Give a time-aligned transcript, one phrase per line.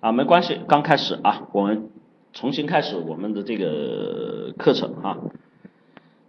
[0.00, 1.88] 啊，没关系，刚开始啊，我们
[2.32, 5.18] 重新开始我们的这个课程哈。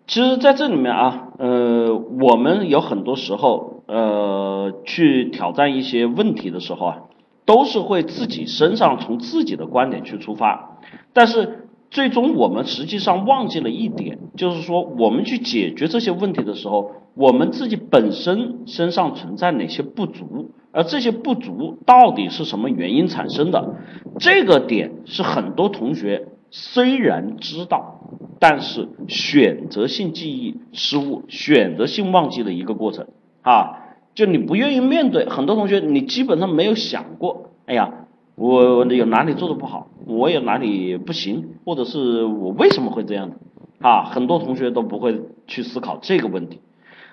[0.07, 6.97] 其实在这里面啊，呃，我们有很多时候呃去挑战一些问题的时候啊，
[7.45, 10.79] 都是会自己身上从自己的观点去出发，
[11.13, 20.51] 但是最终我们实际上忘记了一点，就是说我们去解决这些问题的时候，我们自己本身身上存在哪些不足。
[20.75, 23.75] 而这些不足到底是什么原因产生的？
[24.19, 28.01] 这个点是很多同学虽然知道，
[28.39, 33.07] 但是选择性记忆失误、选择性忘记的一个过程
[33.41, 33.83] 啊！
[34.13, 43.37] 就你不愿意面对，很多同学你基本上没有想过，哎呀，我有哪里做的不好，我有哪里不行，或者是我为什么会这样的
[43.79, 44.03] 啊？
[44.03, 46.59] 很多同学都不会去思考这个问题。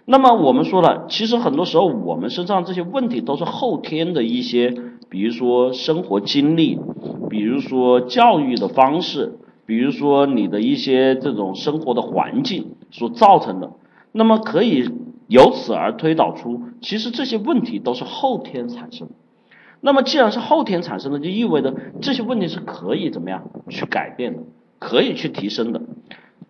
[0.05, 4.75] 那么我们说了，其实很多时候我们身上这些问题都是后天的一些，
[5.09, 6.77] 比如说生活经历，
[7.31, 13.75] 比如说教育的方式，比如说你的一些这种生活的环境所造成的。
[14.11, 14.91] 那么可以
[15.29, 19.15] 由此而推导出，其实这些问题都是后天产生的。
[19.81, 24.43] 那么既然是后天产生的，就意味着这些问题是可以怎么样去改变的，
[24.81, 25.81] 可以去提升的。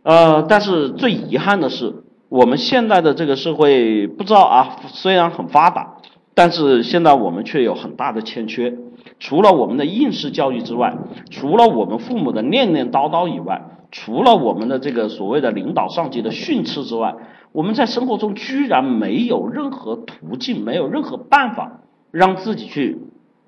[0.03, 2.02] 呃，但是最遗憾的是。
[2.33, 5.99] 我们现在的这个社会不知道啊，虽然很发达，
[6.33, 8.75] 但是现在我们却有很大的欠缺。
[9.21, 10.97] 除了我们的应试教育之外，
[11.29, 17.17] 除了我们父母的念念叨叨以外，除了我们的这个所谓的领导上级的训斥之外，
[17.53, 22.99] 我们在生活中居然没有任何途径，没有任何办法让自己去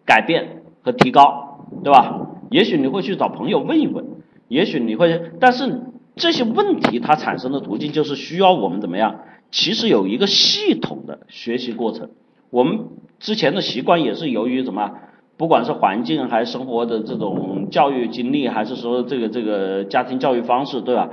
[0.05, 2.21] 改变和提高，对吧？
[2.51, 4.05] 也许你会去找朋友问一问，
[4.49, 5.81] 也许你会，但是。
[6.17, 9.21] 这些问题它产生的途径就是需要我们怎么样？
[9.51, 12.11] 其实有一个系统的学习过程。
[12.51, 12.87] 我们
[13.19, 14.93] 之前的习惯也是由于什么？
[15.37, 21.11] 不管是环境还是生活的这种教育经历，还是说这个这个家庭教育方式，对吧？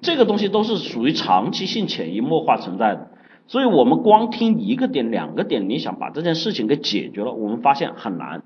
[0.00, 3.08] 这个东西都是属于长期性潜移默化存在的。
[3.46, 8.42] 所以我们光听一个点、两个点，你想把这件事情给解决了，我们发现很难。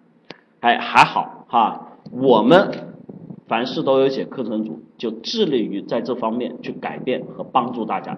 [0.61, 2.92] 哎，还好哈，我们。
[3.53, 8.17] 凡事都有写课程组，就致力于在这方面去改变和帮助大家，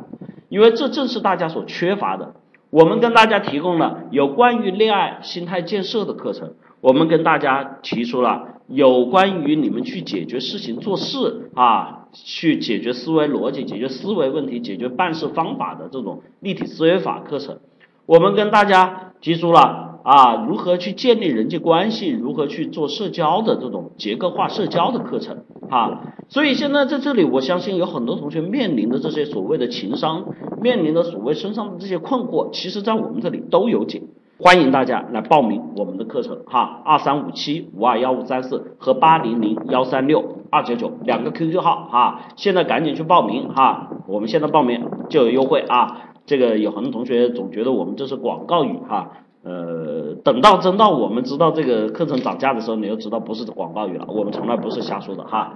[0.49, 2.37] 因为这正是大家所缺乏的。
[2.71, 17.59] 我们跟大家提供了有关于恋爱心态建设的课程，我们跟大家提出了有关于你们去解决事情做事啊，去解决思维逻辑、解决思维问题、解决办事方法的这种立体思维法课程，
[18.07, 19.94] 我们跟大家提出了。
[20.05, 22.11] 啊，如何去建立人际关系？
[22.11, 25.45] 如何去做社交的这种结构化社交的课程？
[25.71, 30.27] 啊，所以现在在这里，我相信有很多同学面临的这些所谓的情商，
[30.61, 34.03] 面临的所谓身上的这些困惑，其实在我们这里都有解。
[34.39, 46.11] 欢迎大家来报名我们的课程，哈，二三五七五二幺五三四和八零零幺三六二九九两个 QQ 号，哈，现在赶紧去报名，哈，我们现在报名就有优惠啊。
[46.27, 49.13] 这个有很多同学总觉得我们这是广告语，哈。
[49.45, 54.07] 呃，等到真到我们知道这个课程涨价的时候，你就知道不是广告语了。
[54.09, 55.55] 我们从来不是瞎说的哈。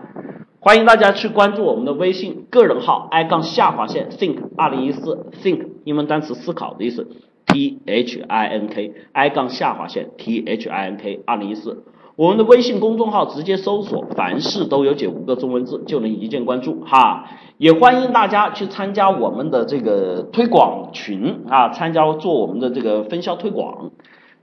[0.60, 7.08] 欢迎大家去关注我们的微信个人号 i 杠下划线 think 二零一四 think 英文单词思考的意思
[7.46, 11.84] t h i n k i 杠下划线 t h i n k 二零一四。
[12.18, 17.26] 我们的微信公众号直接搜索“凡事都有解”五个中文字就能一键关注哈，
[17.58, 23.92] 也欢迎大家去参加我们的这个推广群啊，参加做我们的这个分销推广，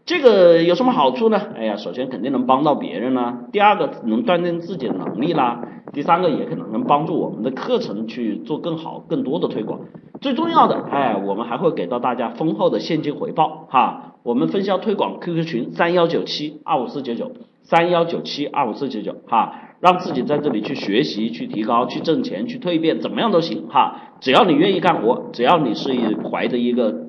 [0.06, 1.38] 这个有什么好处呢？
[1.54, 9.82] 哎呀，首先肯定能帮到别人啦，第二个能锻炼自己的能力啦，第三个也可能能帮助我们的课程去做更好、更多的推广，
[10.22, 17.34] 最重要的，哎，我们还会给到大家丰厚的现金回报哈，我们分销推广 QQ 群三幺九七二五四九九。
[17.66, 24.14] 三幺九七二五四九九哈，让自己在这里去学习、去提高、去挣钱、去蜕变，怎么样都行哈。
[24.22, 25.92] 只要你愿意干活，只要你是
[26.30, 27.08] 怀着一个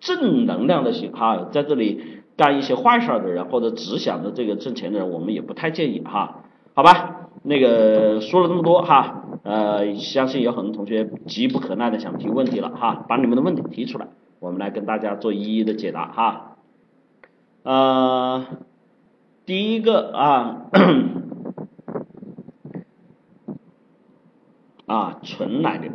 [0.00, 6.42] 正能量的心哈，在这里干一些坏事儿的人，或者只想着这个挣钱的人，我们也不太建议哈。
[6.74, 14.08] 好吧，那个说了这么多哈，呃，相信有很多同学急不可耐的想提问题了哈，把你们的问题提出来，
[14.40, 16.56] 我们来跟大家做一一的解答哈。
[17.62, 18.44] 呃。
[19.46, 20.70] 第一个啊，
[24.86, 25.90] 啊，纯奶牛，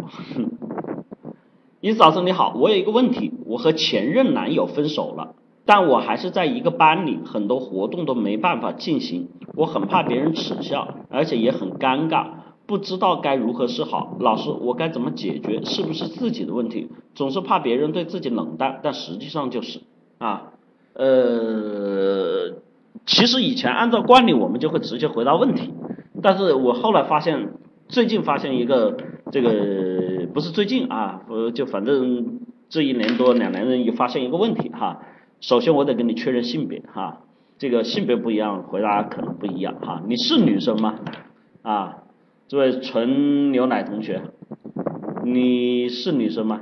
[1.81, 5.33] 伊思老师你好，我有一个问题，我和前任男友分手了，
[5.65, 12.27] 但我还是在一个班里，很多活动都没办法进行，我很怕别人耻笑，而且也很尴尬，
[12.67, 15.65] 不知道该如何是好，老师我该怎么解决？
[15.65, 16.87] 是不是自己的问题？
[17.15, 19.81] 总是怕别人对自己冷淡，但实际上就是
[20.19, 20.51] 啊，
[20.93, 22.59] 呃。
[23.05, 25.73] 其实以前按照惯例，我们就会直接回答问题，
[26.21, 27.53] 但是我后来发现，
[27.87, 28.97] 最近发现一个
[29.31, 32.39] 这个不是最近啊，呃，就反正
[32.69, 35.01] 这一年多两年人也发现一个问题哈。
[35.41, 37.23] 首先我得跟你确认性别哈，
[37.57, 40.03] 这个性别不一样，回答可能不一样哈。
[40.07, 40.99] 你是女生吗？
[41.63, 42.03] 啊，
[42.47, 44.21] 这位纯牛奶同学，
[45.23, 46.61] 你是女生吗？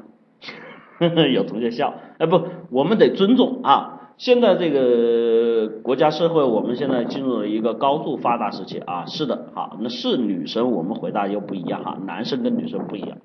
[1.33, 3.96] 有同学笑，哎不，我们得尊重啊。
[4.17, 13.19] 现在这个国家社会，我们现在进入了一个高度发达时期啊，是的，好，那是女生，我们回答又不一样哈，男生跟女生不一样。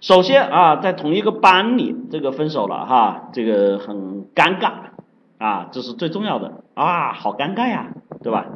[0.00, 4.72] 首先啊，在同一个班里，这个分手了哈，这个很尴尬
[5.38, 7.92] 啊，这是最重要的啊，好尴尬呀，
[8.24, 8.46] 对吧？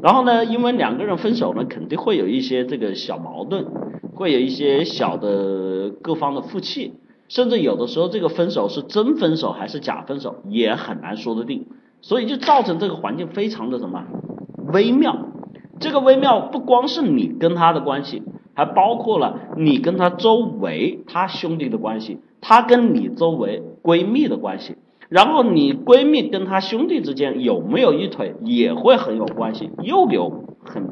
[0.00, 3.66] 然后呢，因为两个人分手呢，肯定会有一些这个小矛盾，
[4.14, 6.94] 会有一些小的各方的负气。
[7.28, 11.66] 甚至有的时候，这个分手是真分手还是假分手，也很难说得定，
[12.00, 14.04] 所以就造成这个环境非常的什么
[14.72, 15.26] 微妙。
[15.78, 18.22] 这个微妙不光是你跟他的关系，
[18.54, 24.76] 还包括了你跟他周围他兄弟的关系，他跟你周围闺蜜的关系，
[25.08, 30.82] 然后你闺蜜跟他兄弟之间有没有一腿，也会很有关系，又有很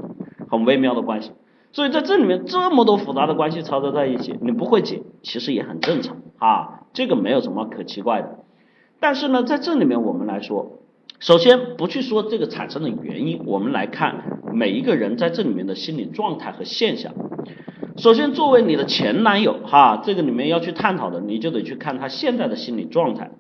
[0.49, 1.33] 很微妙的关系。
[1.77, 8.39] 所以在这里面这么多复杂的关系操作在一起，你不会解，其实也很正常啊，这个没有什么可奇怪的。
[8.99, 10.79] 但是呢，在这里面我们来说，
[11.19, 17.13] 首先不去说这个产生的原因，我们来看每一个人在这里面的心理状态和现象。
[17.99, 23.33] 首先，作为你的前男友哈，这个里面要去探讨的，你就得去看他现在的心理状态。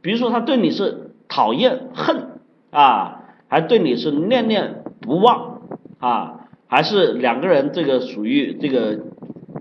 [0.00, 2.40] 比如说他对你是讨厌恨
[2.72, 5.60] 啊，还对你是念念不忘
[6.00, 6.40] 啊。
[6.74, 8.98] 还是两个人这个属于这个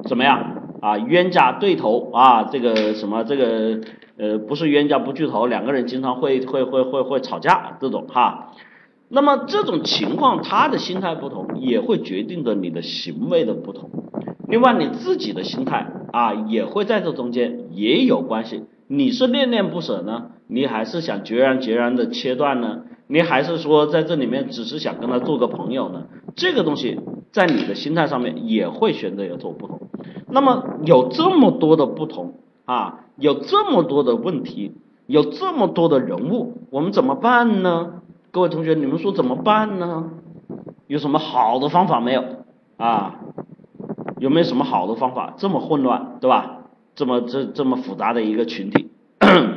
[0.10, 0.98] 怎么样啊？
[0.98, 2.46] 冤家对头啊？
[2.46, 3.82] 这个什么这个
[4.18, 8.54] 呃不是冤家不聚头，两个人经常会会会会会吵架这种哈。
[9.10, 13.92] 那么这种情况，他的心态不同，也会决定着你的行为的不同。
[14.48, 18.64] 另外你自己的心态啊，也会在这中间也有关系。
[18.88, 22.86] 你是恋恋不舍呢，你还是想决然决然的切断呢？
[23.08, 26.06] 你还是说在这里面只是想跟他做个朋友呢？
[26.36, 27.00] 这个东西
[27.32, 29.82] 在你的心态上面也会选择有所不同。
[30.30, 32.36] 那么有这么多的不同
[32.66, 34.74] 啊，有这么多的问题，
[35.06, 38.02] 有这么多的人物，我们怎么办呢？
[38.32, 40.10] 各位同学，你们说怎么办呢？
[40.88, 42.24] 有什么好的方法没有
[42.78, 43.20] 啊？
[44.18, 45.34] 有没有什么好的方法？
[45.38, 46.60] 这么混乱，对吧？
[46.96, 48.90] 这么这这么复杂的一个群体。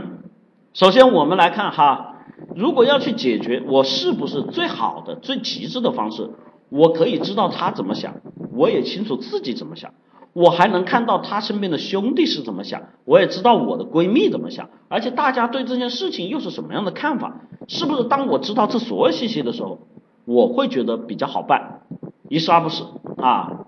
[0.75, 2.16] 首先我们来看哈，
[2.55, 6.31] 如果要去解决，我是不是最好的、最极致的方式？
[6.69, 8.15] 我可以知道他怎么想，
[8.53, 9.95] 我也清楚自己怎么想，
[10.33, 17.41] 我还能看到他身边的兄弟是怎么想，我也知道我的闺蜜怎么想，而且大家对这件事情又是什么样的看法？
[17.69, 19.79] 是不是当我知道这所有信息的时候，
[20.25, 21.83] 我会觉得比较好办，
[22.29, 22.85] 一杀不死
[23.17, 23.65] 啊？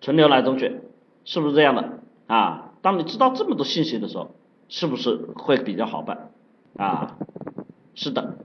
[0.00, 0.82] 纯牛奶同学，
[1.24, 2.72] 是不是这样的啊？
[2.82, 4.34] 当你知道这么多信息的时候，
[4.68, 6.30] 是不是会比较好办
[6.76, 7.16] 啊？
[8.02, 8.38] 是的，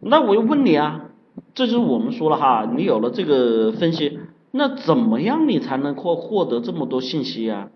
[0.00, 1.10] 那我又问你啊？
[1.54, 4.18] 这就是我们说了哈，你有了这个分析，
[4.50, 7.68] 那怎么样你才能获获得这么多信息呀？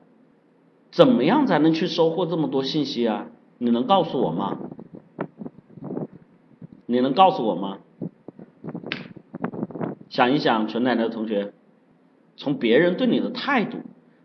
[0.90, 3.26] 怎么样才能去收获这么多信息啊？
[3.58, 4.58] 你能告诉我吗？
[6.86, 7.78] 你能告诉我吗？
[10.08, 11.52] 想一想，纯奶奶的同学，
[12.36, 13.78] 从别人对你的态度，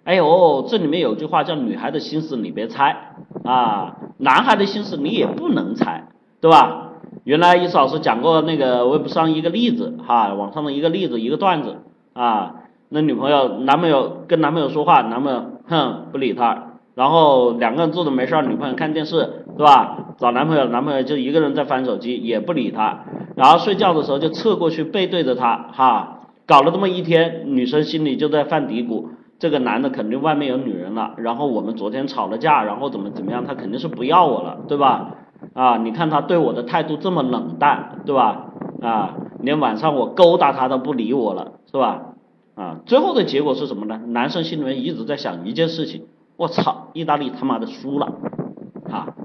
[0.04, 6.10] 哎呦，这里面有句话叫“女孩的心思你别猜啊，男孩的心思你也不能猜，
[6.42, 6.86] 对吧？”
[7.28, 11.80] 原来伊思老师讲过那个微博上一个例子哈，网上的一个例子一个段子
[12.14, 12.54] 啊，
[12.88, 20.14] 那女朋友男朋友跟男朋友说话，男朋友哼不理他，然后两个人坐着没事儿女朋友看电视是吧？
[20.18, 23.04] 找男朋友，男朋友就一个人在翻手机也不理他，
[23.36, 29.08] 然后睡觉的时候就侧过去背对着他哈，搞了这么一天，女生心里就在犯嘀咕，
[29.38, 35.16] 这个男的肯定外面有女人了，然后我们昨天吵了架，然后怎么怎么样，他肯定是不要我了，对吧？
[35.54, 38.54] 啊，你看他对我的态度这么冷淡，对吧？
[38.82, 42.14] 啊，连晚上我勾搭他都不理我了，是吧？
[42.56, 44.02] 啊，最后的结果是什么呢？
[44.08, 48.14] 男生心里面一直在想一件事情，我操，意大利他妈的输了，
[48.90, 49.16] 啊！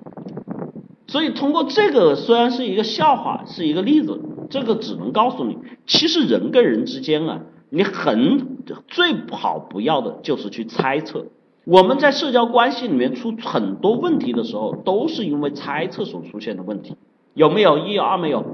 [1.06, 11.26] 所以通过这个虽然是一个笑话，是一个例子，这个只能告诉你，其实人跟人之间啊，你很最好不要的就是去猜测。
[11.64, 16.96] 我们在社交关系里面出很多问题的时候，都是因为猜测所出现的问题，
[17.34, 17.78] 有没有？
[17.78, 18.44] 一有二没有？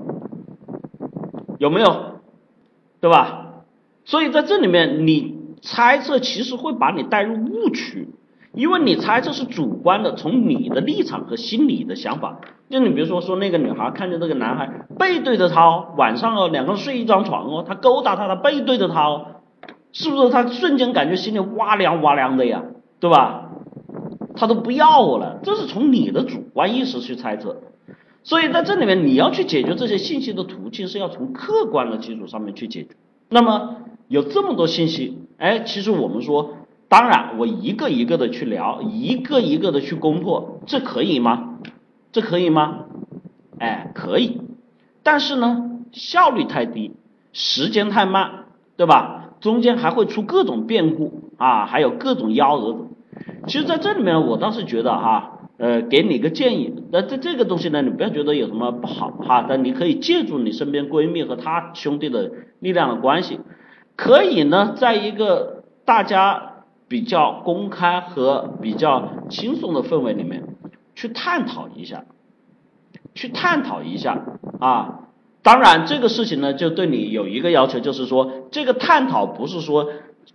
[1.59, 2.21] 有没有？
[3.00, 3.65] 对吧？
[4.05, 8.09] 所以在这里面，你猜测其实会把你带入误区，
[8.53, 19.27] 因为你猜测是主观的，从你的立场和心理的想法就你比如说说那个女孩看见这个男孩背对着她哦，晚上哦两个人睡一张床哦，他勾搭她，他背对着她哦，
[19.93, 22.65] 是不是他瞬间感觉心里哇凉哇凉的呀，
[23.00, 23.50] 对吧？
[24.35, 27.62] 他都不要我了，这是从你的主观意识去猜测。
[28.23, 32.90] 所以在这里面你要去解决这些信息的途径是要从客观的基础上面去解决。
[33.28, 36.57] 那么有这么多信息，哎，其实我们说，
[36.88, 41.59] 当然我一个一个的去聊，一个一个的去攻破，这可以吗？
[42.12, 42.85] 这可以吗？
[43.59, 44.40] 哎，可以，
[45.02, 46.93] 但是呢，效率太低，
[47.33, 49.31] 时间太慢，对吧？
[49.40, 52.87] 中间还会出各种变故啊，还有各种幺蛾子。
[53.47, 63.40] 其实，在这里面，我倒是觉得哈，呃，给你个建议，那这这个东西呢，你不要觉得有什么不好哈，但你可以借助你身边闺蜜和她兄弟的力量的关系，
[63.97, 70.45] 可以呢，在一个大家比较公开和比较轻松的氛围里面。
[70.99, 72.07] 去探讨一下，
[73.14, 74.21] 去探讨一下
[74.59, 75.02] 啊！
[75.45, 79.87] 当然，这个事情呢，就对你有一个要求，就是说，这个探讨不是说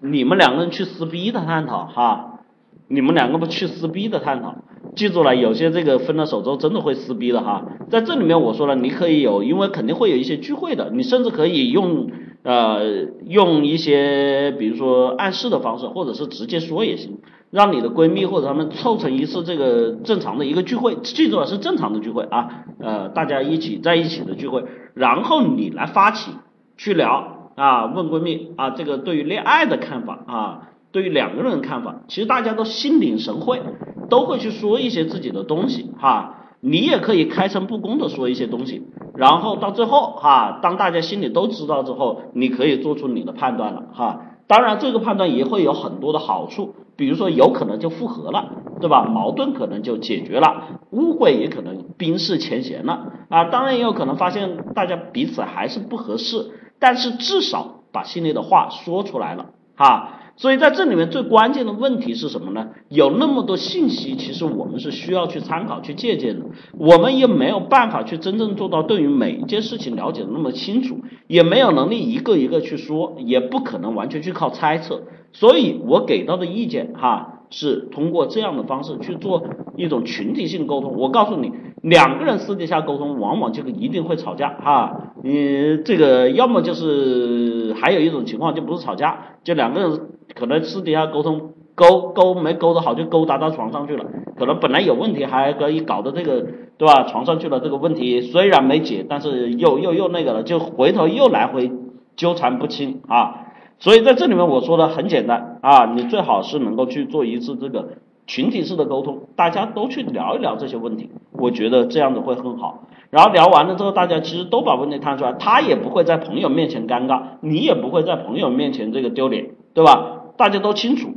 [0.01, 2.39] 你们两个人去撕逼的探讨哈，
[2.87, 4.55] 你们两个不去撕逼的探讨。
[4.95, 7.65] 记住了，有些这个分了手之后真的会撕逼的哈。
[7.89, 12.11] 在这里面我说了，你可以有，因为肯定会有一些聚会的，你甚至可以用
[12.43, 12.83] 呃
[13.25, 17.19] 用一些比如说暗示的方式，或者是直接说也行。
[17.49, 24.63] 让你的闺蜜或者他们凑成一次这个正常的一个聚会，记住了是正常的聚会啊，呃，大家一起在一起的聚会，
[24.95, 26.31] 然后你来发起
[26.77, 33.61] 去聊啊，问闺蜜啊，这个对于恋爱的看法啊，对于两个人的看法，其实大家都心领神会，
[34.09, 46.75] 都会去说一些自己的东西哈，你也可以开诚布公的说一些东西，然后到最后哈，当大家心里都知道之后，你可以做出你的判断了哈，当然这个判断也会有很多的好处。
[46.95, 49.03] 比如说，有可能就复合了，对吧？
[49.05, 53.45] 矛盾可能就解决了，误会也可能冰释前嫌了啊！
[53.45, 60.19] 当然也有可能发现大家彼此还是不合适，但是至少把心里的话说出来了啊！
[60.35, 62.69] 所以在这里面最关键的问题是什么呢？
[62.89, 66.45] 有那么多信息，其实我们是需要去参考、去借鉴的。
[66.77, 70.97] 我们也没有办法去真正做到对于每一件事情了解的那么清楚，
[71.27, 75.03] 也没有能力一个一个去说，也不可能完全去靠猜测。
[75.33, 79.43] 所以我给到的意见哈，是通过这样的方式去做
[79.75, 80.95] 一种群体性沟通。
[80.97, 85.13] 我告诉你，两个人私底下沟通，往往就一定会吵架哈。
[85.23, 89.99] 你这个要么就是还有一种情况，就不是吵架，就两个人。
[90.35, 94.05] 可能私底下沟通勾勾没勾得好，就勾搭到床上去了。
[94.35, 96.47] 可能本来有问题，还可以搞到这个，
[96.77, 97.03] 对吧？
[97.03, 101.71] 床上去了，这个问题虽然没解，但是又又又那个了，就回头又来回
[102.15, 103.42] 纠缠不清啊。
[103.83, 107.89] 所以在这里面我说的很简单啊，你最好是能够去做一次这个
[108.25, 112.87] 群体式的沟通，大家都去聊一聊这些问题，我觉得这样子会很好。
[113.09, 120.21] 然后聊完了之后，大家其实都把问题摊出来，他也不会在朋友面前尴尬，你也不会在朋友面前这个丢脸，对吧？
[120.37, 121.09] 大家都清楚，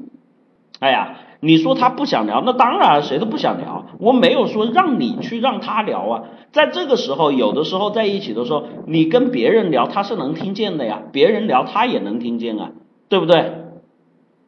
[0.81, 3.87] 哎呀，你说他不想聊，那当然谁都不想聊。
[4.00, 12.73] 我没有说让你去让他聊啊，在这个时候，有的时候在一起的时候，你跟别人聊他是能听见的呀，别人聊他也能听见啊，
[13.09, 13.53] 对不对？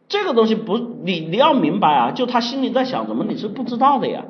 [0.09, 4.25] 这个东西不，你你要明白啊，就他心里在想什么，你是不知道的呀。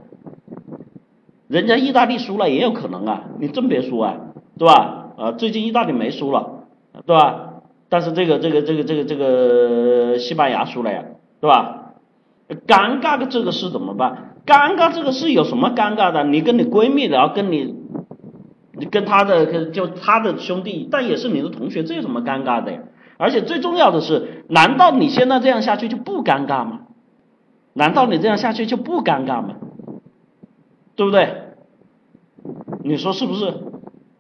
[1.48, 4.16] 人家意大利输了也有可能啊，你真别说啊，
[4.58, 5.06] 对吧？
[5.16, 6.64] 啊，最近意大利没输了，
[7.06, 7.54] 对吧？
[7.88, 11.04] 但是这个这个这个这个这个西班牙输了呀，
[11.40, 11.77] 对吧？
[12.66, 14.36] 尴尬的这个事怎么办？
[14.46, 16.24] 尴尬这个事有什么尴尬的？
[16.24, 17.74] 你跟你闺蜜聊，跟你
[18.72, 22.80] 你跟他的就他的兄弟，但也是你的同学，这有什么尴尬的呀？
[23.18, 26.80] 而且最重要的是，难道你现在这样下去就不尴尬吗？
[27.74, 29.56] 难道你这样下去就不尴尬吗？
[30.96, 31.34] 对不对？
[32.82, 33.52] 你说是不是？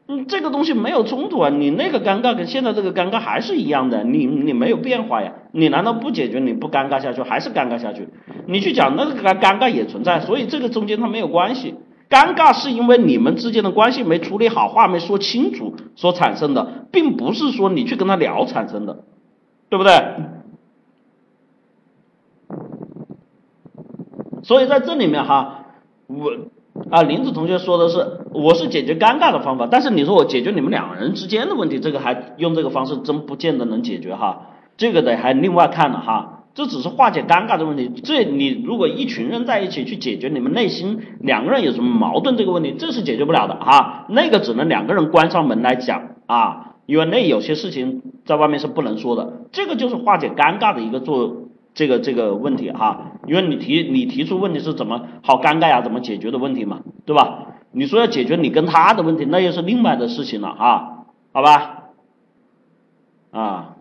[0.06, 8.08] 嗯，这个东西没有冲突啊，你那个尴尬跟现在这个尴尬还是一样的，你你没有变化呀，你难道不解决你不尴尬下去，还是尴尬下去？
[8.46, 11.74] 你去讲那个尴尴尬也存在，所以这个中间它没有关系，
[12.08, 19.04] 尴尬是因为你们之间的关系没处理好，话没说清楚所产生的，并不是说你去跟他聊产生的，
[19.68, 19.92] 对不对？
[24.42, 25.66] 所以在这里面哈，
[26.06, 26.32] 我。
[26.92, 34.46] 啊，林子同学说的是，我是解决尴尬的方法，但是你说我解决你们两人之间的问题，这个还用这个方式真不见得能解决哈，
[34.78, 51.44] 这个得还另外看了哈，这只是化解尴尬的问题，这你如果一群人在一起去解决你们内心两个人有什么矛盾这个问题，这是解决不了的哈，那个只能两个人关上门来讲啊，因为那有些事情在外面是不能说的，这个就是化解尴尬的一个做。
[51.74, 57.46] 这个这个问题哈，因为你提你提出问题是怎么好尴尬呀，怎么解决的问题嘛，对吧？
[57.70, 61.84] 你说要解决你跟他的问题，那又是另外的事情了啊，好吧？
[63.30, 63.76] 啊，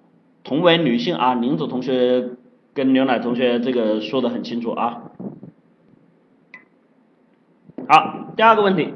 [0.48, 2.30] 同为女性啊，林子同学
[2.74, 5.12] 跟牛奶同学这个说的很清楚啊。
[7.90, 8.94] 好，第二个问题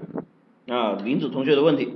[0.69, 1.93] 啊，林子同学的问题。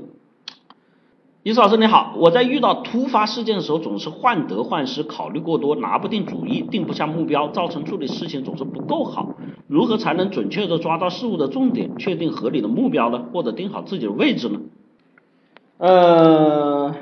[1.44, 9.36] 李老师你好，我在遇到突发事件的时候总是患得患失，考虑过多，拿不定主意，定不下目标，造成处理事情总是不够好。
[9.68, 13.24] 如何才能准确的抓到事物的重点，确定合理的目标呢？
[13.32, 14.60] 或者定好自己的位置呢？
[15.78, 16.96] 呃，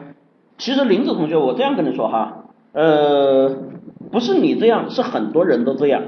[0.58, 2.43] 其实林子同学，我这样跟你说哈，
[2.74, 3.56] 呃，
[4.12, 6.04] 不是你这样，是很多人都这样。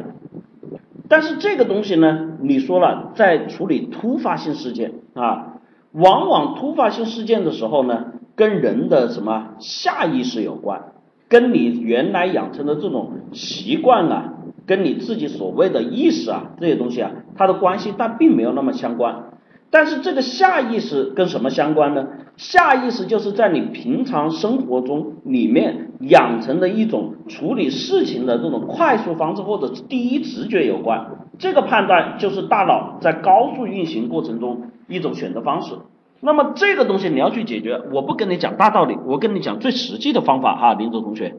[1.07, 5.59] 但是这个东西呢，你说了，在处理突发性事件啊，
[5.93, 8.11] 往往突发性事件的时候呢。
[8.37, 10.91] 跟人的什么下意识有关，
[11.29, 14.33] 跟你原来养成的这种习惯啊，
[14.65, 19.39] 跟你自己所谓的意识啊这些东西啊，它的关系但并没有那么相关。
[19.69, 22.09] 但是这个下意识跟什么相关呢？
[22.37, 31.27] 下意识就是在你平常生活中里面养成的一种处理事情的这种快速方式或者第一直觉有关。
[31.37, 35.75] 这个判断就是大脑在高速运行过程中一种选择方式。
[36.21, 41.35] 那么这个东西你要去解决，我不跟你讲大道理，我跟你讲最实际的方法哈，林总同学，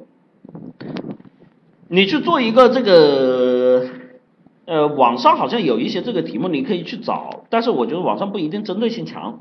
[1.88, 3.86] 你去做一个这个，
[4.66, 9.40] 呃，网上好像有一些这个题目你可以去找，但是我觉得网上不一定针对性强，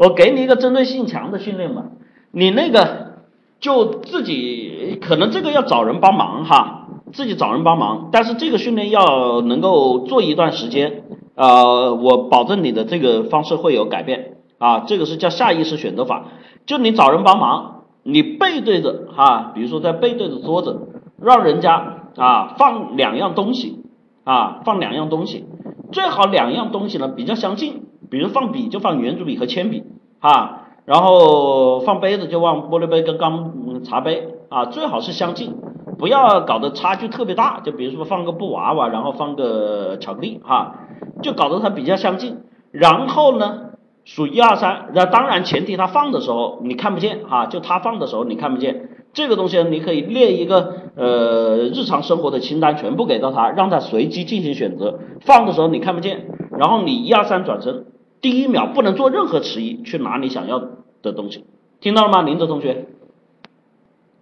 [0.00, 1.84] 我给你一个针对性强的训练吧，
[2.30, 3.16] 你那个
[3.60, 11.02] 就自己可能这个要找人帮忙哈，自己找人帮忙，但是这个训练要能够做一段时间，
[11.34, 14.38] 呃，我保证你的这个方式会有改变。
[14.56, 16.28] 啊，这个是叫下意识选择法，
[16.64, 20.88] 就你找人帮忙，你背对着哈，比如说在背对着桌子，
[21.20, 23.84] 让人家啊放两样东西
[24.24, 25.44] 啊放两样东西，
[25.92, 29.84] 最好两样东西呢比较相近，比如放笔就放圆珠笔和铅笔
[30.18, 35.54] 啊，然后放杯子就放玻璃杯跟钢嗯茶杯啊，最好是相近，
[35.98, 40.74] 不要搞得差距特别大，就比如说放个布娃娃，然后放个巧克力哈，
[41.22, 42.38] 就搞得它比较相近，
[42.72, 43.66] 然后呢。
[44.02, 48.88] 数一二三，那当然前提他放的时候你看不见哈，就他放的时候你看不见。
[49.12, 54.98] 这个东西你可以列一个呃日常生活的清单，全部给到他，让他随机进行选择。
[55.20, 56.26] 放的时候你看不见，
[56.58, 57.84] 然后你一二三转身，
[58.20, 60.60] 第一秒不能做任何迟疑，去拿你想要
[61.02, 61.44] 的东西。
[61.80, 62.86] 听到了吗，林泽同学？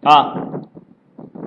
[0.03, 0.35] 啊，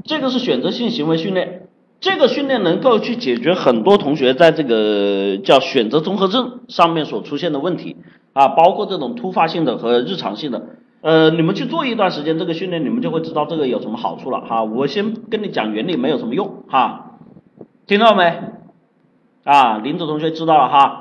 [0.03, 1.69] 这个是选择性行为训练。
[2.01, 7.95] 这个训练能够去解决很多同学在这个叫选择综合症上面所出现的问题
[8.33, 10.63] 啊，包括这种突发性的和日常性的。
[11.01, 14.63] 呃，你们去做一段时间这个训练，你们就会知道这个有什么好处了哈。
[14.63, 17.17] 我先跟你讲原理没有什么用哈，
[17.87, 18.39] 听到没？
[19.43, 21.00] 啊，林子同学知道了哈。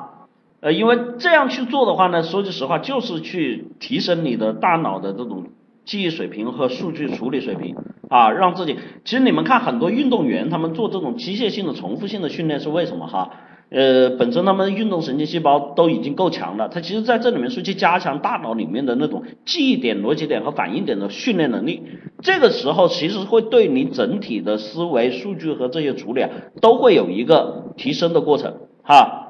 [0.60, 5.46] 呃，因为这样去做的话呢，说句实话，就是去提升你的大脑的这种
[5.84, 7.76] 记忆水平和数据处理水平。
[8.10, 13.30] 啊，让自己，其实你们看很多运动员，他们做这种机械性的、重复性的训练是为什么哈？
[13.70, 21.84] 呃，本身他们运动神经细胞都已经够强了，他其实在这里面是去加强大脑里面的那种记忆点、逻辑点和反应点的训练能力。
[22.20, 29.29] 这个时候其实会对你整体的思维、数据和这些处理啊，都会有一个提升的过程哈。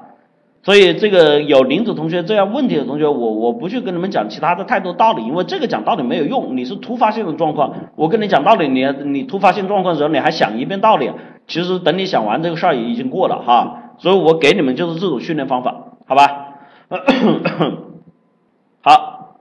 [0.63, 6.55] 所以这个有林子同学这样问题的同学，我我不去跟你们讲其他的太多道理，因为这个讲道理没有用。
[6.55, 11.11] 你是突发性的状况，我跟你讲道理，你你突发性状况的时候你还想一遍道理，
[11.47, 13.95] 其实等你想完这个事儿也已经过了哈。
[13.97, 16.49] 所以我给你们就是这种训练方法，好吧？
[18.81, 19.37] 好，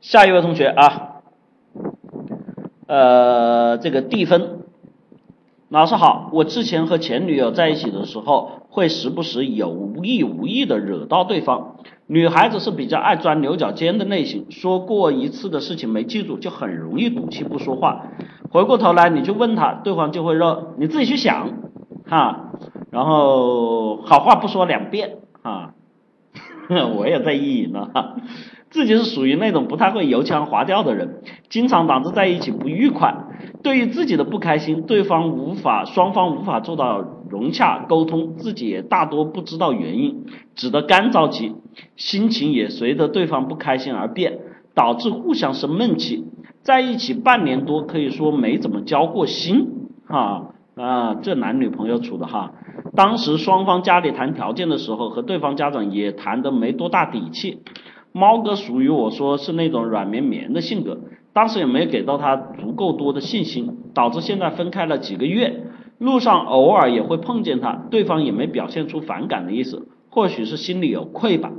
[0.00, 1.20] 下一位同学啊，
[2.86, 4.63] 呃，这个地分。
[5.74, 11.78] 老师好，我之前和前女友在一起的时候，会时不时有意无意的惹到对方。
[12.06, 18.06] 女孩子是比较爱钻牛角尖的类型，说过一次的事情没记住，就很容易赌气不说话。
[18.52, 21.48] 回过头来你去问她，对方就会说你自己去想，
[22.06, 22.52] 哈，
[22.92, 25.74] 然后好话不说两遍，哈，
[26.96, 28.14] 我也在意淫呢，哈。
[28.74, 33.14] 自己是属于那种不太会油腔滑调的人，经常导致在一起不愉快。
[33.62, 41.54] 对于自己的不开心，对方无法，双方无法做到融洽沟通，自己也大多不知道原因，只得干着急，
[41.94, 44.40] 心情也随着对方不开心而变，
[44.74, 46.24] 导致互相生闷气。
[46.62, 49.68] 在一起半年多，可以说没怎么交过心，
[50.08, 52.50] 哈啊，这男女朋友处的哈。
[52.96, 57.60] 当时双方家里谈条件的时候，和对方家长也谈得没多大底气。
[58.16, 61.00] 猫哥属于我说是那种软绵绵的性格，
[61.32, 65.64] 当时也没给到他足够多的信心，导致现在分开了几个月，
[65.98, 71.50] 路上偶尔也会碰见他，对方也没表现出反感的意思，或许是心里有愧吧。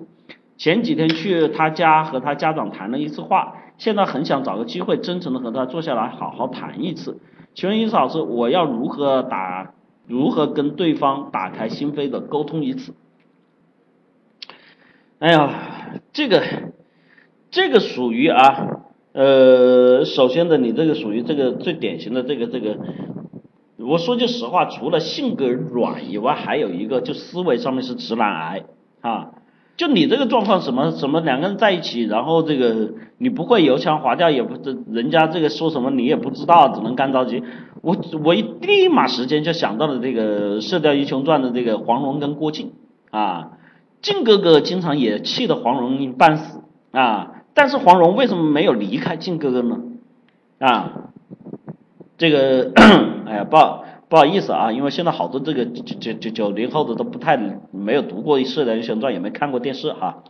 [0.56, 7.20] 前几天去他家和他家长谈了一次话，现在很想找个机会真诚的和他坐下来好好谈一次。
[7.54, 9.74] 请问伊老师，我要如何打，
[10.08, 12.94] 如何跟对方打开心扉的沟通一次？
[15.20, 15.50] 哎呀，
[16.14, 16.44] 这个，
[17.52, 18.82] 这个属于啊，
[19.14, 22.78] 呃，首先的你这个属于这个最典型的这个这个。
[23.78, 28.64] 我说句实话，除了性格软以外，还有一个就思维上面是直男癌
[29.02, 29.32] 啊。
[29.78, 37.44] 就你这个状况，什么什么两个人在一起，然后这个你不会油腔滑调，也不这人家这个说什么你也不知道，只能干着急。
[37.82, 42.72] 我我一立马时间就想到了这个《射雕英雄传》的这个黄蓉跟郭靖
[43.12, 43.55] 啊，
[44.06, 46.60] 靖哥哥经常也气得黄蓉半死
[46.92, 49.80] 啊，但是黄蓉为什么没有离开靖哥哥呢？
[50.60, 51.10] 啊？
[52.16, 52.72] 这个，
[53.26, 57.36] 哎呀，不好不好意思啊，因为现在好多这个九九九九零后的都不太
[57.72, 60.24] 没有读过《射雕英雄传》，也没看过电视哈。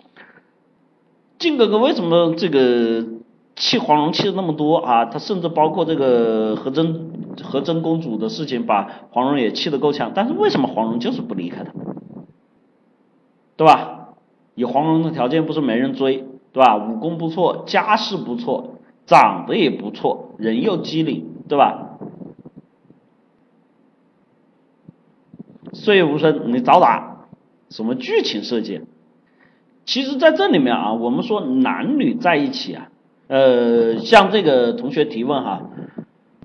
[1.38, 3.04] 靖哥哥为什么这个
[3.58, 5.04] 气黄蓉气的那么多啊？
[5.04, 7.12] 他甚至包括这个和珍
[7.44, 10.14] 和珍公主的事情，把黄蓉也气得够呛。
[10.16, 11.74] 但是为什么黄蓉就是不离开他？
[13.58, 14.10] 对吧？
[14.56, 16.78] 以黄蓉的条件，不是没人追，对吧？
[16.78, 21.32] 武功不错，家世不错，长得也不错，人又机灵。
[21.48, 22.00] 对吧？
[25.74, 27.28] 岁月无声，你找打？
[27.70, 28.82] 什么剧情设计？
[29.86, 32.90] 其实，在这里面啊，我们说男女在一起啊，
[33.28, 35.70] 呃，像这个同学提问哈，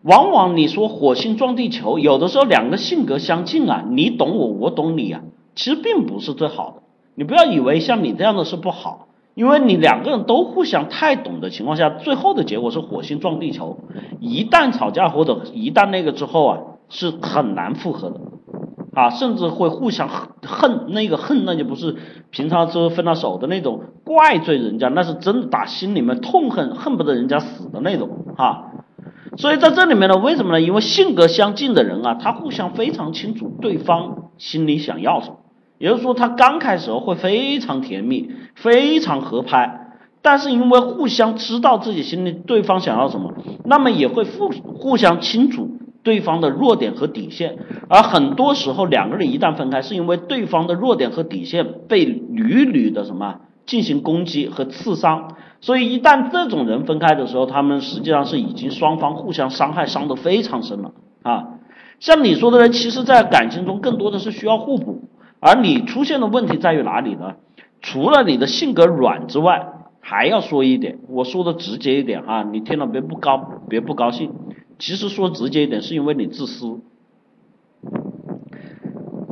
[0.03, 5.23] 往往你说火星撞地球，有的时候两个性格相近啊，你懂我，我懂你啊，
[5.55, 6.83] 其实并不是最好的。
[7.21, 9.09] 你不要以为像你这样的是不好。
[9.35, 13.79] 因为你两个人都互相太懂的情况下，最后的结果是火星撞地球。
[14.21, 18.21] 一旦吵架或者一旦那个之后啊，是很难复合的
[18.95, 20.87] 啊，甚至会互相恨。
[20.89, 21.97] 那个恨那就不是
[22.31, 28.73] 平常说分了手的那种怪罪人家，那是真的打心里面痛恨，恨不得人家死的那种啊。
[29.37, 30.61] 所以在这里面呢，为什么呢？
[30.63, 35.37] 因为性格相近的人啊，他互相非常清楚对方心里想要什么。
[35.81, 43.33] 也就是说，他刚开始会非常甜蜜，非常合拍，但是因为互相知道自己心里对方想要什么，
[43.65, 45.71] 那么也会互互相清楚
[46.03, 47.57] 对方的弱点和底线。
[47.89, 55.37] 而很多时候，两个人一旦分开，是因为对方的弱点和底线被屡屡的什么进行攻击和刺伤。
[55.63, 61.45] 所以，一旦这种人分开的时候，他们实际上是已经双方互相伤害，伤得非常深了啊。
[62.01, 65.10] 像你说的呢，其实在感情中更多的是需要互补。
[65.41, 67.37] 而你出现的问题在于哪里呢？
[67.83, 74.33] 除了你的性格软之外，还要说一点，我说的直接一点啊，你听了别不高，别不高兴。
[74.79, 76.81] 其实说直接一点，是因为你自私。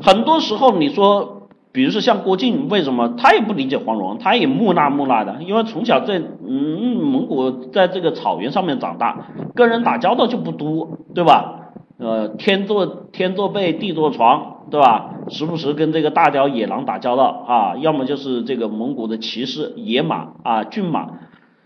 [0.01, 11.68] 很多时候你说，比如说像郭靖，为什么他也不理解黄蓉，他也木讷木讷的，因为从小在嗯蒙古在这个草原上面长大，跟人打交道就不多，对吧？
[11.99, 15.15] 呃，天作天作被，地作床，对吧？
[15.31, 21.09] 时不时跟这个大雕野狼打交道啊，要么就是这个蒙古的骑士野马啊骏马，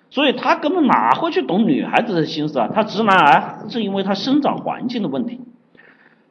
[0.08, 2.70] 所以他根本哪会去懂女孩子的心思啊？
[2.72, 5.40] 他直男癌是因为他生长环境的问题。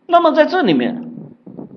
[0.08, 1.12] 那么在这里面，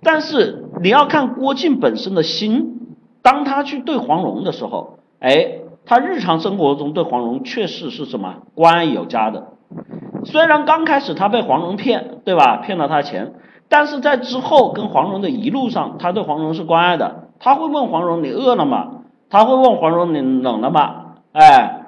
[0.02, 9.48] 但是你要看郭靖本身的心，当他去对黄蓉的时候，哎，他日常生活中对黄蓉确实是什么关爱有加的。
[10.24, 12.56] 虽然刚开始他被黄蓉骗，对吧？
[12.58, 13.34] 骗了他钱，
[13.68, 17.28] 但是在之后跟黄蓉的一路上，他对黄蓉是关爱的。
[17.40, 19.02] 他会问黄蓉你饿了吗？
[19.28, 21.16] 他会问黄蓉你冷了吗？
[21.32, 21.82] 哎，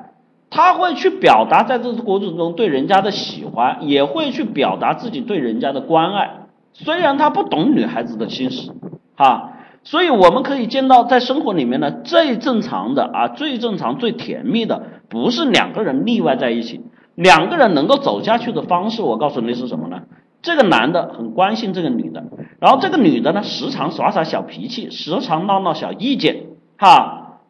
[0.50, 6.30] 他会去表达在这个过程中对人家的喜欢，也会去表达自己对人家的关爱。
[6.72, 8.74] 虽然他不懂女孩子的心思，
[9.16, 16.82] 哈，所以我们可以见到，在生活里面呢，最正常的啊，最正常、最甜蜜的，不是两个人腻歪在一起。
[17.16, 20.02] 两个人能够走下去的方式，我告诉你是什么呢？
[20.42, 22.22] 这个男的很关心这个女的，
[22.60, 26.44] 然后这个女的呢，时常耍耍小脾气，时常闹闹小意见，
[26.78, 27.40] 哈，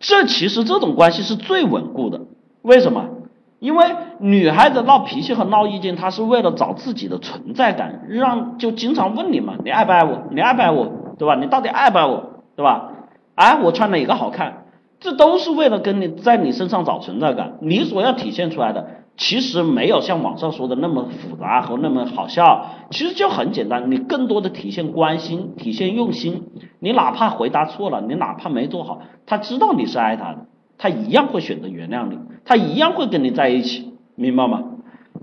[0.00, 2.22] 这其实这种关系是最稳固的。
[2.62, 3.10] 为什么？
[3.58, 3.86] 因为
[4.20, 10.22] 女孩子闹脾气和闹意见，她是为了找自己的存在感，让就经常问你嘛，你爱不爱我？
[10.30, 10.92] 你爱不爱我？
[11.18, 11.34] 对吧？
[11.34, 12.42] 你到底爱不爱我？
[12.54, 12.92] 对吧？
[13.34, 14.64] 哎，我穿哪个好看？
[15.00, 17.58] 这都是为了跟你在你身上找存在感。
[17.60, 18.86] 你所要体现出来的。
[19.16, 23.90] 其实没有像网上说的那么复杂和那么好笑，其实就很简单。
[23.90, 26.44] 你更多的体现关心，体现用心。
[26.80, 34.62] 你哪怕回答错了，你哪怕没做好，他知道你是爱他的，他一样会选择原谅你，他一样会跟你在一起，明白吗？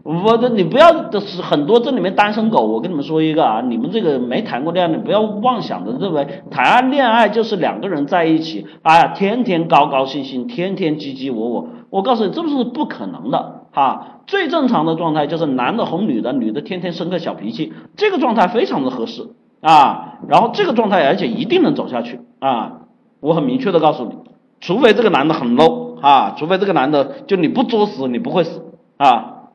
[0.04, 11.68] 我的你不要的是很多这里面单身狗，我跟你们说一个啊，你们这个没谈过恋爱，你不要妄想的认为谈恋爱就是两个人在一起，哎呀，天天高高兴兴，天天唧唧我我。
[11.92, 14.20] 我告诉你，这不是不可能的啊！
[14.26, 19.32] 最正常的状态就是男的哄女的，女的天天生个小脾气，这个状态非常的合适
[19.62, 20.20] 啊。
[20.30, 22.82] 然后这个状态而且一定能走下去啊！
[23.20, 24.16] 我很明确的告诉你，
[24.62, 28.62] 除非这个男的很 low 啊，除非这个男的就你不作死你不会死
[28.98, 29.50] 啊。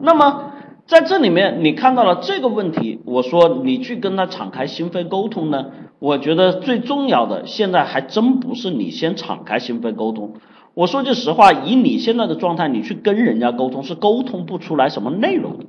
[0.00, 0.52] 那么
[0.86, 5.66] 在这里面，你看到了这个问题，我说你去跟他敞开心扉沟通呢？
[5.98, 10.34] 我觉得最重要的现在还真不是你先敞开心扉沟通。
[10.78, 15.64] 我说句实话，以你现在的状态，你去跟人家沟通是沟通不出来什么内容的，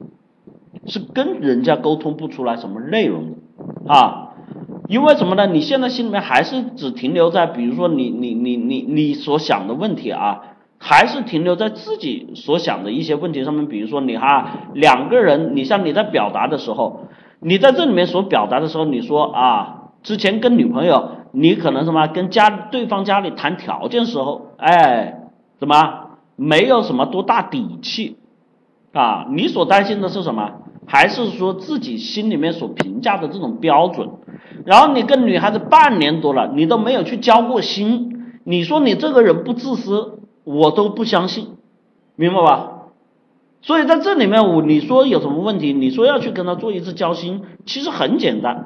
[0.85, 4.35] 是跟人家沟通不出来什么内容的啊？
[4.87, 5.47] 因为什么呢？
[5.47, 10.43] 你现在心里面还是只停留在，比如说你你你你你所想的问题啊。
[10.81, 17.01] 还是停留在自己所想的一些问题上面，比如说你哈两个人，你像你在表达的时候，
[17.41, 28.17] 你在这里面所表达的时候，你说啊，之前跟女朋友，你可能什么跟家对方家里谈条件时候，哎，怎么没有什么多大底气
[28.93, 29.27] 啊？
[29.29, 30.51] 你所担心的是什么？
[30.85, 34.09] 还是说自己心里面所评价的这种标准？
[34.65, 40.19] 然后你跟女孩子半年多了，你都没有去交过心，你说你这个人不自私？
[40.43, 41.49] 我都不相信，
[42.15, 42.71] 明白吧？
[43.61, 45.73] 所以在这里面，我你说有什么问题？
[45.73, 48.65] 你说要去跟他做一次交心，其实很简单，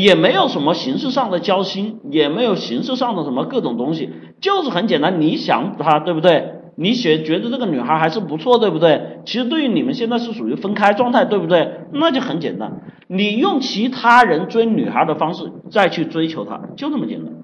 [0.00, 5.20] 也没有什么形式上的交心，也没有形式上的什么各种东西，就是很简单。
[5.20, 6.54] 你想他，对不对？
[6.74, 9.20] 你觉觉得这个女孩还是不错，对不对？
[9.26, 11.80] 其实对于你们现在是属于分开状态，对不对？
[11.92, 17.34] 那就很简单，你用其他人追女孩的方式再去追求她，就这么简单，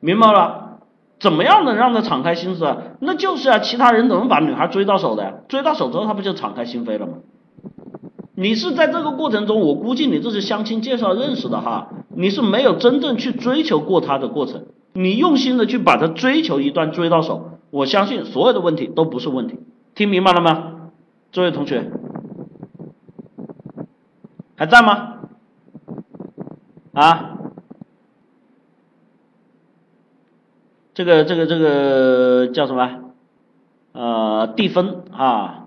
[0.00, 0.78] 明白了？
[1.18, 2.76] 怎么样能让她敞开心思啊？
[3.00, 5.32] 那就是啊，其他人怎么把女孩追到手的呀？
[5.48, 7.14] 追到手之后，她不就敞开心扉了吗？
[8.40, 19.58] 你是在这个过程中，我估计你这是相亲介绍认识的哈，你是没有真正去追求过他的过程，你用心的去把他追求一段追到手，我相信所有的问题都不是问题，
[19.96, 20.90] 听明白了吗？
[21.32, 21.90] 这位同学
[24.54, 25.14] 还在吗？
[26.92, 27.38] 啊？
[30.94, 32.88] 这个这个这个叫什么？
[33.90, 35.66] 呃，蒂芬啊，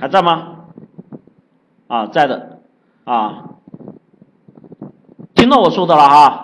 [0.00, 0.54] 还在吗？
[1.88, 2.60] 啊，在的
[3.04, 3.50] 啊，
[5.34, 6.42] 听到我说的了哈。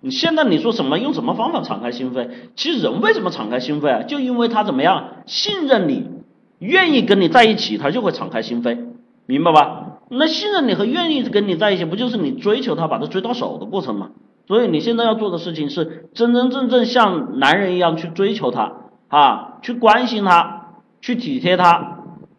[0.00, 0.98] 你现在你说什么？
[0.98, 2.28] 用什么方法敞开心扉？
[2.56, 4.02] 其实人为什么敞开心扉啊？
[4.02, 6.10] 就因为他怎么样信任你，
[6.58, 8.88] 愿意跟你在一起，他就会敞开心扉，
[9.24, 10.00] 明白吧？
[10.10, 14.10] 那信任你和愿意跟你在一起，不就是你追求他，把他追到手的过程吗？
[14.46, 18.72] 所以你现在要做的事情是真真正正像男人一样去追求他
[19.08, 21.93] 啊，去关心他，去体贴他，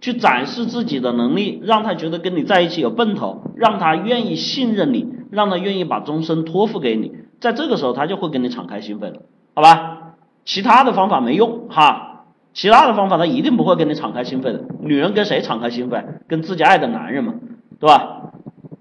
[0.05, 9.23] 去展示自己的能力，让他觉得跟你在一起有奔头，让他愿意信任你，让他愿意把终身托付给你，在这个时候他就会跟你敞开心扉了，
[9.55, 10.13] 好吧？
[10.45, 14.65] 其他的方法没用哈，其他的方法他一定不会跟你敞开心扉的。
[14.79, 16.03] 女人跟谁敞开心扉？
[16.27, 17.33] 跟自己爱的男人嘛，
[17.79, 18.29] 对吧？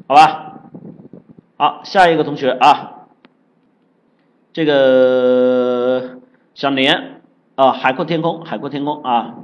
[0.07, 0.61] 好吧？
[1.57, 3.07] 好，下一个同学啊。
[4.53, 6.19] 这个
[6.53, 7.23] 小年
[7.55, 9.37] 啊，海阔天空，海阔天空啊！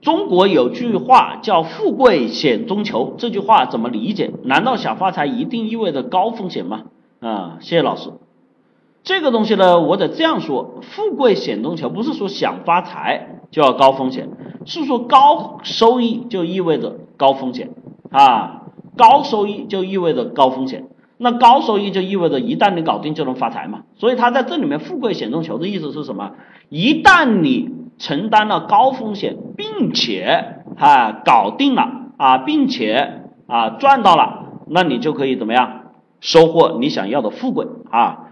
[0.00, 4.30] 中国有句话叫“富贵险中求”，这句话怎么理解？
[4.44, 6.84] 难道想发财一定意味着高风险吗？
[7.20, 8.10] 啊，谢谢老师。
[9.02, 14.28] 这个东西呢，我得这样说：富贵险中求，不是说想发财就要高风险，
[14.64, 17.70] 是说高收益就意味着高风险
[18.10, 18.62] 啊，
[18.96, 20.86] 高收益就意味着高风险。
[21.18, 26.32] 那高收益就意味着一旦你搞定就能发财嘛，所以他在这里面“富贵险中求”的意思是什么？
[26.70, 27.68] 一旦你
[28.00, 38.30] 承担了高风险，并且啊搞定了啊，并且啊赚到了，那你就可以怎么样收获你想要的富贵啊？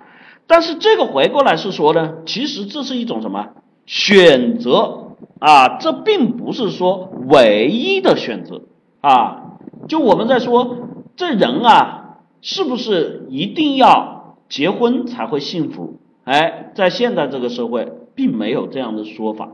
[0.49, 3.51] 但是这个回过来是说呢，其实这是一种什么
[3.87, 5.79] 选择啊？
[5.79, 8.63] 这并不是说唯一的选择
[9.01, 9.59] 啊。
[9.87, 10.77] 就我们在说
[11.15, 11.95] 这人啊。
[12.41, 15.99] 是不是一定要结婚才会幸福？
[16.23, 19.53] 哎，在现在这个社会，并没有这样的说法，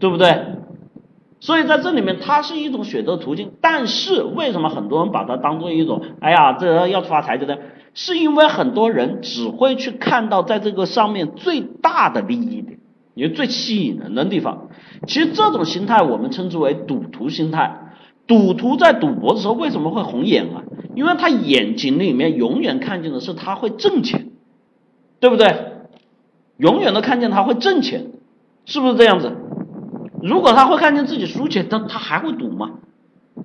[0.00, 0.36] 对不对？
[1.38, 3.52] 所以在这里面，它是一种选择途径。
[3.60, 7.56] 但是为什么很多人把它当做一种，哎呀，这要发财，的呢？
[7.94, 12.80] 是因为很多人只会去看到在这个上面最大的利益点，
[13.14, 14.70] 也最吸引人的地方。
[15.06, 17.92] 其实这种心态，我们称之为赌徒心态。
[18.26, 20.64] 赌徒在赌博的时候为什么会红眼啊？
[20.96, 24.30] 因为他眼睛里面永远看见的是他会挣钱，
[25.20, 25.46] 对不对？
[26.60, 28.12] 永远都看见他会挣钱，
[28.66, 29.32] 是不是这样子？
[30.22, 32.72] 如果他会看见自己输钱，他他还会赌吗？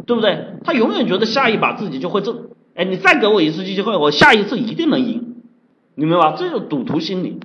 [0.06, 0.48] 对不对？
[0.66, 2.50] 他永远觉得下一把自己就会挣。
[2.76, 5.36] 哎，你再给我一次机会，我下一次一定能赢，
[5.96, 6.36] 明白吧？
[6.38, 7.40] 这就赌徒心理。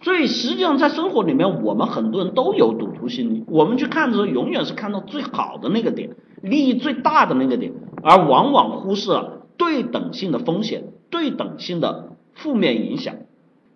[0.00, 3.44] 所以实际上在生活里面，我们很多人都有赌徒心理。
[3.48, 7.72] 我们去看的时候，永远是看到最好的那个点，利益最大的那个点，
[8.04, 13.16] 而往往忽视了对等性的风险、对等性的负面影响。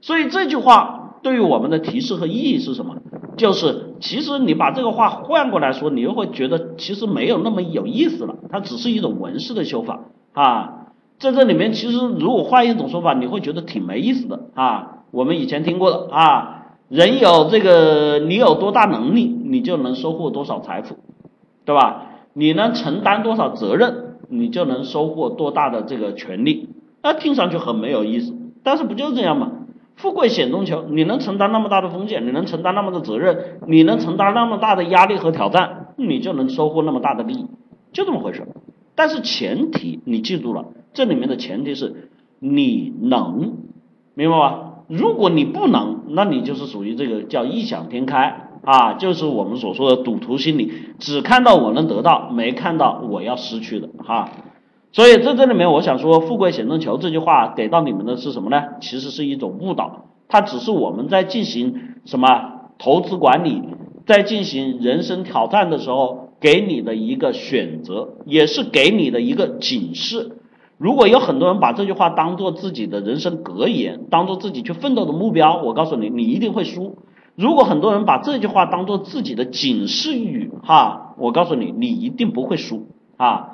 [0.01, 2.97] 所以这句话对于我们的提示和意义是什么？
[3.37, 8.37] 就是其实你把这个话换过来说，你又会觉得其实没有那么有意思了。
[8.51, 10.01] 它只是一种文式的修法
[10.33, 10.79] 啊。
[11.19, 15.05] 在这里面，其实如果换一种说法，你会觉得挺没意思的啊。
[15.13, 20.97] 我们以前听过的啊，人有这个，你有多大能力，你就能收获多少财富，
[21.65, 22.07] 对吧？
[22.35, 26.71] 你能承担多少责任，你就能收获多大的这个权利。
[27.03, 29.53] 那听上去很没有意思，但是不就这样吗？
[30.03, 37.47] 富贵险中求，你能承担那么大的风险，你能承担那么的责任，你能承担那么大的压力和挑战，你就能收获那么大的利益，
[37.93, 38.43] 就这么回事。
[38.97, 40.65] 但是前提你记住了。
[40.93, 42.11] 这里面的前提是
[42.41, 43.59] 你能，
[44.15, 44.71] 明白吧？
[44.89, 54.29] 如果你不能，那你就是属于这个叫异想天开啊，就是我们所说的赌徒心理，只看到我能得到，没看到我要失去的哈。
[54.93, 58.63] 所以在这里面，我想说“富贵险中求”这句话给到你们的是什么呢？
[58.83, 61.75] 其实是一种误导，它只是我们在进行
[62.05, 62.29] 什么
[62.79, 63.63] 投资管理，
[64.07, 70.37] 在进行人生挑战的时候给你的一个选择，也是给你的一个警示。
[70.77, 76.99] 如果有很多人把这句话当做自己的人生格言，当做自己去奋斗的目标，我告诉你，你一定会输。
[77.35, 83.52] 如果很多人把这句话当做自己的警示语，哈，我告诉你，你一定不会输啊。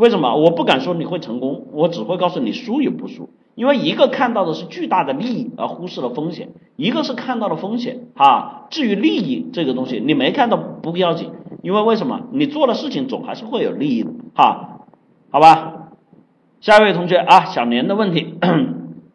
[0.00, 0.34] 为什么？
[0.34, 3.28] 我不敢说你会成功，我只会告诉你输与不输。
[3.54, 8.66] 因为一个看到的是巨大的利益而忽视了风险，一个是看到了风险，哈。
[8.70, 11.32] 至于利益这个东西，你没看到不要紧，
[11.62, 12.22] 因为为什么？
[12.32, 14.86] 你做的事情总还是会有利益的，哈，
[15.30, 15.90] 好吧。
[16.62, 18.36] 下一位同学啊，小年的问题，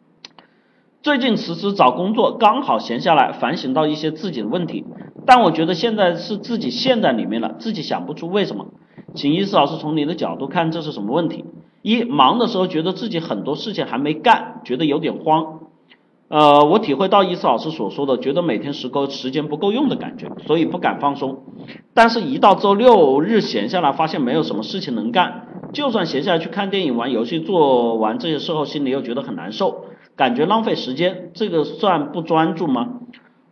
[1.02, 4.84] 最近辞职找工作，刚好闲下来，反省到一些自己的问题，
[5.26, 8.66] 但我觉得现在是自己陷在里面了，自己想不出为什么，
[9.16, 11.44] 请伊思老师从你的角度看这是什么问题？
[11.82, 15.60] 一忙的时候觉得自己很多事情还没干，觉得有点慌，
[16.28, 21.44] 呃，我体会到伊思老师所说的，觉得每天时够时间不够用的感觉，所以不敢放松，
[21.94, 25.48] 但是一到周六日闲下来，发现没有什么事情能干。
[25.72, 29.84] 就算闲下来去看电影、玩游戏，做完这些事后，心里又觉得很难受，
[30.16, 33.00] 感觉浪费时间，这个算不专注吗？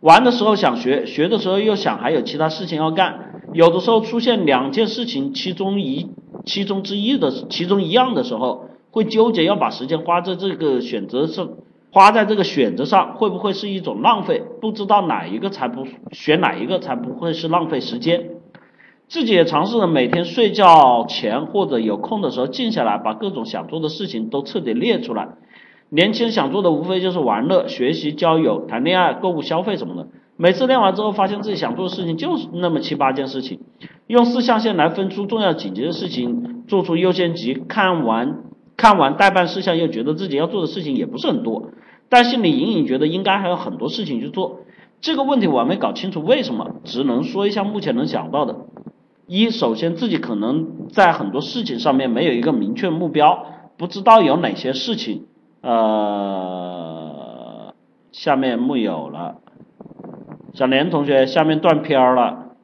[0.01, 6.09] 玩的时候想学，学的时候又想还有其他事情要干，有的时候出现两件事情，其中一
[6.43, 11.51] 其中之一的其中一样的时候，会纠结要把时间花在这个选择上，
[11.89, 14.43] 花在这个选择上，会不会是一种浪费？
[14.59, 18.31] 不知道哪一个才不选哪一个才不会是浪费时间？
[19.07, 25.29] 自己也尝试着每天睡觉前或者有空的时候静下来，把各种想做的事情都彻底列出来。
[25.87, 30.09] 年轻人想做的无非就是玩乐、学习、交友、谈恋爱、购物、消费什么的。
[30.37, 33.59] 每次练完之后，发现自己想做的事情就是那么七八件事情。
[34.07, 37.53] 用四象限来分出重要紧急的事情，做出优先级。
[37.53, 38.43] 看完
[38.77, 41.69] 看完待办事项，又觉得自己要做的事情也不是很多，
[42.09, 44.59] 但心里隐隐觉得应该还有很多事情去做。
[45.01, 48.57] 这个问题我还没搞清楚为什么，只能说一下目前能想到的。
[49.27, 53.45] 一，首先自己可能在很多事情上面没有一个明确目标，
[53.77, 55.25] 不知道有哪些事情，
[55.61, 56.93] 呃，
[58.11, 59.37] 下面木有了，
[60.55, 62.55] 小莲同学下面断片儿了，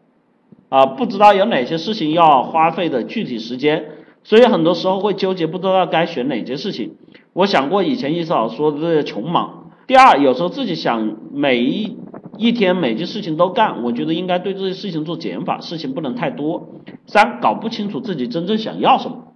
[0.69, 3.85] 啊，不知道有哪些事情要花费的具体时间，
[4.23, 6.95] 所以很多时候会纠结，不知道该选哪件事情。
[7.33, 9.71] 我想过以前意思老说的这些穷忙。
[9.85, 11.97] 第二，有时候自己想每一。
[12.37, 16.69] 一天每件事情都干，我觉得应该对这些事情做减法，事情不能太多。
[17.05, 19.33] 三，搞不清楚自己真正想要什么。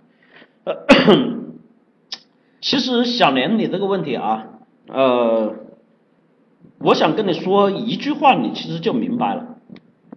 [0.63, 0.73] 呃
[2.61, 4.47] 其实小年你这个问题啊，
[4.87, 5.53] 呃，
[6.79, 9.57] 我想跟你说一句话，你其实就明白了。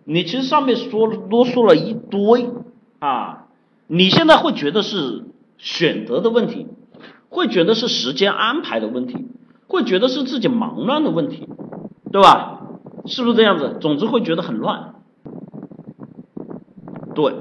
[0.04, 2.50] 你其实上面说啰嗦了一堆
[2.98, 3.46] 啊，
[3.86, 5.24] 你现在会觉得是
[5.58, 6.66] 选择的问题，
[7.28, 9.26] 会觉得是时间安排的问题，
[9.66, 11.48] 会觉得是自己忙乱的问题，
[12.10, 12.62] 对吧？
[13.06, 13.76] 是不是这样子？
[13.80, 14.94] 总之会觉得很乱。
[17.14, 17.34] 对，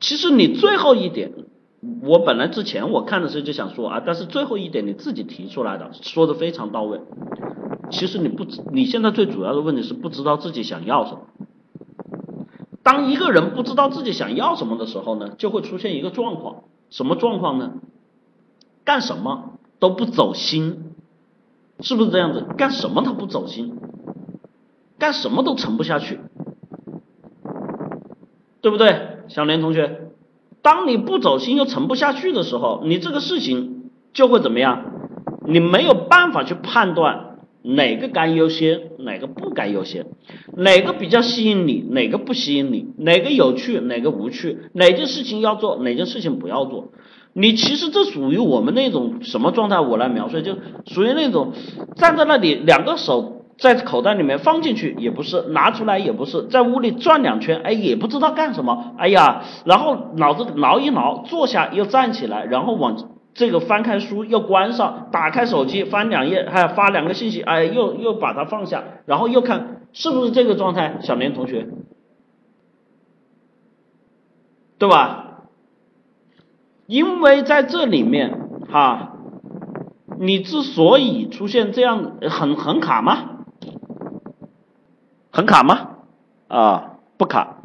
[0.00, 1.32] 其实你最后一点，
[2.02, 7.00] 我本来之前我看的时候就想说啊，但是最后一点你自己提出来的，说的非常到位。
[7.92, 11.20] 其实你不，你现在最主要的问题是不知道自己想要什么。
[12.82, 17.74] 当一个人不知道自己想要什么的时候呢，就会出现一个状况，什么状况呢？
[18.84, 20.94] 干什么都不走心，
[21.78, 22.44] 是不是这样子？
[22.56, 23.78] 干什么都不走心。
[24.98, 26.20] 干什么都沉不下去，
[28.60, 30.12] 对不对，小年同学？
[30.62, 34.84] 当你不走心又沉不下去的时候，你这个事情就会怎么样？
[35.44, 37.31] 你没有办法去判断
[37.62, 40.06] 哪个该优先，哪个不该优先，
[40.56, 46.92] 哪个比较吸引你，哪个不吸引你，哪个有趣，哪个无趣，哪件事情要做，哪件事情不要做。
[47.34, 49.80] 你其实这属于我们那种什么状态？
[49.80, 50.56] 我来描述，就
[50.86, 51.52] 属于那种
[51.96, 62.96] 站在那里，两个手在口袋里面放进去也不是，拿出来也不是，在屋里转两圈，哎，也不知道干什么，哎呀，然后脑子挠一挠，坐下又站起来，然后往
[63.34, 70.98] 这个翻开书又关上，打开手机翻两页，还发两个信息，哎，又又把它放下，然后又看是不是这个状态？
[71.00, 71.66] 小年同学，
[74.78, 75.44] 对吧？
[76.86, 78.38] 因为在这里面
[78.70, 79.16] 哈，
[80.18, 83.46] 你之所以出现这样很很卡吗？
[85.30, 85.88] 很卡吗？
[86.48, 87.56] 啊，不卡。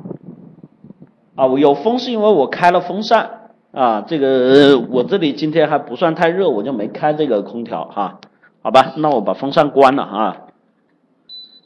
[1.36, 3.47] 啊，我有风是因为我开了风扇
[3.78, 8.19] 啊，这个我这里今天还不算太热，我就没开这个空调哈。
[8.63, 10.38] 好吧，那我把风扇关了啊。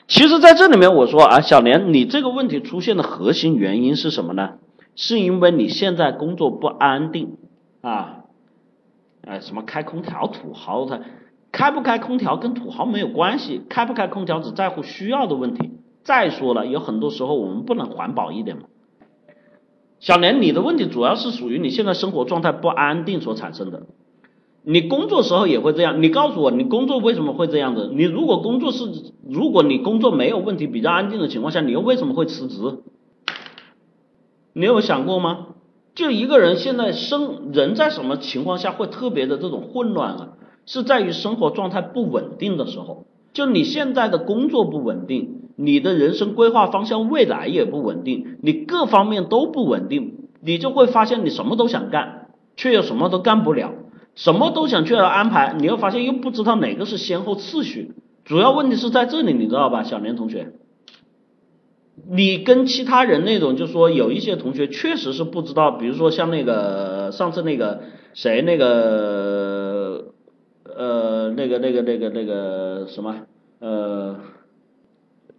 [0.10, 4.56] 其实，在这里面我说啊，小年，你这个问题出现的核心原因是什么呢？
[4.98, 7.38] 是因为你现在工作不安定。
[7.80, 8.26] 啊，
[9.26, 11.04] 哎，什么开空调土豪的
[11.54, 15.80] 开不开空调跟土豪没有关系，开不开空调只在乎需要的问题。
[16.04, 18.64] 再说了，有很多时候我们不能环保一点吗？
[20.02, 23.84] 小莲，你的问题主要是属于你现在生活状态不安定所产生的。
[24.64, 26.02] 你工作时候也会这样？
[26.02, 27.92] 你告诉我，你工作为什么会这样子？
[27.94, 28.84] 你如果工作是，
[29.30, 32.80] 如果你工作没有问题，比较安定的情况下，你又为什么会辞职？
[34.54, 35.50] 你有想过吗？
[35.94, 40.30] 就一个人现在生人在什么情况下会特别的这种混乱啊？
[40.66, 43.06] 是在于生活状态不稳定的时候。
[43.34, 53.74] 就你现在的工作不稳定，你的人生规划方向未来也不稳定，你各方面都不稳定，你就会发现你什么都想干，却又什么都干不了，
[54.16, 57.94] 什么都想去安排，你又发现又不知道哪个是先后次序。
[58.26, 60.54] 主要问题是在这里，你知道吧，小年同学？
[62.10, 67.82] 你跟其他人那种，就说有一些同学确实是不知道，比如说像那个上次那个
[68.14, 70.06] 谁那个
[70.66, 73.16] 呃那个那个那个那个什么
[73.60, 74.16] 呃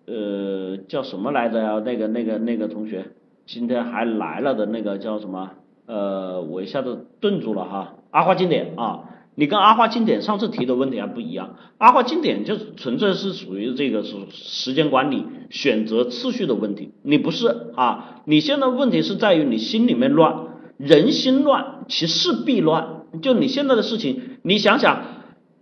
[0.07, 1.79] 呃叫什么来着呀？
[1.85, 3.13] 那个那个那个同学
[3.47, 5.51] 今天还来了的那个叫什么？
[5.87, 9.09] 呃，我一下子顿住了哈，阿花经典啊。
[9.35, 18.21] 你跟阿花经典上次提的问题还不一样，阿花经典就纯粹是属于这个是时间管理、选择次序的问题，你不是啊？
[18.27, 23.07] 你现在问题是在于你心里面乱，人心乱，其事必乱。
[23.23, 25.03] 就你现在的事情，你想想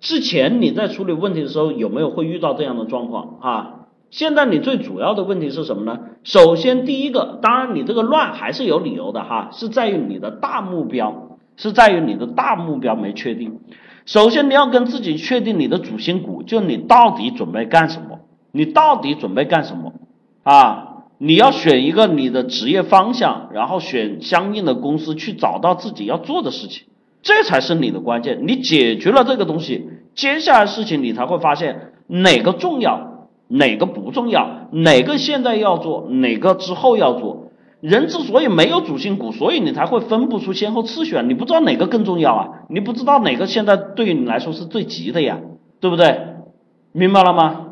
[0.01, 3.80] 之前你在处理问题的时候有没有会遇到这样的状况啊？
[4.11, 6.01] 现在你最主要的问题是什么呢？
[6.23, 11.27] 首先第一个，当然你这个乱还是有理由的哈，是在于你的大目标。
[11.57, 13.61] 是在于你的大目标没确定。
[14.07, 18.21] 首先你要跟自己确定你的主心骨，就你到底准备干什么？
[18.51, 19.93] 你到底准备干什么？
[20.43, 26.87] 啊，你要选一个你的职业方向，然后选相应的公司去找到自己要做的事情，
[27.21, 28.47] 这才是你的关键。
[28.47, 33.10] 你解决了这个东西，接下来事情你才会发现哪个重要，
[33.51, 37.51] 哪个不重要，哪个现在要做，哪个之后要做。
[37.81, 41.23] 人之所以没有主心骨，所以你才会分不出先后次序啊！
[41.23, 42.49] 你不知道哪个更重要啊？
[42.69, 45.39] 你不知道哪个现在对于你来说是最急的呀？
[45.81, 46.21] 对不对？
[46.93, 47.67] 明白了吗？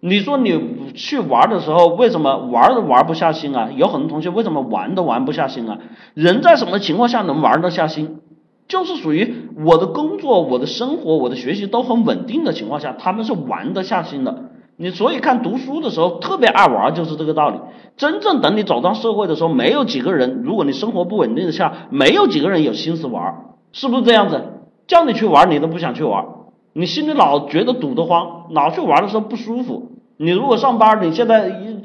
[0.00, 0.58] 你说你
[0.94, 3.70] 去玩的时候，为什么玩都玩不下心啊？
[3.76, 5.78] 有很多同学为什么玩都玩不下心啊？
[6.14, 8.20] 人在什么情况下能玩得下心？
[8.66, 14.52] 就是属于我的工作、我的生活、我的学习都很稳定的情况下，他们是玩得下心的。
[14.76, 17.58] 你所以看读书的时候特别爱玩，就是这个道理。
[17.96, 24.42] 真正等你走到社会的时候，没有几个人，如果你生活不稳定的下，没有几个人有心思玩，是不是这样子？
[24.86, 26.24] 叫你去玩，你都不想去玩，
[26.72, 29.92] 你心里老觉得堵得慌，老去玩的时候不舒服。
[30.16, 31.82] 你如果上班，你现在一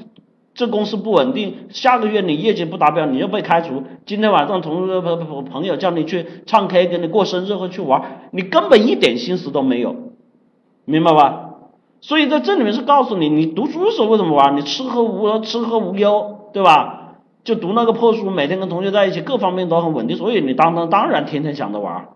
[0.55, 3.83] 这公司不稳定，下个月你业绩不达标，你又被开除。
[4.05, 9.95] 今天晚上同朋朋友叫你去唱 K，给你过生日或去玩，你根本一点心思都没有，
[10.85, 11.48] 明白吧？
[12.01, 14.55] 所以在这里面是告诉你，你读书的时候为什么玩？
[14.55, 16.95] 你吃喝无吃喝无忧，对吧？
[17.43, 22.09] 就读那个破书，每天跟同学在一起，各方面都很稳定，所以你当当当然天天想着玩。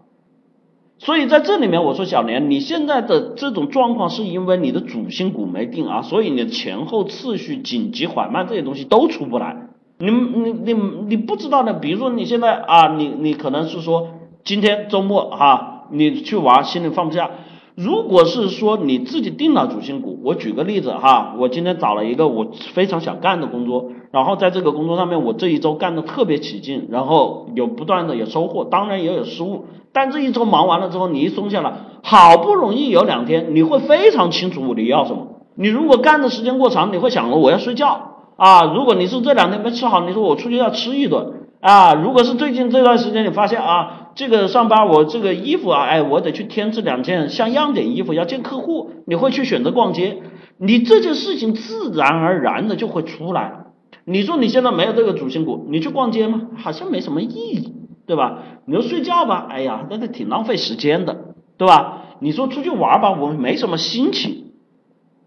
[1.00, 9.68] 所以在这里面，我说小年，你现在的这种状况是因为你的主心骨没定啊，所以你的前后次序、紧急缓慢这些东西都出不来。
[9.98, 10.74] 你你你
[11.08, 14.10] 你不知道的，比如说你现在啊，你你可能是说
[14.46, 17.32] 今天周末哈，你去玩心里放不下。
[17.76, 35.28] 如果是说你自己定了主心骨，我举个例子哈，我今天找了一个我非常想干的工作，然后在这个工作上面我这一周干的特别起劲，然后有不断的有收获，当然也有失误，但这一周忙完了之后，你一松下来，好不容易有两天，你会非常清楚你要什么。
[35.56, 38.64] 你如果干的时间过长，你会想着我要睡觉啊。
[38.76, 41.40] 如果你是这两天没吃好，你说我出去要吃一顿。
[41.60, 50.22] 啊，如果是最近这段时间你发现啊，这个上班我这个衣服啊，哎，我得去添置两件像样点衣服，要见客户，你会去选择逛街，
[50.58, 53.66] 你这件事情自然而然的就会出来。
[54.06, 56.50] 你说你现在没有这个主心骨，你去逛街吗？
[56.58, 57.74] 好像没什么意义，
[58.06, 58.40] 对吧？
[58.66, 62.04] 你说睡觉吧，哎呀，那个挺浪费时间的，对吧？
[62.20, 64.52] 你说出去玩吧，我没什么心情，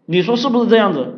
[0.07, 1.16] 你说是不是这样子？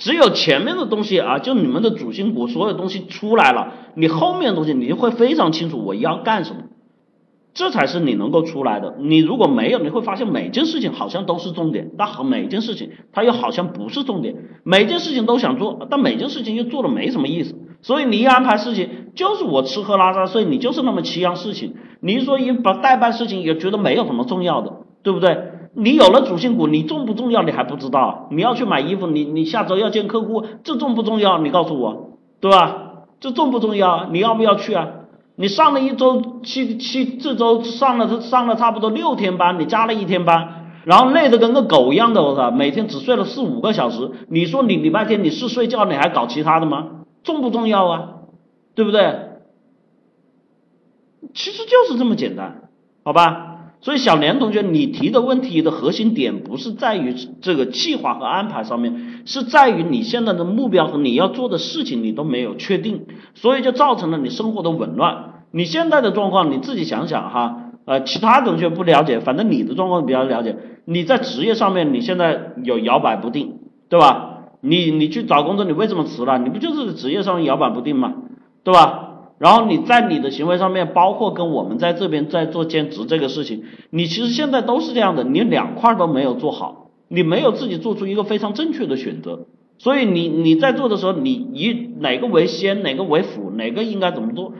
[0.00, 6.62] 只有前面的东西啊，就你们的主心骨，所有东西出来了，你后面的东西你就会非常清楚我要干什么，
[7.52, 8.96] 这才是你能够出来的。
[8.98, 14.36] 你如果没有，你会发现每件事情好像都是重点，但和每件事情它又好像不是重点。
[14.64, 17.54] 每件事情都想做，但每件事情又做的没什么意思。
[17.82, 21.74] 所以你一安排事情，就是我吃喝拉撒睡，你就是那么七样事情。
[22.00, 24.72] 你说一把代办事情，也觉得没有什么重要的，
[25.02, 25.49] 对不对？
[25.72, 27.42] 你有了主心骨，你重不重要？
[27.42, 28.28] 你还不知道。
[28.30, 31.38] 你要去买衣服，你你下周要见客户，这重不重要？
[31.38, 33.04] 你告诉我，对吧？
[33.20, 34.06] 这重不重要？
[34.10, 34.88] 你要不要去啊？
[35.36, 44.10] 你上了一周七七，这周上了上了差不多六天班，你加了一天班，然后累得跟个狗一样的，我操，每天只睡了四五个小时。
[44.28, 47.04] 你说你礼拜天你是睡觉，你还搞其他的吗？
[47.22, 48.08] 重不重要啊？
[48.74, 49.14] 对不对？
[51.32, 52.68] 其实就是这么简单，
[53.04, 53.49] 好吧？
[53.82, 65.44] 所以小年同学，你提的问题的核心点不是在于这个计划和安排上面，是在于你现在的目标和你要做的事情你都没有确定，所以就造成了你生活的紊乱。
[65.50, 70.56] 你现在的状况你自己想想哈，呃，其他同学不了解，反正你的状况比较了解。
[70.84, 74.26] 你在职业上面你现在有摇摆不定，对吧？
[74.60, 76.38] 你你去找工作，你为什么辞了？
[76.38, 78.12] 你不就是职业上摇摆不定吗？
[78.62, 79.09] 对吧？
[79.40, 89.46] 然后你在你的行为上面，包括跟我们在这边在做兼职这个事情，你其实现在都是这样的，你两块都没有做好，你没有自己做出一个非常正确的选择，
[89.78, 94.52] 所以你你在做的时候，你以哪个为先，哪个为辅，哪个应该怎么做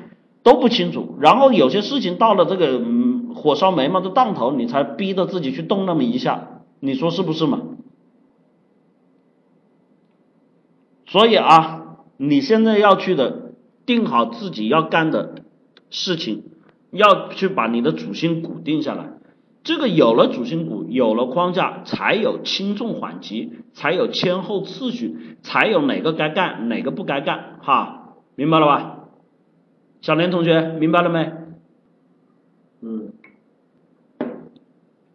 [0.42, 7.60] 都不清楚，然后有些事情到了这个嗯火烧眉毛的档头，你才逼着自己去动那么一下，你说是不是嘛？
[11.04, 13.49] 所以啊，你现在要去的。
[13.90, 15.34] 定好自己要干的
[15.90, 16.44] 事情，
[16.92, 19.14] 要去把你的主心骨定下来。
[19.64, 27.58] 这个有了主心骨，有了框架，才有轻重缓急，才有先后次序，才有哪个该干，哪个不该干。
[27.62, 29.08] 哈，明白了吧？
[30.02, 31.32] 小林同学，明白了没？
[32.82, 33.12] 嗯。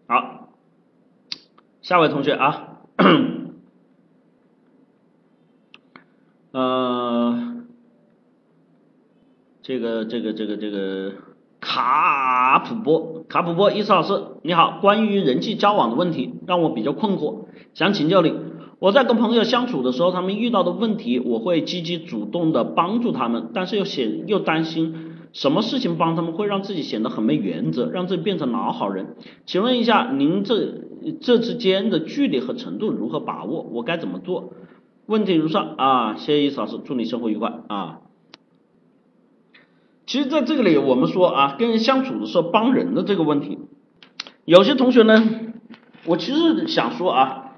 [0.06, 0.50] 好，
[1.82, 2.80] 下位同学啊，
[6.52, 7.55] 呃。
[9.66, 11.12] 这个这个这个这个
[11.60, 14.14] 卡普波卡普波伊斯老师
[14.44, 18.32] 你好，关于人际交往的问题让我比较困惑，想请教你。
[18.78, 29.16] 我在跟朋友相处的时候，他们遇到的问题，我会积极主动的帮助他们，但是又显又担心什么事情帮他们会让自己显得很没原则，让自己变成老好人。
[29.48, 30.84] 请问一下，您这
[31.20, 33.64] 这之间的距离和程度如何把握？
[33.64, 34.54] 我该怎么做？
[35.08, 38.02] 问题如上啊，谢谢伊斯老师，祝你生活愉快啊。
[40.06, 43.58] 其实，在这个里，我们说啊，跟人相处的时候帮人的这个问题，
[44.46, 45.24] 有些同学呢，
[46.06, 47.52] 我其实想说啊，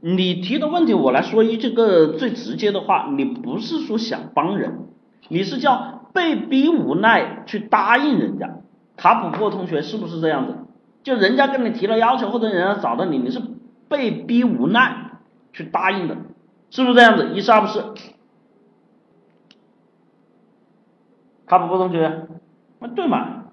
[0.00, 4.88] 你提的问题，我来说一这个最直接的话，你不是说想帮人，
[5.28, 8.56] 你是叫被逼无奈去答应人家。
[8.96, 10.56] 卡普波同学是不是这样子？
[11.04, 13.40] 就人家跟你提了要求，或者人家找到你，你是
[13.88, 15.18] 被逼无奈
[15.52, 16.16] 去答应的，
[16.70, 17.30] 是不是这样子？
[17.34, 17.80] 一是二不是？
[21.46, 22.26] 卡普波同学，
[22.78, 23.44] 那对嘛？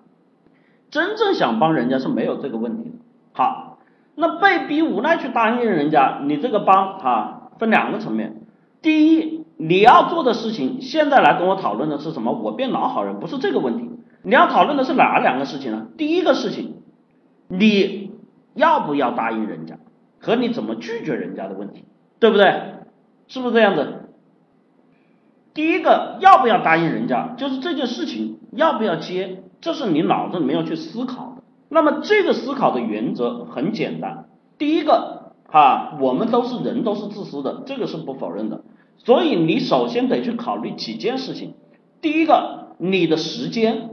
[0.89, 2.95] 真正想帮人家是没有这个问题的。
[3.33, 3.79] 好，
[4.15, 8.41] 那被逼无奈去答应人家，你这个帮哈分两个层面。
[8.81, 12.31] 第一，你要做的事情，现在来跟我讨论的是什么？
[12.31, 13.89] 我变老好人不是这个问题。
[14.23, 15.87] 你要讨论的是哪两个事情呢？
[15.97, 16.81] 第一个事情，
[17.47, 18.11] 你
[18.53, 19.77] 要不要答应人家，
[20.19, 21.85] 和你怎么拒绝人家的问题，
[22.19, 22.53] 对不对？
[23.27, 24.00] 是不是这样子？
[25.53, 31.43] 第一个要不要答应人家，就是这件事情要不要接，这是你脑子里面要去思考的。
[31.67, 34.25] 那么这个思考的原则很简单，
[34.57, 38.63] 第一个哈，我们都是人，都是自私的，这个是不否认的。
[38.97, 41.53] 所以你首先得去考虑几件事情。
[42.01, 43.91] 第一个，你的时间，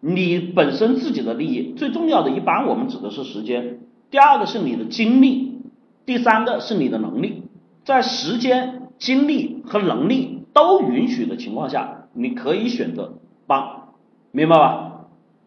[0.00, 3.80] 你本身自己的利益，最重要的一般我们指的是时间，
[4.10, 5.62] 第二个是你的精力，
[6.06, 7.44] 第三个是你的能力，
[7.84, 13.14] 在时间、精力和能力都允许的情况下，你可以选择
[13.46, 13.94] 帮，
[14.30, 14.88] 明白吧？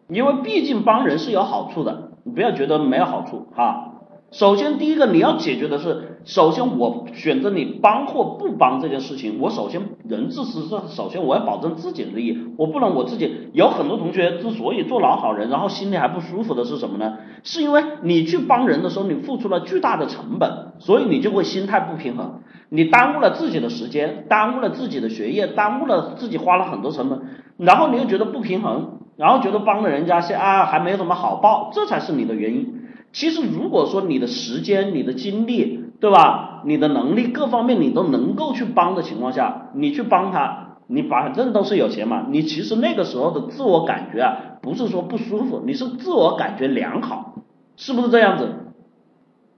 [0.08, 3.92] 因为毕竟帮人是有好处的，你不要觉得没有好处哈。
[4.32, 17.18] 首先，第一个你要解决的是，首先我选择你帮或不帮这件事情，我首先人自私是首先我要保证自己的利益，我不能我自己有很多同学之所以做老好人，然后心里还不舒服的是什么呢？
[17.44, 27.22] 是因为你去帮人的时候，你付出了巨大的成本，所以你就会心态不平衡，你耽误了自己的时间，耽误了自己的学业，耽误了自己花了很多成本，
[27.56, 28.92] 然后你又觉得不平衡。
[29.16, 32.82] 然后觉得帮了人家些啊还没有什么好报，这才是你的原因。
[33.12, 36.60] 其实如果说你的时间、你的精力，对吧？
[36.66, 42.26] 你的能力各方面你都能够去帮的情况下，你去帮他，你反正都是有钱嘛。
[42.28, 47.36] 你其实那个时候的自我感觉啊，不是说不舒服，你是自我感觉良好，
[47.78, 48.66] 是不是这样子？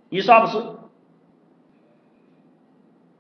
[0.09, 0.59] 你是不是？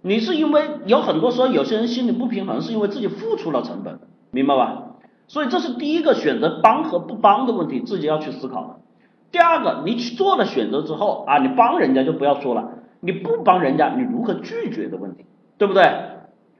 [0.09, 4.01] 你是因为有很多时候有些人心里不平衡，是因为自己付出了成本，
[4.31, 4.95] 明白吧？
[5.27, 8.77] 所以这是第一个选择帮和不帮的问题，自己要去思考的。
[9.31, 15.27] 第二个，你去做了选择之后啊，你帮人家就不要说了，你不帮人家，你如何拒绝的问题，
[15.59, 15.85] 对不对？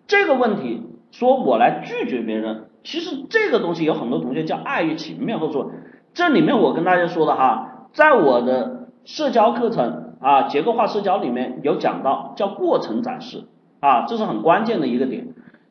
[0.07, 5.71] 这个问题说我来拒绝别人，其实这个东西有很多同学叫碍于情面，或者说
[6.13, 8.78] 这里面我跟大家说的哈，在我的
[9.09, 13.47] 社交课程啊结构化社交里面有讲到叫过程展示
[13.81, 15.29] 啊，这是很关键的一个点。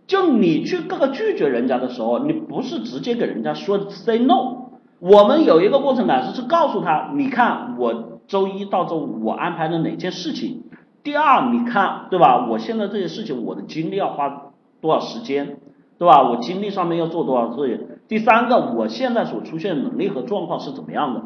[0.07, 4.69] 就你去各个拒绝人家的时候，你不是直接给人家说 say no，
[4.99, 10.63] 我们有一个过程展示是告诉他，你看我周一到周五我安排了哪件事情，
[11.03, 14.45] 第二你看对吧，我现在这些事情我的精力要花
[14.81, 15.57] 多少时间，
[15.99, 16.27] 对吧？
[16.27, 21.21] 我精力上面要做多少作业，第三个我现在所出现的能力和状况是怎么样的？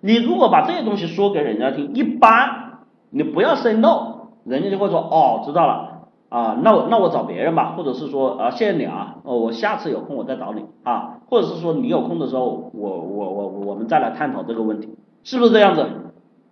[0.00, 2.80] 你如果把这些东西说给人家听，一般
[3.10, 5.92] 你不要 say no，人家就会说哦知道了。
[6.28, 15.86] 啊，那我那我找别人吧，或者是说啊，谢谢你啊，哦，我下次有空我再找你啊，或者是说你有空的时候，我我我我们再来探讨这个问题，是不是这样子？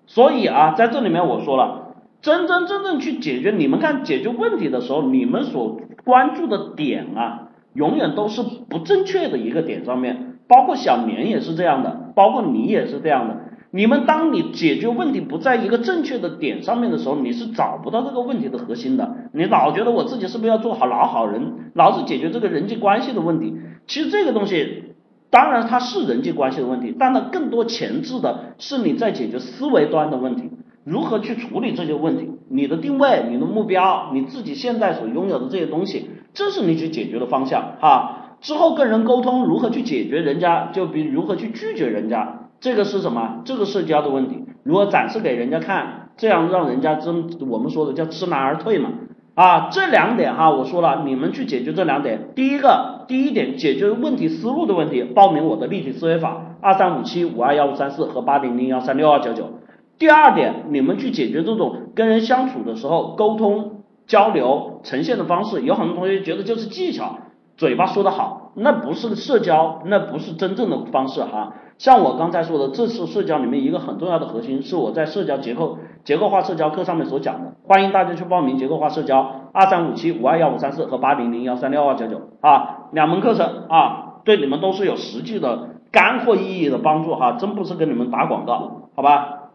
[0.06, 13.36] 所以啊，在这里面我说了，真真正正去解决你们看解决问题的时候，你们所关注的点啊，永远都是不正确的一个点上面，包括小年也是这样的，包括你也是这样的。
[13.70, 19.16] 你们当你解决问题不在一个正确的点上面的时候，你是找不到这个问题的核心的。
[19.32, 23.56] 你老觉得我自己是不是要做好老好人，老是解决这个人际关系的问题？
[23.88, 24.94] 其实这个东西，
[25.28, 30.50] 当然它是人际关系的问题，但它更多前置的是你在解决思维端的问题，
[30.84, 32.30] 如何去处理这些问题？
[32.48, 38.23] 你的定位、你的目标、你自己现在所拥有的这些东西，这是你去解决的方向哈。
[38.40, 42.48] 之后跟人沟通如何去解决人家，就比如何去拒绝人家。
[42.60, 43.42] 这个是什么？
[43.44, 48.90] 这个社交的问题，如何展示给人家看，这样让人家真我们说的叫知难而退嘛。
[49.34, 52.30] 啊，这两点哈，我说了，你们去解决这两点。
[52.36, 59.50] 第一个，第一点解决问题思路的问题，报名我的立体思维法，二三五七五二幺五三四和八零零幺三六二九九。
[59.98, 67.18] 第二点，你们去解决这种跟人相处的时候沟通交流呈现的方式，有很多同学觉得就是技巧，
[67.56, 71.54] 嘴巴说的好，那不是社交，那不是真正的方式哈。
[71.78, 77.54] 像我刚才说的，这次社交里面一个很重要的核心，是我在社交结构结构化社交课上面所讲的。
[77.66, 89.50] 欢迎大家去报名结构化社交二三五七五二幺五三四和八零零幺三六二九九啊，两门课程啊，对你们都是有实际的干货意义的帮助哈，真不是跟你们打广告，好吧？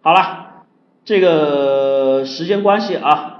[0.00, 0.20] 好了，
[1.04, 3.33] 这个时间关系啊，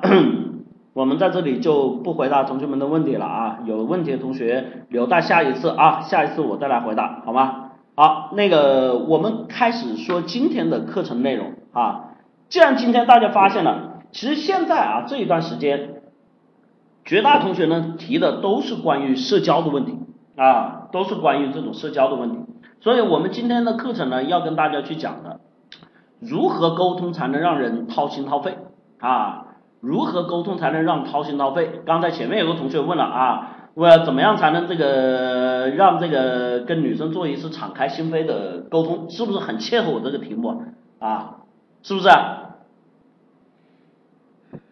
[0.95, 7.73] 我们在这里就不回答同学们的问题了啊，有问题的同学留待下一次啊，下一次我再来回答，好吗？
[7.97, 12.11] 好，那个我们开始说今天的课程内容啊。
[12.49, 16.03] 既然今天大家发现了，其实现在啊这一段时间，
[17.05, 19.99] 绝大同学呢提的都是关于社交的问题
[20.37, 22.39] 啊，都是关于这种社交的问题。
[22.81, 25.41] 所以我们今天的课程呢要跟大家去讲的，
[26.21, 28.59] 如何沟通才能让人掏心掏肺
[29.01, 29.47] 啊？
[29.85, 31.83] 如何沟通才能让掏心掏肺？
[31.85, 33.51] 刚才前面有个同学问了啊。
[33.75, 39.11] 我要怎么样才能这个让这个跟女生做一次敞开心扉的沟通？
[39.11, 40.63] 是不是很切合我这个题目
[41.01, 41.39] 啊？
[41.83, 42.09] 是不是？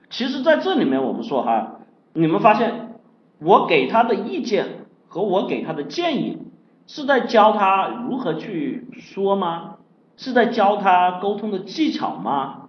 [0.08, 1.80] 其实在这里面我们说哈，
[2.12, 2.94] 你们发现
[3.40, 6.38] 我给他的意见和我给他的建议
[6.86, 9.78] 是在教他如何去说吗？
[10.16, 12.61] 是在教他沟通的技巧吗？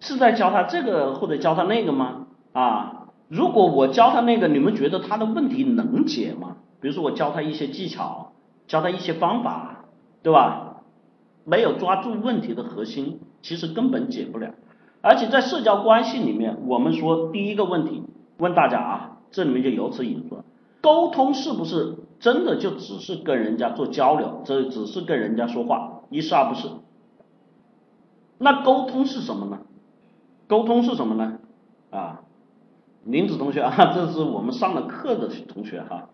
[0.00, 2.26] 是在教他这个或者教他那个吗？
[2.52, 3.08] 啊？
[3.28, 6.58] 如果我教他那个，你们觉得他的问题能解吗？
[6.80, 8.32] 比如说我教他一些技巧，
[8.68, 9.84] 教他一些方法，
[10.22, 10.82] 对吧？
[11.44, 14.54] 没有抓住问题的核心，其实根本解不了。
[15.00, 18.02] 而且在社交关系里面，我们说第一个问题，
[18.38, 20.44] 问大家啊，这里面就由此引出了，
[20.80, 26.68] 沟通是不是真的就只是跟人家做交流，这只是跟人家说话，一是而不是。
[28.38, 29.58] 那沟通是什么呢？
[30.48, 31.38] 沟通是什么呢？
[31.90, 32.20] 啊，
[33.04, 36.08] 林子同学 啊，这是我们上了课的同学哈。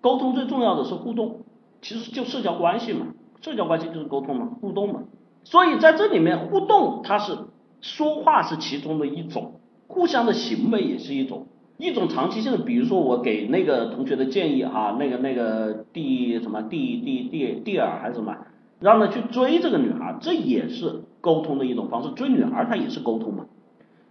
[0.00, 1.40] 沟通最重要的是互动，
[1.82, 3.06] 其实就社交关系嘛，
[3.40, 5.02] 社交关系就是沟通嘛，互动嘛。
[5.44, 7.38] 所以在这里面，互动它是
[7.80, 9.54] 说话是其中的一种，
[9.88, 11.46] 互相的行为也是一种，
[11.78, 18.36] 一种长期性的，比如说我给那个同学的建议哈，那个那个第什么第第第第二还是什么，
[18.78, 23.46] 让他去追这个女孩，这也是沟通的一种方式，追女孩他也是沟通嘛。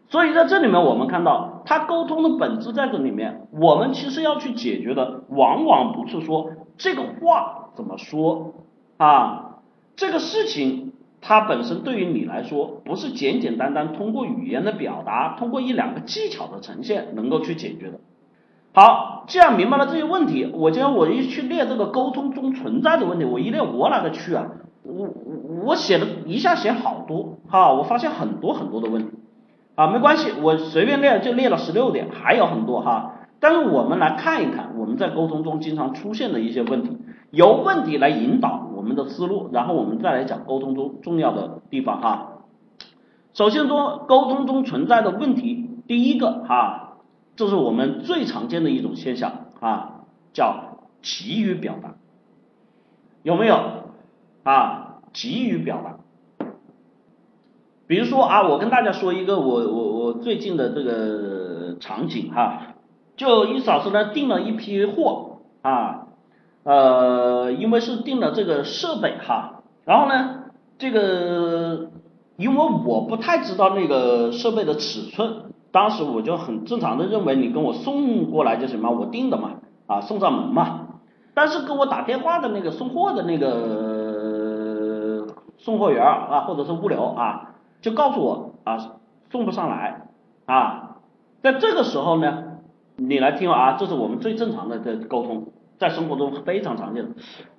[0.07, 3.47] 所以在这里面，我们看到他沟通的本质在这里面。
[3.51, 8.53] 我们其实要去解决的，往往不是说这个话怎么说
[8.97, 9.61] 啊，
[9.95, 17.99] 这个事情它本身对于你来说，不是简简单单通过语言的表达，通过一两个技巧的呈现能够去解决的。
[18.73, 24.51] 好，既然明白了这些问题，我今天我一去列这个沟通中存在的问题，我一列我哪个去啊？
[24.83, 29.17] 我我我写的一下写好多哈，我发现很多很多的问题。
[29.75, 33.11] 啊，没关系，我随便列就列了十六点，还有很多哈。
[33.39, 36.97] 但是我们来看一看我们在沟通中经常出现的一些问题，
[37.29, 42.31] 由问题来引导我们的思路，然后我们再来讲沟通中重要的地方哈。
[43.33, 46.97] 首先说沟通中存在的问题，第一个哈，
[47.35, 51.95] 这是我们最常见的一种现象啊，叫急于表达，
[53.23, 53.59] 有没有
[54.43, 55.01] 啊？
[55.11, 55.97] 急于表达。
[57.87, 62.73] 比如说啊，我跟大家说一个我我我最近的这个场景哈，
[63.15, 66.07] 就一嫂子呢订了一批货啊，
[66.63, 70.45] 呃，因为是订了这个设备哈，然后呢，
[70.79, 71.91] 这个
[72.37, 79.51] 因为我不太知道那个设备的尺寸，当时我就很正常的认为你跟我送过来就行嘛，我订的嘛，
[79.85, 80.87] 啊，送上门嘛，
[81.35, 85.27] 但是跟我打电话的那个送货的那个
[85.59, 87.51] 送货员啊，或者是物流啊。
[87.81, 88.77] 就告诉我啊，
[89.31, 90.07] 送不上来
[90.45, 90.97] 啊，
[91.41, 92.43] 在这个时候呢，
[92.95, 95.47] 你来听啊，这是我们最正常的的沟通，
[95.77, 97.11] 在生活中非常常见的。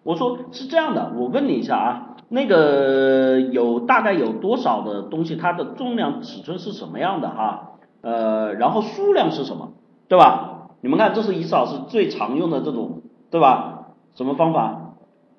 [0.03, 7.73] 我说是这样的，我问你一下啊，那个有大概有多少的东西，它的重量尺寸是什么样的哈？
[8.03, 9.73] 呃，然后数量是什么，
[10.09, 10.69] 对吧？
[10.81, 13.89] 你们看，这是一老师最常用的这种，对吧？
[14.14, 14.83] 什么方法？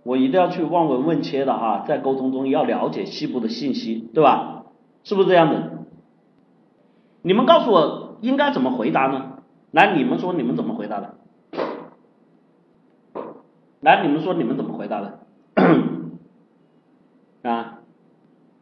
[0.04, 4.57] 我一定要去望闻问切的哈，在沟通中要了解细部的信息，对吧？
[5.08, 5.86] 是不是这样的？
[7.22, 9.38] 你们告诉我应该怎么回答呢？
[9.72, 11.16] 来，你们说你们怎么回答的？
[13.80, 15.20] 来，你们说你们怎么回答的？
[17.50, 17.80] 啊，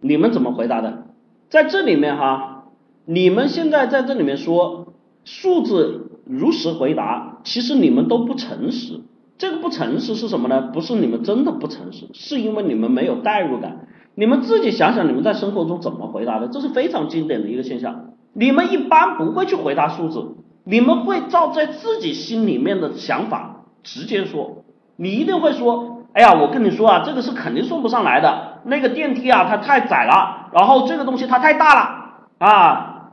[0.02, 1.08] 你们怎么回答的？
[1.50, 2.66] 在这里面哈，
[3.06, 4.94] 你们现在在这里面说
[5.24, 9.02] 数字如实回答，其实你们都不诚实。
[9.40, 10.70] 这个不诚实是什么呢？
[10.72, 13.88] 不是你们真的不诚实，是因为你们没有代入感。
[14.16, 16.48] 你们自己想想，你们在生活中怎么回答的？
[16.48, 18.14] 这是非常经典的一个现象。
[18.34, 24.64] 你们一般不会去回答数字，你们会照在自己心里面的想法直接说。
[24.98, 28.60] 你一定会说：“哎呀，我跟你说啊，这个是肯定送不上来的。
[28.64, 32.06] 那个电梯啊，它太窄了，然后这个东西它太大了
[32.38, 33.12] 啊，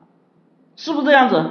[0.77, 1.45] 是不是这样子？”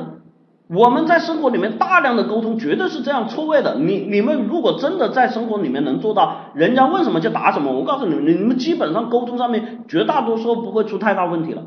[0.74, 3.76] 我们在生活里面大量的沟通绝对是这样错位的。
[3.76, 11.64] 你你们如果真的在生活里面能做到，人家问什么就答什么，我告诉你们，你们基本上沟通上面绝大多数不会出太大问题了。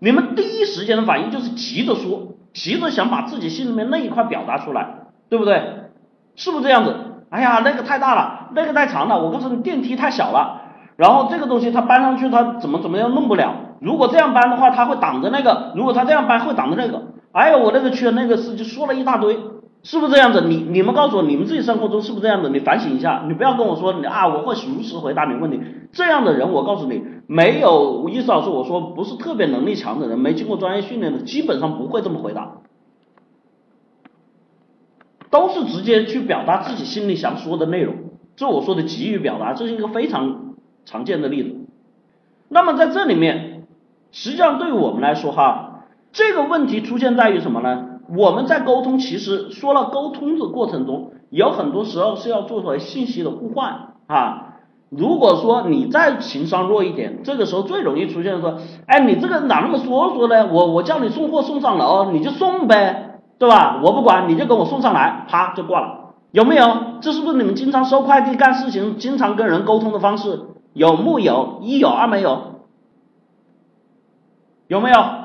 [0.00, 5.62] 你们第一时间的反应就是急着说，急着想把自己心里面那一块表达出来，对不对？
[6.36, 6.94] 是不是这样子？
[7.30, 10.60] 哎呀，那个太大了，那个太长了，我告诉你，电梯太小了，
[10.96, 13.54] 然后这个东西它搬上去它怎么怎么样弄不了。
[13.80, 17.04] 如果这样搬的话，它会挡着那个；如果它这样搬会挡着那个。
[17.32, 19.38] 哎呦，我那个去那个事就说了一大堆，
[19.82, 20.42] 是不是这样子？
[20.42, 22.50] 你你们告诉我，你们自己生活中是不是这样的？
[22.50, 25.58] 你反省一下，你不要跟我说你啊，我会如实回答你问题。
[25.92, 32.58] 这样的人，我告诉你，没有意思老师我说不是特别能力强的人，没经过专业训练的，基本上不会这么回答，
[35.30, 37.94] 都是直接去表达自己心里想说的内容。
[38.36, 40.54] 这我说的急于表达，这是一个非常
[40.84, 41.56] 常见的例子。
[42.50, 43.66] 那么在这里面，
[44.10, 45.70] 实际上对于我们来说哈。
[46.12, 47.86] 这个问题出现在于什么呢？
[48.14, 54.48] 我们在沟通，其实说了沟通的过程中，有很多时候是要做出来信息的互换啊。
[54.90, 60.48] 如果说你再情商弱一点，这个时候最容易出现说，哎，你这个哪那么说说呢？
[60.52, 63.80] 我我叫你送货送上楼，你就送呗，对吧？
[63.82, 66.14] 我不管，你就给我送上来，啪就挂了。
[66.30, 66.66] 有没有？
[67.00, 70.40] 这是不是你们经常收快递、干事情、经常跟人沟通的方式？
[70.74, 71.60] 有木有？
[71.62, 72.60] 一有二没有？
[74.66, 75.21] 有没有？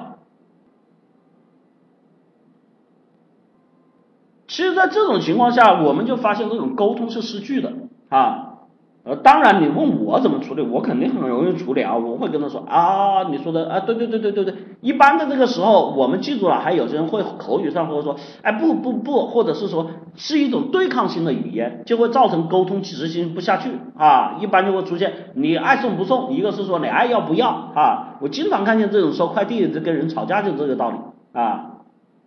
[4.58, 7.74] 其实，在这种情况下，我们就发现这种沟通是失去的
[8.10, 8.56] 啊。
[9.04, 11.96] 呃，当然，你问我怎么处理，我肯定很容易处理啊。
[11.96, 14.56] 我会跟他说啊，你说的啊，对对对对对对。
[14.82, 24.38] 一般的这个时候，我们记住了，还有些人会口语上或者说，哎不不不，或者是说是一种对抗性的语言，就会造成沟通执行不下去啊。
[24.40, 28.18] 一般就会出现你爱送不送，一个是说你爱要不要啊。
[28.22, 30.98] 我经常看见这种收快递的跟人吵架就这个道理
[31.40, 31.74] 啊。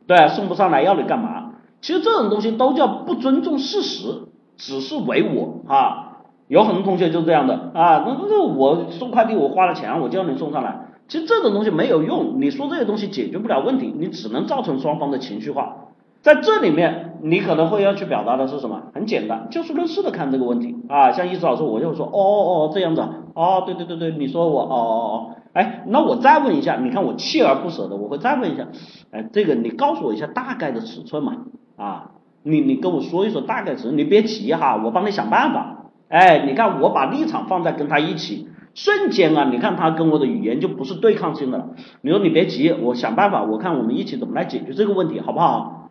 [0.06, 1.49] 对，送不上来要你干嘛？
[1.80, 4.22] 其实这种东西都叫不尊重事实，
[4.56, 6.06] 只是唯我啊。
[6.48, 15.76] 有很多同学就是这样的啊，那那我送快递我花了钱，我叫你送上来，其实这种东西没有用，你说这些东西解决不了问题，你只能造成双方的情绪化。
[16.22, 18.82] 在这里面，你可能会要去表达的是什么？
[18.92, 21.12] 很简单，就事论事的看这个问题啊。
[21.12, 23.00] 像意思老师，我就说，哦哦哦，这样子，
[23.34, 28.66] 哦，对对对对，你说我，哦哦哦，哎，那我再问一下，你看我锲而不舍的，我会再问一下，
[29.12, 31.36] 哎，这个你告诉我一下大概的尺寸嘛？
[31.80, 32.10] 啊，
[32.42, 35.86] 你你跟我说一说大概尺寸，你别急哈，我帮你想办法。
[36.08, 41.68] 哎，你看我把立场放在跟他一起，瞬间啊，你看他跟我的语言就不是对抗性的了。
[42.02, 45.88] 你说你别急，我想办法，我看我们一起怎么来解决这个问题，好不好？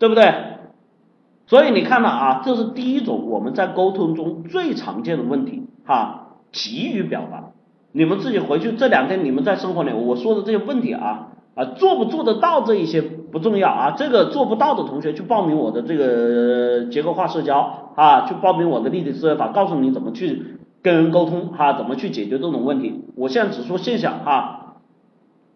[0.00, 0.34] 对不对？
[1.46, 7.50] 所以你看了啊，这是第一种我们在沟通中最常见的问题哈，急于表达。
[7.92, 11.28] 你们自己回去这两天你们在生活里我说的这些问题啊。
[11.56, 13.02] 啊，做不做得到这一些
[13.32, 23.04] 不重要啊，这个做不到的同学去报名我的这个结构化社交啊，去报名我的立体思维法，告诉你怎么去跟人沟通哈，怎么去解决这种问题。
[23.16, 24.76] 我现在只说现象哈，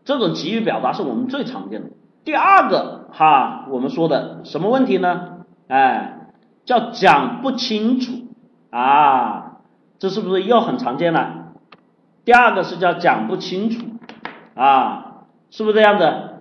[0.04, 1.90] 这种急于表达是我们最常见的。
[2.24, 5.38] 第二个哈，我们说的什么问题呢？
[5.68, 6.28] 哎，
[6.64, 8.12] 叫讲不清楚
[8.70, 9.58] 啊，
[9.98, 11.52] 这是不是又很常见了？
[12.24, 13.84] 第二个是叫讲不清楚
[14.54, 15.10] 啊。
[15.50, 16.33] 是不是这样子？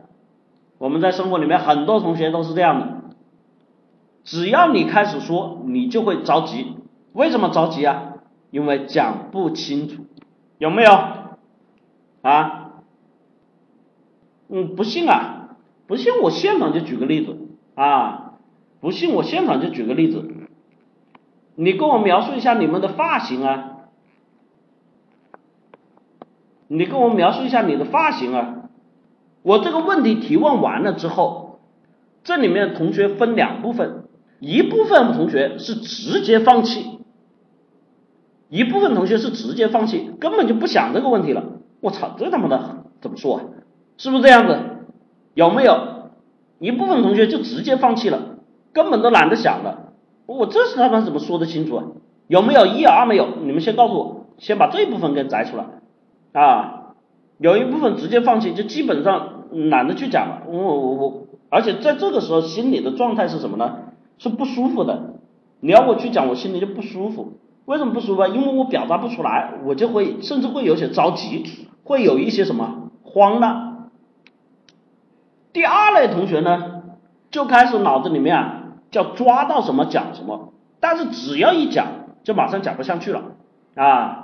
[0.84, 3.16] 我们在生活里面很多同学都是这样的，
[4.26, 6.76] 只要你开始说，你就会着急。
[7.14, 8.16] 为什么着急啊？
[8.52, 10.06] 因为讲不清楚，
[10.58, 10.92] 有没有？
[12.22, 12.72] 啊？
[14.50, 15.56] 嗯，不信啊？
[15.88, 17.38] 不信我现场就举个例子
[17.76, 18.34] 啊？
[18.82, 20.30] 不信我现场就举个例子，
[21.56, 23.70] 你跟我描述一下你们的发型啊？
[26.68, 28.60] 你跟我描述一下你的发型啊？
[29.44, 31.60] 我这个问题提问完了之后，
[32.24, 34.06] 这里面同学分两部分，
[34.40, 37.00] 一部分同学是直接放弃，
[38.50, 41.44] 一部分同学是直接放弃，根本就不想这个问题了。
[41.82, 43.44] 我操，这他妈的怎么说啊？
[43.98, 44.58] 是不是这样子？
[45.34, 46.12] 有没有
[46.60, 48.38] 一部分同学就直接放弃了，
[48.72, 49.94] 根本都懒得想了？
[50.26, 51.84] 我这是他妈怎么说得清楚啊？
[52.28, 53.28] 有没有一二没有？
[53.44, 55.66] 你们先告诉我，先把这一部分给摘出来
[56.32, 56.80] 啊。
[57.40, 60.44] 有一部分直接放弃，就基本上懒得去讲了。
[60.48, 63.80] 我我我，而且在这个时候心里的状态是什么呢？
[64.18, 65.14] 是不舒服的。
[65.60, 67.34] 你要我去讲，我心里就不舒服。
[67.66, 68.26] 为什么不舒服？
[68.28, 71.46] 因为我表达不出来，我就会甚至会有些着急，
[71.84, 73.90] 会有一些什么慌了。
[75.54, 76.84] 第二类同学呢，
[77.32, 81.88] 就开始脑子里面啊，叫抓到什么讲什么，但是只要一讲，
[82.24, 83.24] 就马上讲不下去了
[83.76, 84.23] 啊。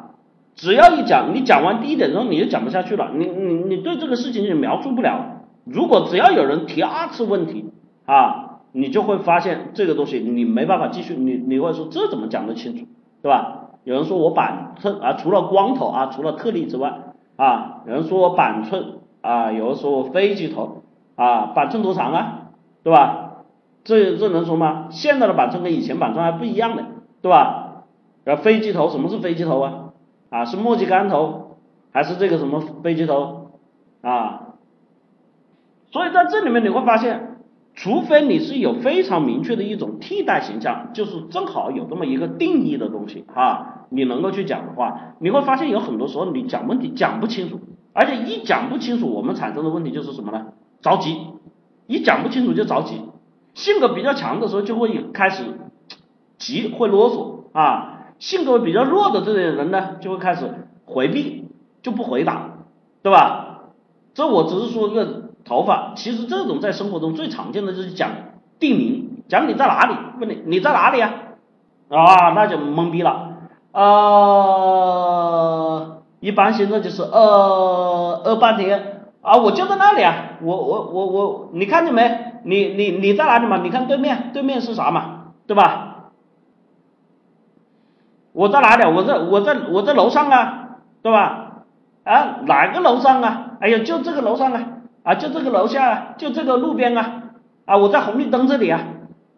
[0.60, 3.12] 只要一讲，你讲完第一点之后，你就讲不下去了。
[3.16, 5.46] 你你你对这个事情就描述不了。
[5.64, 7.72] 如果只要有人提二次问题
[8.06, 11.16] 啊，你就会发现这个东西你没办法继续。
[11.16, 12.86] 你你会说这怎么讲得清楚，
[13.22, 13.70] 对吧？
[13.86, 20.84] 有人说我板寸啊，除了光头啊，除了特例之外啊，有人说我板寸啊，有人说我飞机头
[21.16, 22.50] 啊，板寸多长啊，
[22.84, 23.46] 对吧？
[23.86, 24.88] 这这能说吗？
[24.90, 26.84] 现在的板寸跟以前板寸还不一样的，
[27.22, 27.86] 对吧？
[28.26, 29.74] 然后飞机头什么是飞机头啊？
[30.30, 31.58] 啊，是墨迹杆头
[31.92, 33.52] 还是这个什么飞机头
[34.02, 34.56] 啊？
[35.92, 37.38] 所以在这里面你会发现，
[37.74, 47.60] 除非你是有非常明确的一种替代形象，就是正好有这么一个定义的东西啊，你能够去讲的话，你会发现有很多时候你讲问题讲不清楚，
[47.94, 50.54] 而且一讲不清楚，我们产生的问题就是什么呢？
[50.82, 51.18] 着急，
[51.88, 53.02] 一讲不清楚就着急，
[53.56, 55.44] 性格比较强的时候就会开始
[56.38, 57.89] 急，会啰嗦啊。
[58.20, 61.48] 性格比较弱的这些人呢，就会开始回避，
[61.82, 62.52] 就不回答，
[63.02, 63.62] 对吧？
[64.14, 68.12] 这我只是说个头发，其实这种在生活中最常见的就是讲
[68.60, 71.14] 地名，讲你在哪里，问你你在哪里啊？
[71.90, 73.30] 啊，那就懵逼了。
[73.72, 73.88] 呃，
[76.20, 82.34] 一般现在就是呃呃半天啊，我就在那里啊，我我我我，你看见没？
[82.44, 83.58] 你你你在哪里嘛？
[83.64, 85.34] 你看对面，对面是啥嘛？
[85.48, 85.89] 对吧？
[88.32, 88.86] 我在哪里？
[88.86, 91.64] 我在我在我在楼上啊，对吧？
[92.04, 93.58] 啊，哪个楼上啊？
[93.60, 94.68] 哎呀，就这个楼上啊，
[95.04, 97.24] 啊，就这个楼下啊，就这个路边啊，
[97.66, 98.82] 啊，我在红绿灯这里啊，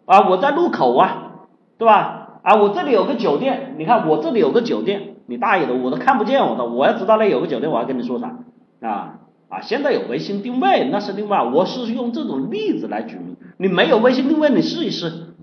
[0.06, 1.32] 啊，我在路口啊，
[1.78, 2.40] 对吧？
[2.42, 8.36] 啊，我这里有个酒店，你看我这里有个酒店，你大爷的，我都看不见我的，我要知道那有个酒店，我要跟你说啥
[8.80, 9.18] 啊？
[9.48, 13.36] 啊，现在有微信定位，那是另外，我是用这种例子来举例。
[13.58, 15.34] 你没有微信定位，你试一试，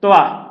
[0.00, 0.41] 对吧？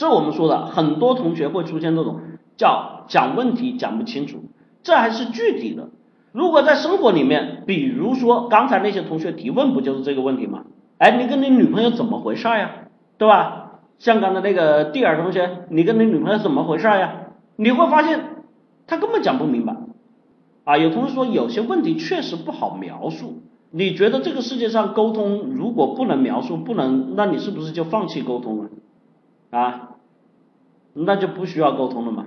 [0.00, 2.20] 这我们说的，很多同学会出现这种
[2.56, 4.44] 叫讲问题讲不清楚，
[4.82, 5.90] 这还是具体的。
[6.32, 10.62] 如果在生活里面，比如说刚才那些同学提问，不就是这个问题吗？
[10.96, 12.70] 哎，你跟你女朋友怎么回事呀？
[13.18, 13.80] 对吧？
[13.98, 17.26] 像刚才那个蒂尔同学，你跟你女朋友怎么回事呀？
[17.56, 18.20] 你会发现
[18.86, 19.76] 他根本讲不明白。
[20.64, 28.70] 啊，有同学说有些问题确实不好描述，你觉得这个世界上沟通如果不能描述，不能，那你是不是就放弃沟通了？
[29.50, 29.90] 啊
[30.92, 32.26] 那就不需要沟通了嘛？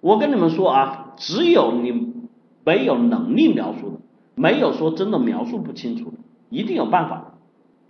[0.00, 2.14] 我跟你们说啊，只有你
[2.64, 3.96] 没有能力描述的，
[4.34, 6.16] 没有说真的描述不清楚的，
[6.48, 7.34] 一定有办法。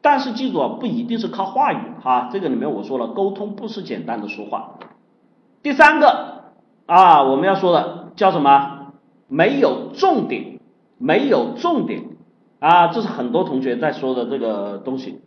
[0.01, 4.79] 但是记住啊，不一定是靠话语哈，这个里面我说了，沟通不是简单的说话。
[5.63, 6.53] 第三个
[6.87, 8.01] 啊，我们要说的。
[8.17, 8.93] 叫什么？
[9.29, 10.59] 没有重点，
[10.99, 12.07] 没有重点
[12.59, 12.89] 啊！
[12.89, 15.21] 这是很多同学在说的这个东西。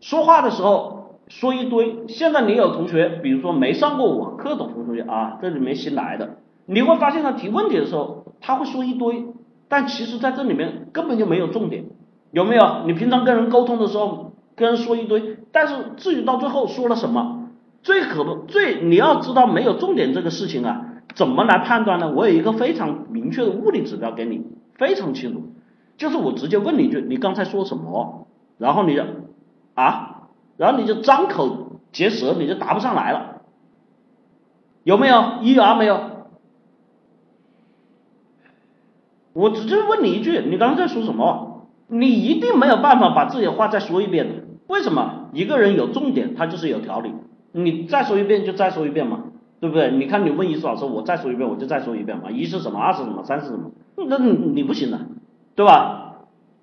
[0.00, 0.99] 说话的时候
[1.30, 2.06] 说一堆。
[2.08, 9.24] 现在你有同学，比如说没上过网课的同学啊，这里面新来的，你会发现他提问题的时候，他会说一堆，
[9.68, 11.86] 但其实在这里面根本就没有重点，
[12.32, 12.82] 有没有？
[12.86, 17.48] 你平常跟人沟通的时候，跟人说一堆，但是至于到最后说了什么，
[17.82, 20.86] 最可不最你要知道没有重点这个事情啊。
[21.12, 22.12] 怎么来判断呢？
[22.14, 25.42] 我有一个非常明确的物理指标给你，非常清楚，
[25.96, 28.28] 就是我直接问你一句，你刚才说什么？
[28.58, 29.02] 然后你就
[29.74, 30.09] 啊，
[30.60, 33.40] 然后你就张口结舌，你就答不上来了，
[34.82, 35.38] 有没有？
[35.40, 35.98] 一啊没有？
[39.32, 41.66] 我直接问你一句，你刚才在说什么？
[41.88, 44.44] 你一定没有办法把自己的话再说一遍。
[44.66, 45.30] 为什么？
[45.32, 47.10] 一个人有重点，他就是有条理。
[47.52, 49.24] 你再说一遍就再说一遍嘛。
[49.60, 49.90] 对不对？
[49.92, 52.30] 你看你问一次老师，我再说一遍，我就再说一遍嘛。
[52.30, 52.78] 一是什么？
[52.78, 53.24] 二是什么？
[53.24, 53.70] 三是什么？
[53.96, 54.98] 那你不行的，
[55.54, 55.99] 对吧？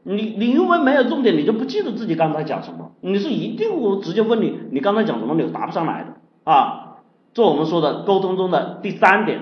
[0.07, 2.91] 你你因为没有重点，你就不记得自己刚才讲什么。
[3.01, 6.97] 你是一定我直接问你，你刚才讲什么，你答不上来的啊。
[7.33, 9.41] 这我们说的沟通中的第三点，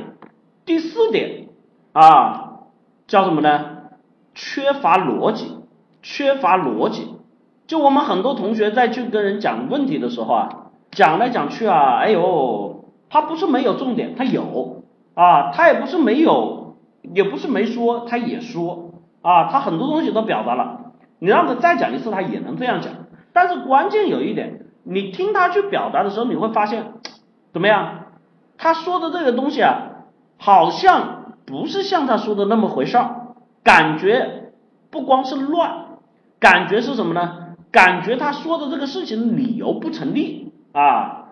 [0.66, 1.49] 第四点
[1.93, 2.61] 啊，
[3.07, 3.66] 叫什么呢？
[4.34, 5.51] 缺乏逻辑，
[6.01, 7.09] 缺乏逻辑。
[7.68, 10.49] 就我们很多同学在去跟人讲问题的时候啊，
[10.91, 12.74] 讲来讲去啊，哎呦。
[13.07, 14.82] 他不是没有重点，他有
[15.13, 16.76] 啊，他也不是没有，
[17.13, 18.85] 也不是没说，他也说
[19.26, 22.94] 啊，他很多东西都表达了，你让他再讲一次，他也能这样讲。
[23.34, 26.94] 但是关键有一点，你听他去表达的时候，你会发现
[27.52, 28.06] 怎么样？
[28.60, 30.06] 他说的这个东西啊，
[30.38, 34.52] 好像不是像他说的那么回事儿，感觉
[34.92, 35.86] 不光是乱，
[36.40, 37.56] 感觉是什么呢？
[37.72, 41.24] 感觉他说的这个事情理由不成立啊。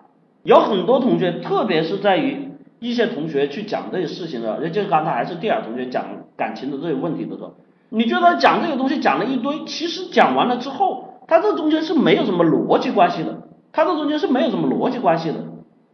[0.42, 6.04] 有很多同学，特别是在于一些同学去讲这些事情的，也就是刚才还是第二同学讲
[6.36, 7.54] 感情的这些问题的时候，
[7.94, 13.42] 你觉得讲这个东西讲了一堆，其实讲完了之后，他这中间是没有什么逻辑关系的，
[13.72, 15.36] 他这中间是没有什么逻辑关系的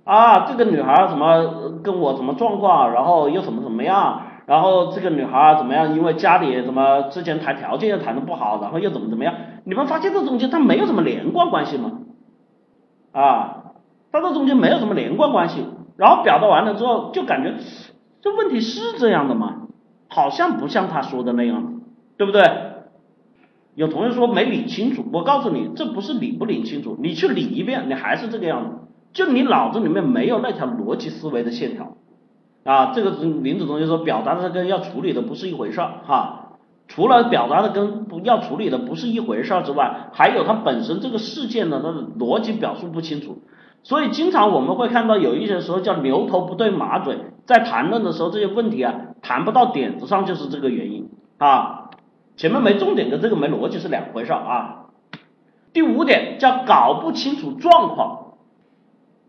[0.05, 9.35] 啊，这个女孩怎么跟我什么状况，然后又怎么怎么样，然后这个女孩怎么样，因为家里怎么之前谈条件又谈的不好，然后又怎么怎么样，
[9.65, 11.93] 你们发现这中间它没有什么连贯关系吗？
[13.13, 13.57] 啊？
[14.11, 15.67] 它这中间没有什么连贯关系，
[15.99, 17.55] 然后表达完了之后，就感觉
[18.23, 19.67] 这问题是这样的吗？
[20.09, 21.80] 好像不像他说的那样，
[22.21, 22.43] 对不对？
[23.75, 28.77] 有同学说没理清楚，我告诉你，这不是理不理清楚，你去理一遍，你还是这个样子，
[29.15, 31.97] 就你脑子里面没有那条逻辑思维的线条
[32.63, 32.93] 啊。
[32.93, 36.59] 这个林子同学说，表达的跟要处理的不是一回事儿哈。
[36.89, 43.39] 除了表达的跟不要处理的不是一回事儿之外，还有它本身这个事件的它的逻辑表述不清楚。
[43.83, 47.17] 所以经常我们会看到有一些时候叫牛头不对马嘴，
[47.47, 51.09] 在谈论的时候这些问题啊谈不到点子上就是这个原因
[51.39, 51.80] 啊，
[52.41, 54.87] 前面没重点跟这个没逻辑是两回事啊。
[55.75, 58.39] 第五点叫搞不清楚状况，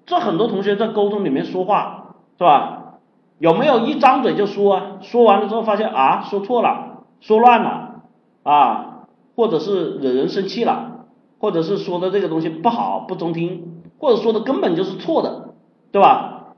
[0.05, 2.99] 这很多同学在沟通里面说话是吧？
[3.37, 4.83] 有没有一张嘴就说啊？
[5.01, 8.03] 说完了之后发现啊说错了，说乱了
[8.43, 11.07] 啊，或者是惹人生气了，
[11.37, 13.83] 或者是说的这个东西不好不中听。
[13.99, 15.49] 或者说的根本就是错的，
[15.91, 16.53] 对吧？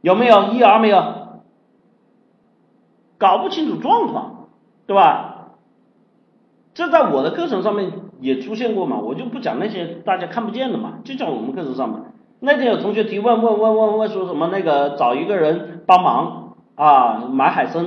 [0.00, 1.04] 有没有一二没有？
[3.18, 4.35] 搞不清楚状况，
[4.86, 5.32] 对吧？
[6.74, 12.00] 这在我的课程上面也出现过嘛，我就不讲那些大家看不见的嘛，就讲我们课程上面。
[12.40, 17.86] 那天有同学提问问问问问说什么那个找一个人帮忙啊买海参，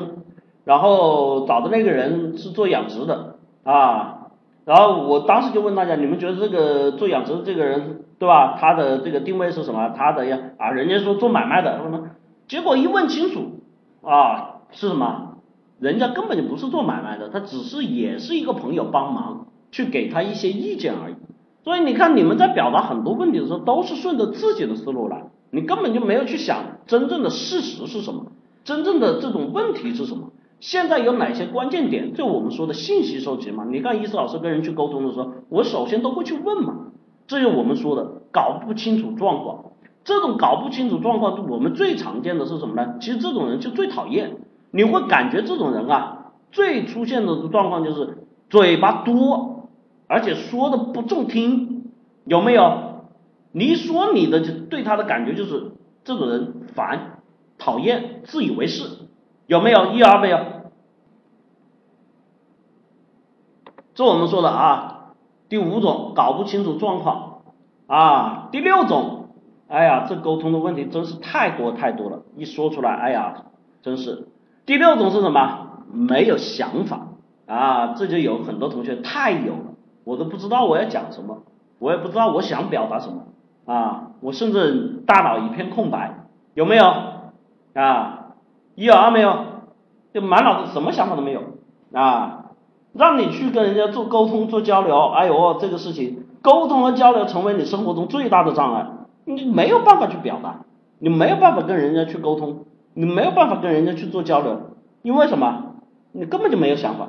[0.64, 4.32] 然后找的那个人是做养殖的啊，
[4.66, 8.58] 然后我当时就问大家，你们觉得这个做养殖的这个人对吧？
[8.60, 9.94] 他的这个定位是什么？
[9.96, 12.10] 他的呀啊，人家说做买卖的什么？
[12.48, 13.62] 结果一问清楚
[14.02, 15.29] 啊是什么？
[15.80, 21.16] 人家根本就不是做买卖的，他只是也是一个朋友帮忙去给他一些意见而已。
[21.64, 28.32] 所以你看，你们在表达很多问题的时候，都是顺着自己的思路来，你根本就没有去想真正的事实是什么，
[28.64, 32.14] 真正的这种问题是什么，现在有哪些关键点？
[32.14, 33.66] 就我们说的信息收集嘛。
[33.70, 36.88] 你看，伊思老师跟人去沟通的时候，我首先都会去问嘛。
[37.28, 39.66] 这就我们说的搞不清楚状况，
[40.04, 42.96] 这种搞不清楚状况，我们最常见的是什么呢？
[43.00, 44.38] 其实这种人就最讨厌，
[44.72, 49.70] 你会感觉这种人啊，最出现的状况就是嘴巴多。
[50.12, 51.92] 而且说的不中听，
[52.26, 53.06] 有没有？
[53.52, 57.20] 你一说你的，就对他的感觉就是这种人烦、
[57.60, 58.86] 讨厌、自以为是，
[59.46, 59.92] 有没有？
[59.92, 60.40] 一二没有？
[63.94, 65.14] 这我们说的啊，
[65.48, 67.42] 第五种搞不清楚状况
[67.86, 69.28] 啊，第六种，
[69.68, 73.46] 哎呀，这沟通的问题真是太多太多了，一说出来，哎呀，
[73.84, 74.29] 真是。
[74.70, 75.82] 第六种是什么？
[75.92, 77.08] 没有想法
[77.48, 79.74] 啊，这就有很多同学太有了。
[80.04, 81.40] 我都不知道我要讲什么，
[81.80, 83.24] 我也不知道我想表达什么
[83.66, 84.12] 啊！
[84.22, 86.86] 我甚至大脑一片空白，有没有
[87.74, 88.28] 啊？
[88.76, 89.38] 一有二没有？
[90.14, 91.42] 就满脑子什么想法都没有
[91.92, 92.52] 啊！
[92.94, 98.86] 让你去跟人家做沟通做交流，哎呦，这个事情沟通和交流成为你生活中最大的障碍，
[99.26, 100.58] 你没有办法去表达，
[101.00, 102.66] 你没有办法跟人家去沟通，
[103.00, 104.72] 你没有办法跟人家去做交流，
[105.04, 105.76] 因为什么？
[106.12, 107.08] 你根本就没有想法，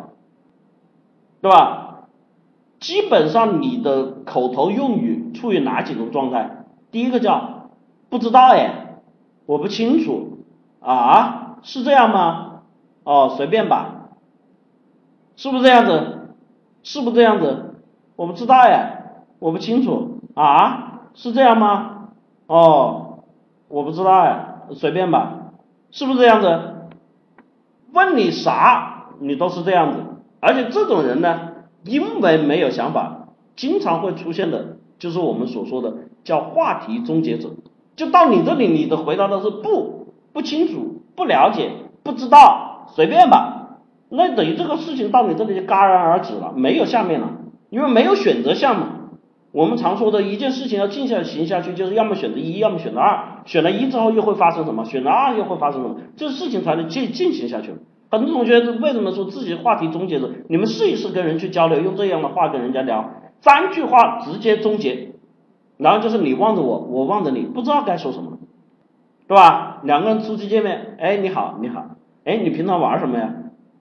[1.41, 2.05] 对吧？
[2.79, 6.65] 基本上你的口头用语处于哪几种状态？
[6.93, 7.71] 第一个叫
[8.09, 9.01] 不知道哎，
[9.47, 10.45] 我不清楚
[10.79, 12.63] 啊，是这样吗？
[13.03, 14.11] 哦，随便吧，
[15.35, 16.37] 是不是这样子？
[16.85, 17.75] 是不是这样子？
[18.15, 22.11] 我不知道哎，我不清楚啊，是这样吗？
[22.47, 23.25] 哦，
[23.67, 25.39] 我不知道哎，随便吧，
[25.91, 26.61] 是不是这样子？
[27.93, 29.99] 问你啥，你都是这样子，
[30.39, 31.49] 而且这种人呢？
[31.83, 37.51] 因为没有想法，经常会出现的，就是我们所说的叫话题终结者。
[37.97, 41.73] 就到你这里，你的回答都是不不清楚、不了解、
[42.03, 43.79] 不知道，随便吧。
[44.11, 47.31] 那等于这个事情到你这里就戛然而止了，没有下面了，
[47.71, 48.87] 因为没有选择项嘛。
[49.53, 53.43] 我们常说的一件事情要进下行下去，就是要么选择一，要么选择二。
[53.47, 54.85] 选了一之后又会发生什么？
[54.85, 55.97] 选了二又会发生什么？
[56.17, 57.75] 这事情才能进进行下去。
[58.11, 60.31] 很多同学为什么说自己话题终结者？
[60.49, 65.13] 你们试一试跟人去交流，用这样的话跟人家聊，三句话直接终结，
[65.77, 68.39] 然后就是你望着我，我望着你，不知道该说什么，
[69.27, 69.81] 对吧？
[69.85, 71.87] 两个人初次见面，哎，你好，你好，
[72.25, 73.35] 哎，你平常玩什么呀？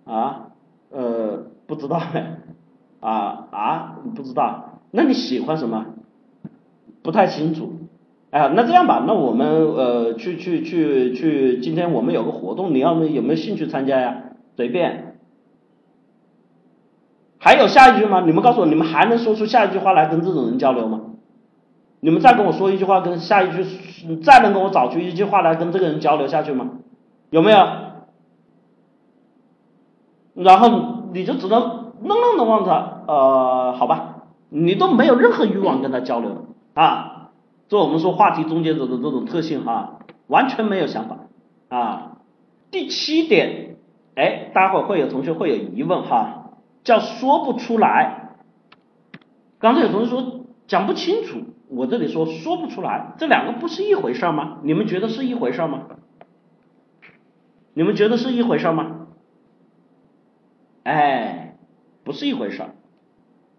[0.05, 0.47] 啊，
[0.91, 1.99] 呃，不知道，
[2.99, 5.85] 啊啊，不知道，那你喜欢什么？
[7.01, 7.73] 不太清楚。
[8.31, 14.23] 哎呀，那这样吧，那我们呃去去去去，今天我们有个活动，你要有没有兴趣参加呀？
[14.55, 15.15] 随便。
[17.39, 18.21] 还有下一句吗？
[18.25, 21.01] 你们告诉我，你们还能说出下一句话来跟这种人交流吗？
[22.01, 26.69] 你们再跟我说一句话，跟下一句，再能跟我找出一句话来跟这个人交流下去吗？
[27.29, 27.57] 有没有？
[30.35, 34.18] 然后你就只能愣愣的望着，呃，好吧，
[34.49, 37.31] 你都没有任何欲望跟他交流啊。
[37.67, 41.19] 这我们说话题终结者的这种特性哈，完全没有想法
[41.69, 42.17] 啊。
[42.71, 43.77] 第七点，
[44.15, 46.53] 哎，待会儿会有同学会有疑问哈，
[46.83, 48.37] 叫说不出来。
[49.59, 54.57] 刚才有同学说讲不清楚，我这里说说不出来，这两个不是一回事吗？
[54.63, 55.81] 你们觉得是一回事吗？
[57.73, 59.07] 你们觉得是一回事吗？
[60.83, 61.55] 哎，
[62.03, 62.69] 不是一回事儿，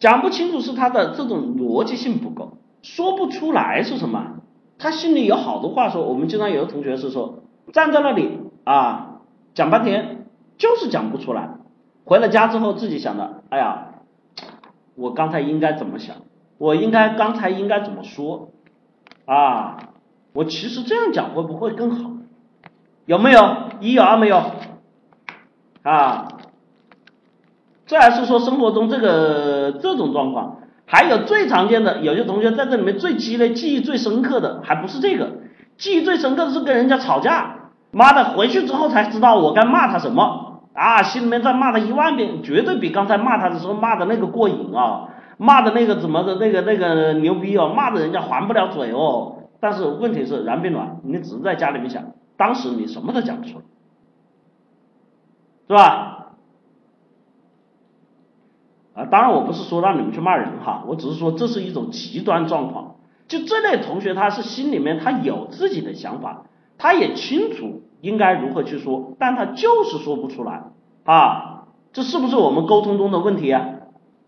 [0.01, 2.59] 讲不清楚是他的这种逻辑性不够。
[2.82, 4.40] 说不出来是什么？
[4.78, 6.02] 他心里有好多话说。
[6.05, 7.40] 我们经常有的同学是说，
[7.72, 9.20] 站在那里啊，
[9.55, 11.51] 讲半天就是讲不出来。
[12.05, 13.89] 回了家之后自己想的，哎呀，
[14.94, 16.16] 我刚才应该怎么想？
[16.56, 18.48] 我应该刚才应该怎么说？
[19.27, 19.90] 啊，
[20.32, 22.10] 我其实这样讲会不会更好？
[23.05, 23.56] 有没有？
[23.81, 24.43] 一有二没有？
[25.82, 26.40] 啊，
[27.91, 30.59] 这还是说生活中这个这种状况。
[30.87, 35.39] 还有最常见的，有些同学在这里面最积累、记忆最深刻的，还不是这个，
[35.77, 52.05] 记忆最深刻的是跟人家吵架，妈的，回去之后才知道我该骂他什么啊，心里面再骂他一万遍，绝对比刚才骂他的时候骂的那个过瘾啊，骂的那个怎么的那个那个牛逼哦，骂的人家还不了嘴哦，但是问题是然并卵，你只是在家里面想，
[52.37, 53.65] 当时你什么都讲不出来，
[55.69, 56.19] 是吧？
[58.95, 62.97] 啊，当然我不是说让你们去骂人哈，我只是说这是一种极端状况。
[63.29, 66.47] 就这类同学，他是心里面他有自己的想法，
[66.79, 70.65] 他也清楚应该如何去说，但他就是说不出来
[71.05, 73.67] 啊，这是不是我们沟通中的问题啊？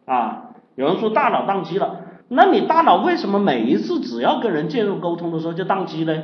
[0.05, 2.03] 啊，有人说大脑宕机了。
[2.29, 6.23] 那你大脑为什么每一次只要跟人介入沟通的时候就宕机呢？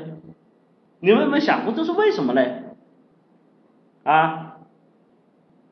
[1.01, 2.43] 你们有没有想过这是为什么呢？
[4.05, 4.57] 啊，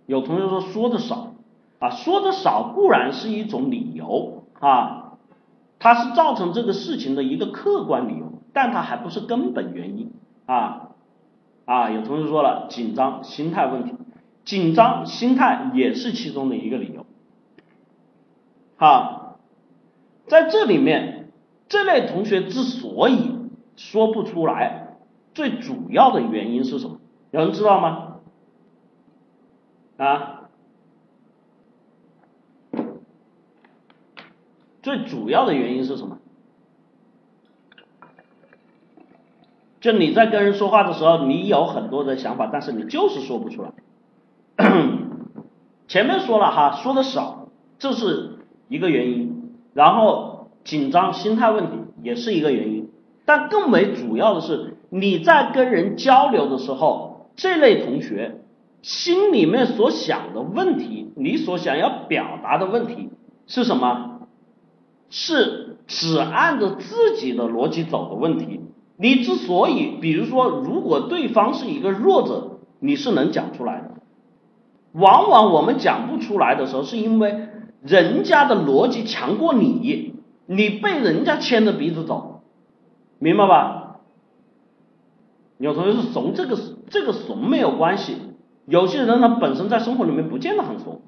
[0.07, 1.35] 有同学说说的少
[1.78, 5.19] 啊，说的少固然是一种理由啊，
[5.78, 10.12] 它是造成这个事情的一个客观理由，但它还不是根本原因
[10.47, 10.90] 啊
[11.65, 13.94] 啊，有同学说了紧张心态问题，
[14.44, 17.07] 紧张心态也是其中的一个理由，
[18.77, 19.23] 好。
[20.28, 21.31] 在这里面，
[21.69, 23.31] 这类同学之所以
[23.77, 24.97] 说不出来，
[25.35, 26.98] 最主要的原因是什么？
[27.31, 28.16] 有人知道吗？
[29.98, 30.36] 啊？
[34.87, 36.19] 最主要的原因是什么？
[39.81, 43.73] 就你在跟人说话的时候，你有很多的想法，但是你就是说不出来。
[45.89, 47.49] 前面说了哈，说的少，
[47.81, 48.39] 这是
[48.69, 49.55] 一个原因。
[49.75, 51.73] 然后紧张心态问题
[52.05, 52.89] 也是一个原因，
[53.25, 58.41] 但更为主要的是你在跟人交流的时候，这类同学
[58.83, 63.11] 心里面所想的问题，你所想要表达的问题
[63.49, 64.13] 是什么？
[65.11, 68.61] 是只按着自己的逻辑走的问题。
[68.97, 73.91] 你之所以，比如说，如果对方是一个弱者，你是能讲出来的。
[74.93, 77.49] 往往我们讲不出来的时候，是因为。
[77.83, 80.15] 人家的逻辑强过你，
[80.47, 82.41] 你被人家牵着鼻子走，
[83.20, 84.01] 明白吧？
[85.59, 86.59] 有同学是怂，这个
[86.91, 88.16] 这个怂没有关系。
[88.65, 91.03] 有些人呢，本身在生活里面不见得很怂，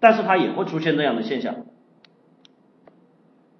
[0.00, 1.56] 但是他也会出现这样的现象。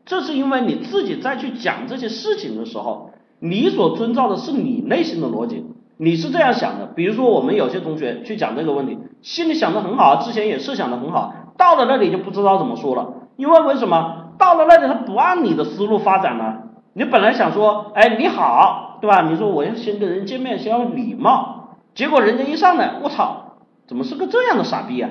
[0.08, 3.10] 这是因为你自己再去讲这些事情的时候，
[3.40, 5.66] 你所遵照的是你内心的逻辑，
[5.98, 6.86] 你是这样想的。
[6.86, 11.34] 比如说，我们有些同学去讲这个问题，心里想的很好，之前也设想的很好。
[11.58, 16.54] 到了那里就不知道怎么说了，因为为什么到了那里他不按你的思路发展呢？
[16.94, 19.28] 你本来想说，哎，你好，对吧？
[19.28, 25.10] 你说我要先跟人见面，先要礼貌，结果人家一上来，我操，怎么是个这样的傻逼啊，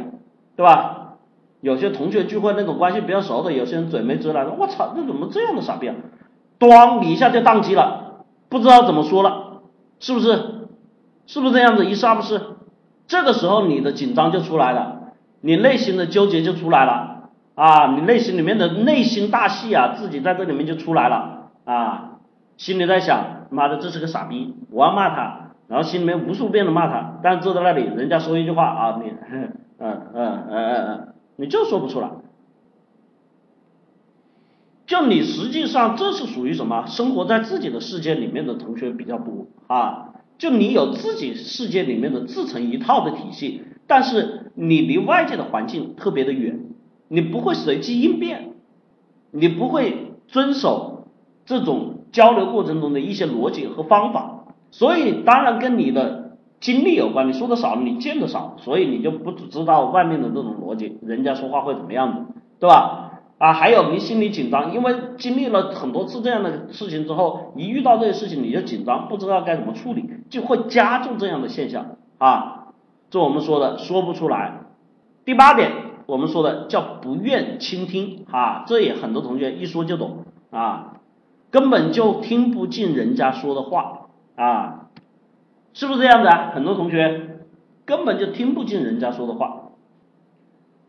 [0.55, 0.96] 对吧？
[1.61, 5.95] 有些同学聚会那种关系比较熟的，有些人嘴没遮拦，我操，那怎么这样的傻逼啊？
[6.59, 9.61] 咣，你一下就宕机了，不知道怎么说了，
[9.99, 10.67] 是不是？
[11.25, 11.85] 是不是这样子？
[11.85, 12.41] 一刹不是？
[13.07, 14.95] 这个时候你的紧张就出来了。
[15.39, 17.93] 你内心的纠结就出来了啊！
[17.95, 22.17] 你内心里面的内心大戏啊，自己在这里面就出来了啊！
[22.57, 31.07] 心里在想，妈的，这是个傻逼，我要骂他，然后心里面无数遍的骂他，但坐在那里，人家说一句话啊，你，嗯嗯嗯嗯嗯，
[31.38, 32.11] 你就说不出来。
[34.85, 36.85] 就你实际上这是属于什么？
[36.88, 40.14] 生活在自己的世界里面的同学比较多啊！
[40.38, 43.64] 就你有自己世界里面的自成一套的体系。
[43.85, 46.69] 但是你离外界的环境特别的远，
[47.07, 48.53] 你不会随机应变，
[49.31, 51.07] 你不会遵守
[51.45, 56.26] 这种交流过程中的一些逻辑和方法，所以当然跟你的
[56.59, 57.27] 经历有关。
[57.27, 63.03] 你说的少，你见的少，所以你就不知道外面的这种逻辑，人家说话会怎么样子，对吧？
[63.38, 72.69] 啊，还有你心里紧张，因为经历了很多次这样的事情之后，一遇到这些事情你就紧张，不知道该怎么处理，就会加重这样的现象啊。
[73.11, 74.61] 这我们说的说不出来。
[75.23, 75.71] 第八点，
[76.07, 80.93] 我们说的叫不愿倾听啊，这也很多同学一说就懂啊，
[81.51, 84.86] 根本就听不进人家说的话啊，
[85.77, 86.51] 是不是这样子啊？
[86.55, 87.37] 很多同学
[87.85, 89.65] 根本就听不进人家说的话。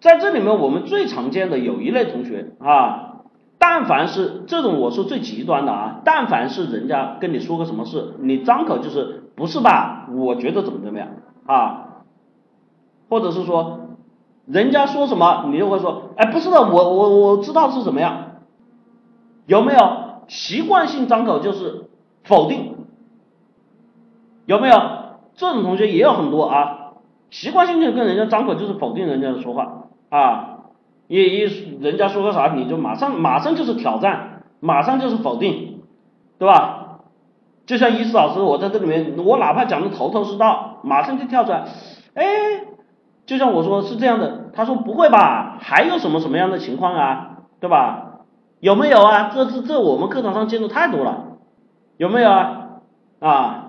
[0.01, 3.17] 在这里面，我们最常见的有一类同学啊，
[3.59, 10.09] 但凡是这种我说最极端的啊，但凡是人家跟你说个什么事，你张口就是不是吧？
[10.11, 11.09] 我觉得怎么怎么样
[11.45, 12.05] 啊？
[13.11, 13.81] 或者是说，
[14.47, 18.37] 人家说什么，你就会说，哎，不是的，我我我知道是怎么样，
[19.45, 21.91] 有没有习惯性张口就是
[22.25, 22.78] 否定？
[24.49, 24.75] 有没有
[25.35, 26.93] 这种同学也有很多啊？
[27.29, 30.61] 习惯性就跟人家张口就是否定人家的说话啊，
[31.07, 31.43] 一一
[31.83, 35.83] 人家说个啥，你就马上马上就是挑战，马上就是否定，
[36.39, 37.01] 对吧？
[37.67, 41.65] 就像伊思老师，我在这里面，我哪怕讲的头头是道，马上就跳出来，
[42.15, 42.25] 哎。
[43.27, 45.59] 就像我说是这样的，他说不会吧？
[45.61, 47.41] 还有什么什么样的情况啊？
[47.61, 48.21] 对吧？
[48.59, 49.31] 有没有啊？
[49.35, 51.37] 这这这我们课堂上见的太多了，
[51.99, 52.69] 有没有啊？
[53.21, 53.68] 啊，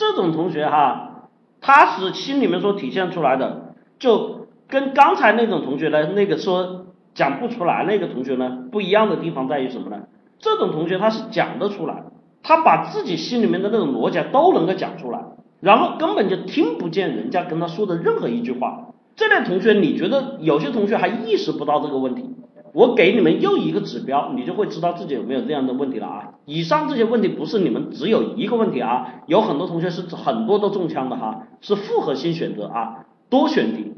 [0.00, 1.28] 这种同学哈，
[1.60, 10.04] 他是心里面所体现出来的，就跟刚才那种同学的那个说讲不出来那个同学呢不一样的地方在于什么呢？
[10.38, 12.04] 这种同学他是讲得出来，
[12.42, 15.20] 他把自己心里面的那种逻辑都能够讲出来，
[15.60, 18.86] 然后根本就听不见人家跟他说的任何一句话。
[19.16, 22.24] 这类同学，你觉得有些同学还意识不到这个问题？
[22.72, 26.34] 我给你们又一个指标，你就会知道自己有没有这样的问题了啊！
[26.44, 33.94] 以上这些问题不是你们只有一个问题啊，有很多同学是很多都中枪的哈，是复合性选择啊，多选题。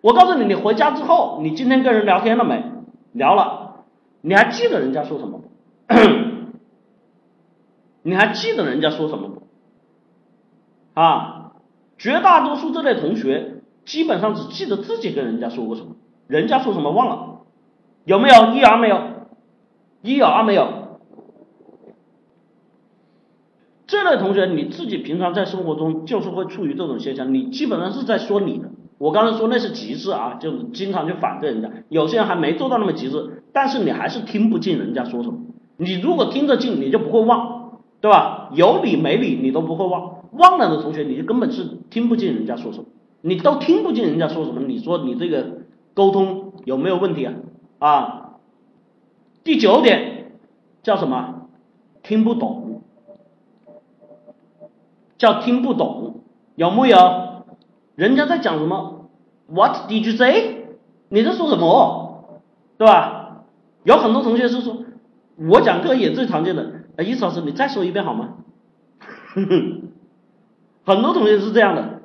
[0.00, 2.64] 我告诉你，你回家之后，你今天跟人聊天了没？
[3.12, 3.84] 聊了，
[4.20, 5.40] 你还记得人家说什么？
[8.04, 9.42] 你还记得人家说什么？
[10.94, 11.52] 啊，
[11.98, 15.96] 绝大多数这类同学基本上只记得自己跟人家说过什么，
[16.28, 17.31] 人家说什么忘了。
[18.04, 19.00] 有没有一二没有？
[20.02, 20.68] 一有二没有？
[23.86, 28.70] 这类同学你自己平常在生活中就是会处于这种现象，你基本上是在说你的。
[28.98, 31.70] 我刚才说那是极致啊，就经常去反对人家。
[31.88, 35.40] 有些人还没做到那么极致，但是你还是听不进人家说什么。
[35.76, 38.48] 你如果听得进，你就不会忘，对吧？
[38.54, 42.86] 有理没理你都不会忘，忘了的同学你就根本是听不进人家说什么，
[43.20, 45.62] 你都听不进人家说什么，你说你这个
[45.94, 47.34] 沟通有没有问题啊？
[47.82, 48.38] 啊，
[49.42, 50.30] 第九点
[50.84, 51.48] 叫什么？
[52.04, 52.82] 听不懂，
[55.18, 56.20] 叫听不懂，
[56.54, 57.44] 有木有？
[57.96, 59.08] 人家在讲什么
[59.48, 60.66] ？What did you say？
[61.08, 62.38] 你在说什么？
[62.78, 63.42] 对吧？
[63.82, 64.84] 有很多同学是说，
[65.36, 68.34] 我讲课也最常见的，啊，意思老师你再说一遍好吗？
[70.84, 72.01] 很多同学是这样的，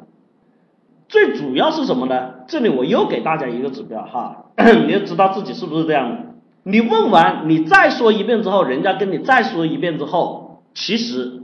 [1.07, 2.45] 最主要是什么呢？
[2.47, 4.51] 这里我又给大家一个指标哈。
[4.87, 6.35] 你要知道自己是不是这样的？
[6.63, 11.43] 你问完，你再说一遍之后，人家跟你再说一遍之后，其实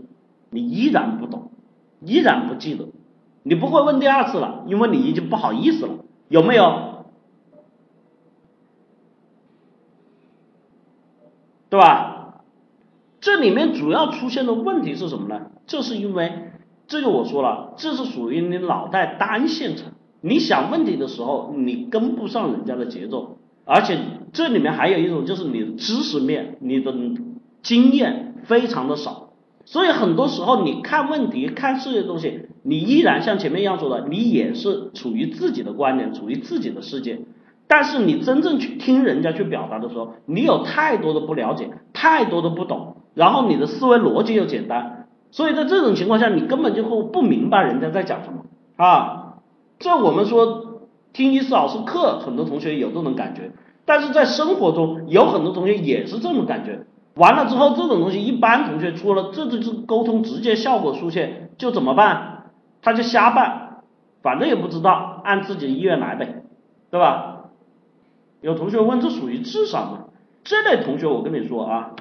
[0.50, 1.52] 你依然不懂，
[2.02, 2.88] 依然不记得，
[3.44, 5.94] 你不会问第二次了，因为你已经不好意思了，
[6.28, 7.06] 有没有？
[11.70, 12.44] 对吧？
[13.22, 15.48] 这里面主要出现的问题是什么呢？
[15.66, 16.52] 就是因为，
[16.94, 19.94] 这就我说了，这是属于你脑袋单线程。
[20.22, 23.98] 你想问题的时候，你跟不上人家的节奏，而且
[24.32, 26.94] 这里面还有一种就是你的知识面、你的
[27.64, 29.30] 经验非常的少，
[29.66, 37.22] 所以很多时候你看问题、看世界东西，你依然像前面一样说的，你也是处于自己的观点、处于自己的世界，
[37.68, 45.03] 但是你真正去听人家去表达的时候，你有太多的不了解、太多的不懂，然后你的思维逻辑又简单，
[45.34, 48.46] 所以在这种情况下，你根本就会不明白人家在讲什么
[48.76, 49.40] 啊。
[49.80, 53.52] 这我们说听一次老师课，很多同学有这种感觉，
[53.84, 56.86] 但是在生活中有很多同学也是这种感觉。
[57.16, 62.52] 完了之后，这种东西一般同学出了，这就是沟通直接效果出现，就怎么办？
[62.84, 63.82] 他就瞎办，
[64.22, 66.44] 反正也不知道，按自己的意愿来呗，
[66.92, 67.46] 对吧？
[68.40, 70.00] 有同学问，这属于智商吗？
[70.44, 71.92] 这类同学，我跟你说啊，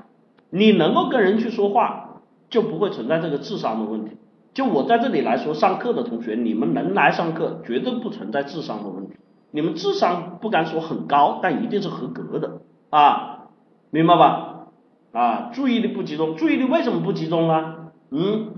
[0.51, 2.12] 你能够跟人去说话，
[2.53, 4.19] 就不会存在这个智商的问题。
[4.53, 9.17] 就我在这里来说，上课的同学，你们能来上课，绝对不存在智商的问题。
[9.51, 12.61] 你们智商不敢说很高，但一定是合格的
[12.91, 13.49] 啊，
[13.91, 14.67] 明白吧？
[15.13, 17.93] 啊，注意力不集中，注意力为什么不集中啊？
[18.11, 18.51] 嗯，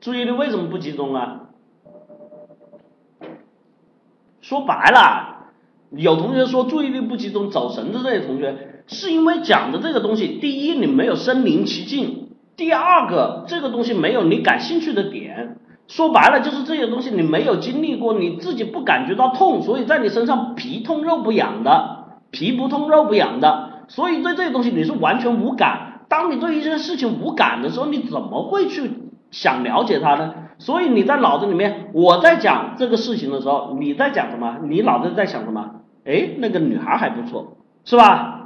[0.00, 1.40] 注意力为什么不集中啊？
[4.40, 5.50] 说白了，
[5.90, 12.28] 有同学说注意力不集中走神的这些同学，是因为讲的这个东西，第一你没有身临其境。
[12.56, 15.56] 第二个，这个东西没有你感兴趣的点，
[15.88, 26.02] 说白了就是这些东西你没有经历过，你自己不感觉到痛，所以在你身上皮痛肉不痒的，皮不痛肉不痒的，所以对这些东西你是完全无感。
[26.08, 28.88] 当你对一件事情无感的时候，你怎么会去
[29.32, 30.34] 想了解它呢？
[30.58, 34.58] 所以你在脑子里面，我在讲这个事情的时候，你在讲什么？
[34.68, 35.80] 你脑子在想什么？
[36.04, 38.43] 哎，那个女孩还不错，是吧？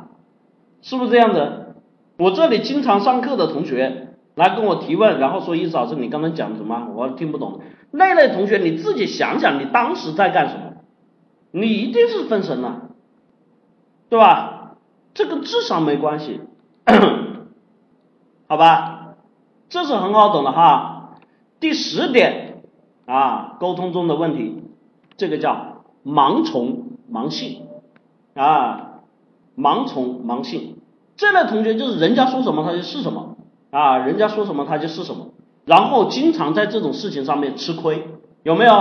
[0.83, 1.75] 是不是这样子？
[2.19, 6.89] 我这里经常上课的同学来跟我提问，然后说：“意思老师，你刚才讲什么？
[6.95, 7.61] 我听不懂。”
[7.91, 10.63] 那类同学，你自己想想，你当时在干什么？
[11.51, 12.91] 你一定是分神了，
[14.11, 14.77] 对吧？
[15.15, 16.41] 这跟智商没关系，
[18.47, 19.15] 好吧？
[19.69, 21.15] 这是很好懂的哈。
[21.61, 22.63] 第十点
[23.07, 24.63] 啊，沟通中的问题，
[25.17, 27.63] 这个叫盲从盲信
[28.35, 28.98] 啊，
[29.59, 30.77] 盲从盲信。
[31.17, 33.37] 这类同学就是人家说什么他就是什么
[33.71, 35.31] 啊，人家说什么他就是什么，
[35.65, 38.07] 然后经常在这种事情上面吃亏，
[38.45, 38.73] 有没有？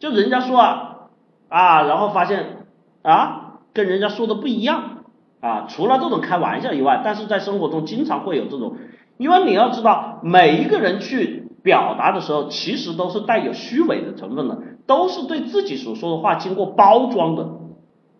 [0.00, 1.08] 就人家说啊
[1.48, 2.66] 啊，然后发现
[3.02, 5.04] 啊跟人家说的不一样，
[5.40, 8.76] 啊，除了这种开玩笑以外，但是在生活中经常会有这种，
[9.16, 17.48] 因为你要知道，每一个人去表达的时候，其实都是带有虚伪的成分的，都是对自己所说的话经过包装的。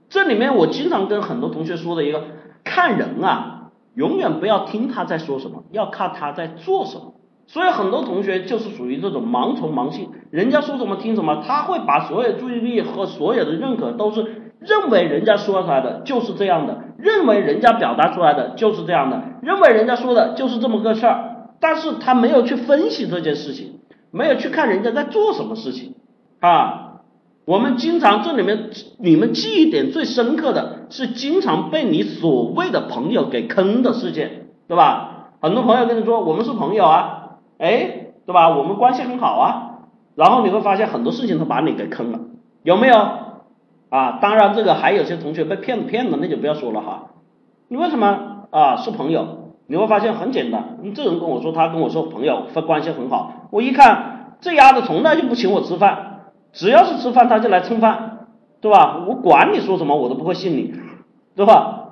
[0.09, 2.25] 这里面我经常跟很多同学说的一个，
[2.65, 7.15] 看人啊，永远不要听他在说什么，要看他在做什么。
[7.47, 23.81] 所以很多同学就是属于这种盲从盲信，人家说什么听什么，他会把所有注意力和所有的认可都是认为人家说出来的就是这样的，认为人家表达出来的就是这样的，认为人家说的就是这么个事儿，但是他没有去分析这件事情，
[24.11, 25.95] 没有去看人家在做什么事情
[26.41, 26.88] 啊。
[27.49, 28.69] 我们经常这里面
[28.99, 35.31] 你们记忆点最深刻的是经常被你所谓的朋友给坑的事件，对吧？
[35.41, 37.39] 很多朋友跟你说我们是朋友啊。
[37.57, 38.51] 哎，对吧？
[38.55, 39.79] 我们关系很好啊，
[40.15, 42.21] 然后你会发现很多事情他把你给坑了，
[42.65, 42.97] 有没有？
[43.89, 47.05] 啊，当然这个还有些同学被骗子骗了，那就不要说了哈。
[47.69, 49.55] 你为什么啊是朋友？
[49.67, 56.08] 你会发现很简单，你这人跟我说他跟我说朋友分关系很好，我一看这丫头从来就不请我吃饭，
[56.59, 58.27] 只要是吃饭他就来蹭饭，
[58.61, 59.05] 对吧？
[59.07, 60.75] 我管你说什么我都不会信你，
[61.37, 61.85] 对吧？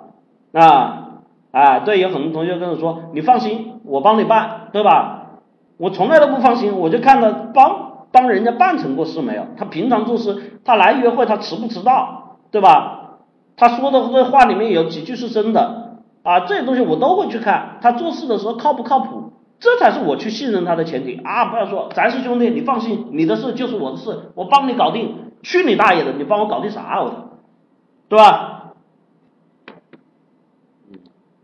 [0.53, 1.23] 啊，
[1.53, 5.39] 哎，对，有很多同学跟我说你放心，我帮你办，对吧？
[5.79, 9.47] 我从来都不放心，我就看他帮帮人家办成过事没有。
[9.57, 13.19] 他平常做事，他来约会他迟不迟到，对吧？
[13.57, 17.79] 他说的这话里面有几句是真的啊，这些东西我都会去看。
[17.81, 21.47] 他做事的时候靠不靠谱，这才是我去信任他的前提啊！
[21.47, 25.17] 不要说咱是兄弟，你放心，你的事就是我的事，我帮你搞定。
[25.43, 27.01] 去你大爷的，你帮我搞定啥？
[27.03, 27.17] 我操，
[28.09, 28.73] 对吧？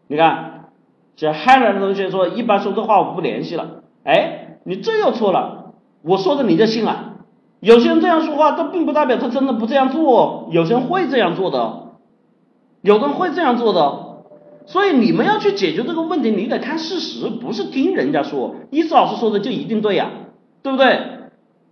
[0.09, 0.71] 你看，
[1.15, 3.83] 这海南的同学说，一般说这话我不联系了。
[4.03, 5.73] 哎，你这又错了，
[6.03, 7.15] 我说的你就信啊？
[7.61, 11.93] 有些人这样说话，这并不代表他真的不这样做，有些人会这样做的，
[12.81, 14.12] 有的人会这样做的，
[14.67, 20.11] 所以你们要去解决这个问题，你得看事实，不是听人家说，伊思老师说的就一定对呀，
[20.63, 20.99] 对不对？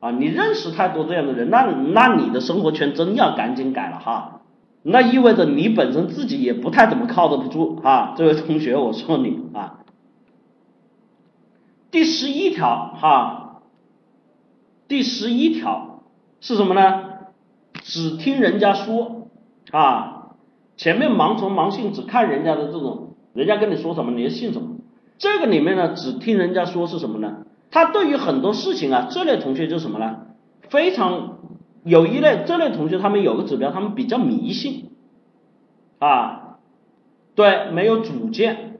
[0.01, 4.41] 啊，你认识太多这样的人，那那你的生活圈真要赶紧改了哈，
[4.83, 9.81] 那意味着你本身自己也不太怎么靠得住啊，这位同学，我说你啊。
[11.91, 13.61] 第十一条哈，
[14.89, 16.03] 第十一条
[16.41, 17.05] 是什么呢？
[17.83, 19.29] 只听人家说
[19.71, 20.10] 啊，
[20.81, 24.79] 前面盲从盲信，只看人家的这种，人家跟你说什么你就信什么。
[25.19, 27.45] 这个里面呢，只听人家说是什么呢？
[27.71, 30.21] 他对于很多事情啊，这类同学就是什么呢？
[30.71, 31.37] 非常
[31.85, 34.93] 有一类这类同学，他们有个指标，他们比较迷信
[35.99, 36.57] 啊，
[37.35, 38.79] 对，没有主见，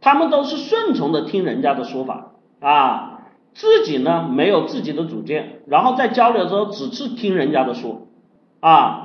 [0.00, 2.30] 他们都是顺从的听人家的说法。
[2.60, 3.22] 啊，
[3.54, 8.06] 自己呢没有自己的主见，然后在交流的时候只是听人家的说，
[8.60, 9.00] 啊，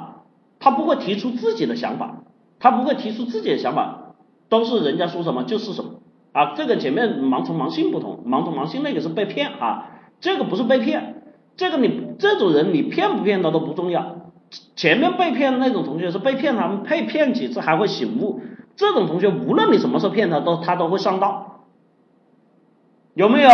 [0.59, 2.18] 他不会提出自己的想法，
[2.59, 4.15] 他不会提出自己的想法，
[4.49, 5.91] 都是人家说什么就是什么，
[6.33, 11.23] 啊，这个前面盲从盲信不同，盲从盲信那个是被骗啊，这个不是被骗，
[11.55, 14.31] 这个你这种人你骗不骗他都不重要，
[14.75, 18.41] 前面被骗的那种同学是被骗，他们被骗几次还会醒悟，
[18.75, 21.45] 这种同学无论你什么时候骗他都他都会上当。
[23.13, 23.49] 有没有？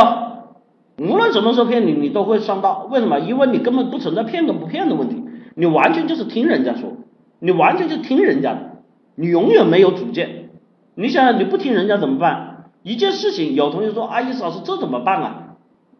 [0.97, 2.89] 无论什么时候骗你，你都会上当。
[2.89, 3.19] 为什么？
[3.19, 5.23] 因为你根本不存在骗跟不骗的问题，
[5.55, 6.93] 你完全就是听人家说，
[7.39, 8.74] 你完全就听人家的，
[9.15, 10.49] 你永远没有主见。
[10.95, 12.71] 你想想，你不听人家怎么办？
[12.83, 15.41] 一件事情，有同学说：“阿姨老师，这怎么办啊？”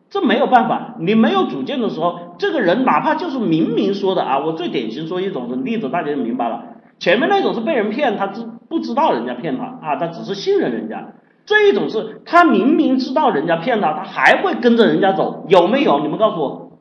[0.07, 6.63] 这没有办法，你没有主见的时候，这个人哪怕就是明明说的啊，我最典型说一种的例子，大家就明白了。
[6.99, 9.95] 前面那种是被人骗，他知不知道人家骗他啊？
[9.95, 11.13] 他只是信任人家。
[11.45, 15.99] 这一种是他明明知道人家骗他，他还会跟着人家走，有没有？
[15.99, 16.71] 你们告诉我，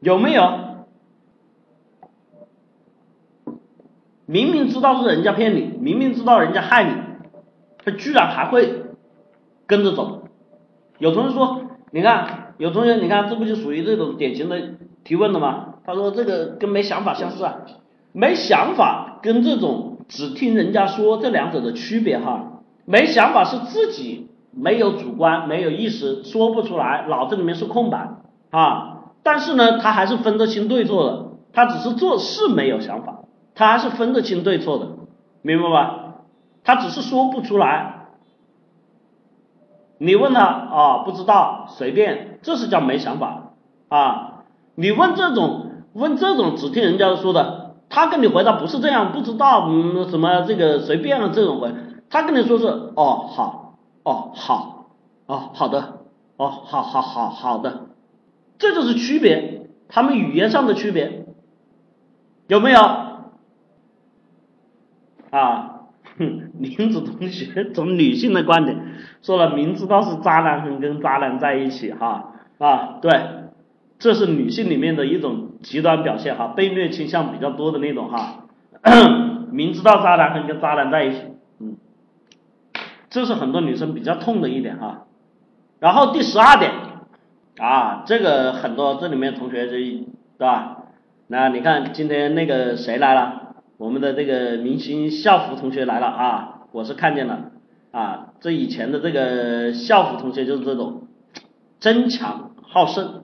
[0.00, 0.42] 有没有？
[4.30, 6.92] 明明知道是人家骗你，明明知道人家害你，
[7.84, 8.84] 他居然还会
[9.66, 10.22] 跟着走。
[10.98, 14.56] 有同学说，你看，有同学，你看，这不就属于这种典型的
[15.02, 15.74] 提问的吗？
[15.84, 17.56] 他说这个跟没想法相似啊，
[18.12, 22.62] 没想法跟这种只听人家说这两者的区别哈。
[22.84, 28.10] 没想法是自己没有主观没有意识说不出来，脑子里面是空白
[28.50, 29.06] 啊。
[29.24, 31.26] 但是呢，他还是分得清对错的。
[31.52, 33.24] 他只是做事没有想法，
[33.60, 34.86] 他还是分得清对错的，
[35.42, 36.14] 明白吧？
[36.64, 38.06] 他只是说不出来。
[39.98, 43.52] 你问他啊，不知道，随便，这是叫没想法
[43.88, 44.44] 啊。
[44.76, 51.74] 你问这种问这种只听人家说的，他跟你回答不是这样，不知道嗯什么这个随便的这种回。
[52.08, 53.74] 他跟你说是哦好
[54.04, 54.86] 哦好
[55.26, 55.98] 哦好的
[56.38, 57.88] 哦好好好好的，
[58.58, 61.26] 这就是区别，他们语言上的区别
[62.48, 63.09] 有没有？
[65.30, 65.80] 啊，
[66.18, 68.76] 林子同学从女性的观点
[69.22, 73.20] 说了，明知道是渣男很跟渣男在一起哈啊，对，
[73.98, 78.44] 这是女性里面的一种极端表现哈，被虐倾向比较多的那种哈，
[79.50, 81.22] 明知道渣男很跟渣男在一起，
[81.60, 81.76] 嗯，
[83.08, 85.06] 这是很多女生比较痛的一点哈。
[85.78, 86.72] 然后第十二点
[87.58, 90.06] 啊，这个很多这里面同学就对
[90.38, 90.76] 吧？
[91.26, 93.49] 那你看今天那个谁来了？
[93.80, 97.50] 我们的这个明星校服同学来了啊，我是看见了
[97.92, 98.34] 啊。
[98.38, 101.08] 这以前的这个校服同学就是这种
[101.78, 103.22] 争强好胜，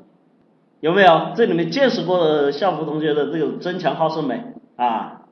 [0.81, 1.33] 有没有？
[1.37, 5.27] 这里面见识过的校服同学的这个争强好胜没啊？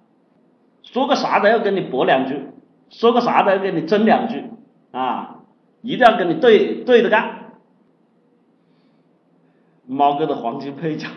[0.82, 2.42] 说个啥都要跟你驳两句，
[2.90, 4.44] 说个啥都要跟你争两句
[4.92, 5.40] 啊。
[5.80, 7.54] 一定要跟你对对着干，
[9.86, 11.08] 猫哥的黄金配角，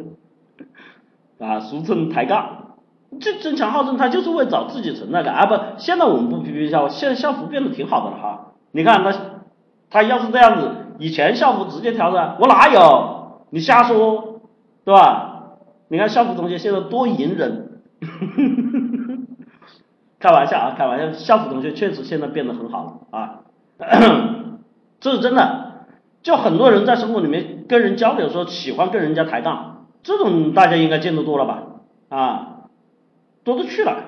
[1.40, 2.61] 啊，俗称抬杠，
[3.20, 5.46] 这争强好胜，他就是为找自己存在感啊！
[5.46, 8.52] 不，现在我们不批评校服，现在校服变得挺好的了哈。
[8.72, 9.12] 你看他，
[9.90, 13.42] 他要是这样子，以前校服直接挑出来，我哪有？
[13.50, 14.40] 你瞎说，
[14.84, 15.28] 对吧？
[15.88, 17.80] 你看校服同学现在多隐忍，
[20.18, 23.40] 开玩笑啊，开玩笑，校服同学确实现在变得很好了啊。
[25.00, 25.86] 这是真的，
[26.22, 31.62] 就很多人在生活里面跟人交流的时候喜欢跟人家抬杠，这种大家应该见得多了吧？
[32.08, 32.51] 啊，
[33.44, 34.04] 多的去了，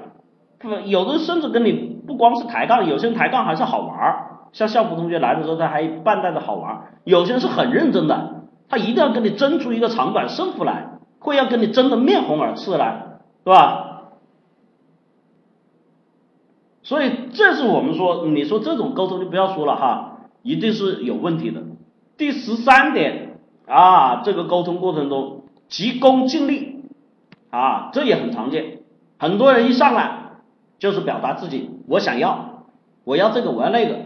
[0.59, 1.73] 不，有的甚至跟你
[2.07, 13.91] 不光是抬杠，有些人抬杠还是好玩儿，像校服同学来的时候他还半带着好玩儿，有些人是很认真的，他一定要跟你争出一个长短胜负来，会要跟你争得面红耳赤来，是吧？
[16.83, 21.63] 所以这是我们说，你说这种沟通就不要说了哈，一定是有问题的。
[22.19, 26.85] 第十三点啊，这个沟通过程中急功近利
[27.51, 28.84] 啊，这也很常见。
[29.25, 30.33] 很多人一上来
[30.79, 32.67] 就是表达自己，我想要，
[33.05, 33.97] 我要这个，我要那个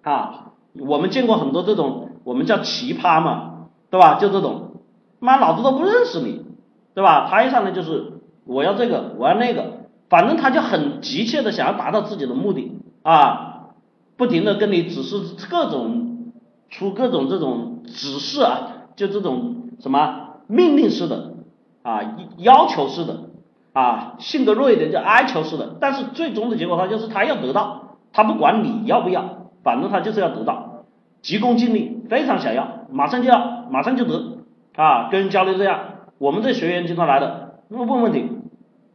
[0.00, 0.52] 啊。
[0.80, 4.14] 我们见过很多这种，我们叫奇葩嘛，对吧？
[4.14, 4.80] 就这种，
[5.18, 6.46] 妈老子都不认识你，
[6.94, 7.28] 对吧？
[7.28, 8.14] 他一上来就是
[8.46, 9.82] 我要这个，我要那个。
[10.08, 13.74] 反正他就很急切的想要达到自己的目的啊，
[14.16, 15.20] 不停的跟你指示
[15.50, 16.32] 各种
[16.70, 21.34] 出各种这种指示啊，就这种什么命令式的
[21.82, 23.24] 啊，要求式的
[23.72, 30.84] 啊，性格弱一点就哀求式的，但是最终的结果他就是他要得到，他不管你要不要，反正他就是要得到，
[31.22, 34.38] 急功近利，非常想要，马上就要，马上就得
[34.76, 35.78] 啊，跟人交流这样，
[36.18, 38.38] 我们这学员经常来的问问题。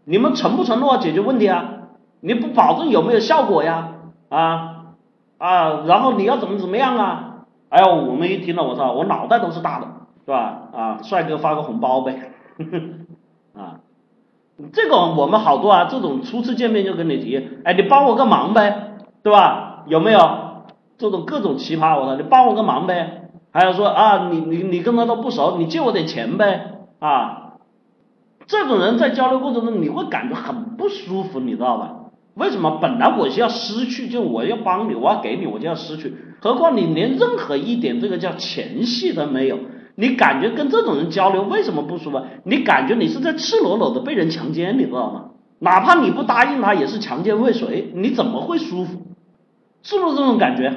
[0.05, 1.73] 你们承不承诺解决问题啊？
[2.21, 3.89] 你不保证有没有效果呀？
[4.29, 4.93] 啊
[5.37, 7.45] 啊，然后你要怎么怎么样啊？
[7.69, 9.87] 哎呦，我们一听了，我操，我脑袋都是大的，
[10.23, 10.69] 是吧？
[10.73, 12.31] 啊，帅哥发个红包呗，
[13.53, 13.81] 啊，
[14.73, 19.83] 这个我们好多啊，这种初次见面就跟你提，哎，你帮我个忙呗，对吧？
[19.87, 20.19] 有没有
[20.97, 21.99] 这种各种奇葩？
[21.99, 27.43] 我说你帮我个忙呗，还有说啊，你你你跟他都不熟，你借我点钱呗，啊。
[28.47, 31.95] 这种人在交流过程中你会感觉很不舒服，你知道吧？
[32.33, 32.77] 为什么？
[32.81, 36.15] 本来我是要失去，就我要帮你，我要给你，我就要失去。
[36.39, 39.57] 何况你连任何一点这个叫前戏都没有，
[39.99, 42.21] 你感觉跟这种人交流为什么不舒服？
[42.43, 45.31] 你感觉你是在赤裸裸的被人强奸，你知道吗？
[45.57, 49.07] 哪怕你不答应他，也是强奸未遂，你怎么会舒服？
[49.81, 50.69] 是不是这种感觉？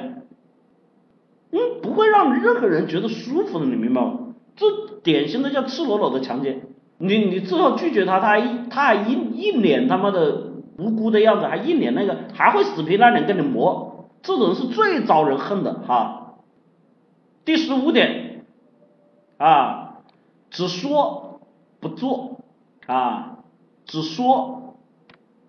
[1.51, 4.13] 嗯，不会让任何人觉得舒服的，你明白吗？
[4.55, 4.65] 这
[5.03, 6.63] 典型的叫赤裸裸的强奸。
[6.97, 16.37] 你你最后拒绝他，他还他还一一脸他妈的无辜的样子，还一脸那个还会死皮赖脸跟你磨，这种人是最招人恨的哈。
[17.45, 18.30] 第十五点
[19.41, 19.97] 啊，
[20.51, 21.39] 只说
[21.79, 22.37] 不做
[22.85, 23.39] 啊，
[23.85, 24.75] 只说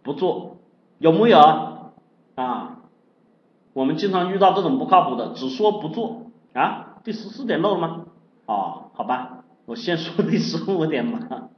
[0.03, 0.57] 不做，
[0.99, 1.39] 有木有
[2.35, 2.79] 啊？
[3.75, 6.97] 我们经常遇到这种不靠谱的，只说不做啊。
[7.05, 8.07] 第十四点漏了吗？
[8.47, 9.45] 哦，好吧。
[9.65, 11.49] 我先说第十五点吧，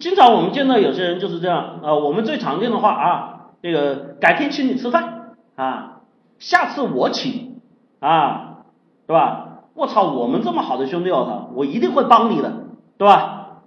[0.00, 6.00] 经常我们见到有些人就是这样啊，我们最常见的话啊，这个改天请你吃饭啊，
[6.38, 7.60] 下次我请
[8.00, 8.64] 啊，
[9.06, 9.55] 对吧？
[9.76, 12.64] 我操，我们这么好的兄弟，我操，我一定会帮你的，
[12.98, 13.62] 对吧？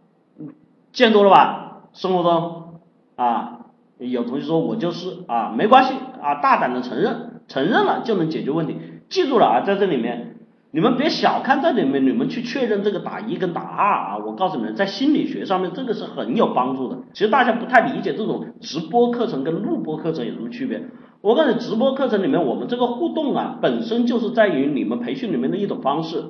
[0.92, 1.84] 见多了吧？
[1.94, 2.80] 生活中
[3.16, 3.60] 啊，
[4.00, 8.76] 有同学说我就是啊，没关系啊，大胆的承认，承认了就能解决问题，
[9.08, 10.39] 记住了啊，在这里面。
[10.72, 14.18] 你们别小看这里面，你们去确认这个打一跟打二啊！
[14.24, 17.00] 我告诉你们，在心理学上面这个是很有帮助的。
[17.14, 20.84] 其实大家不太理解这种直播课程跟录播课程有什么区别。
[21.22, 26.26] 我告诉你，直播课程里面我们这个互动啊，本身就是在于你们培训里面的一种方式。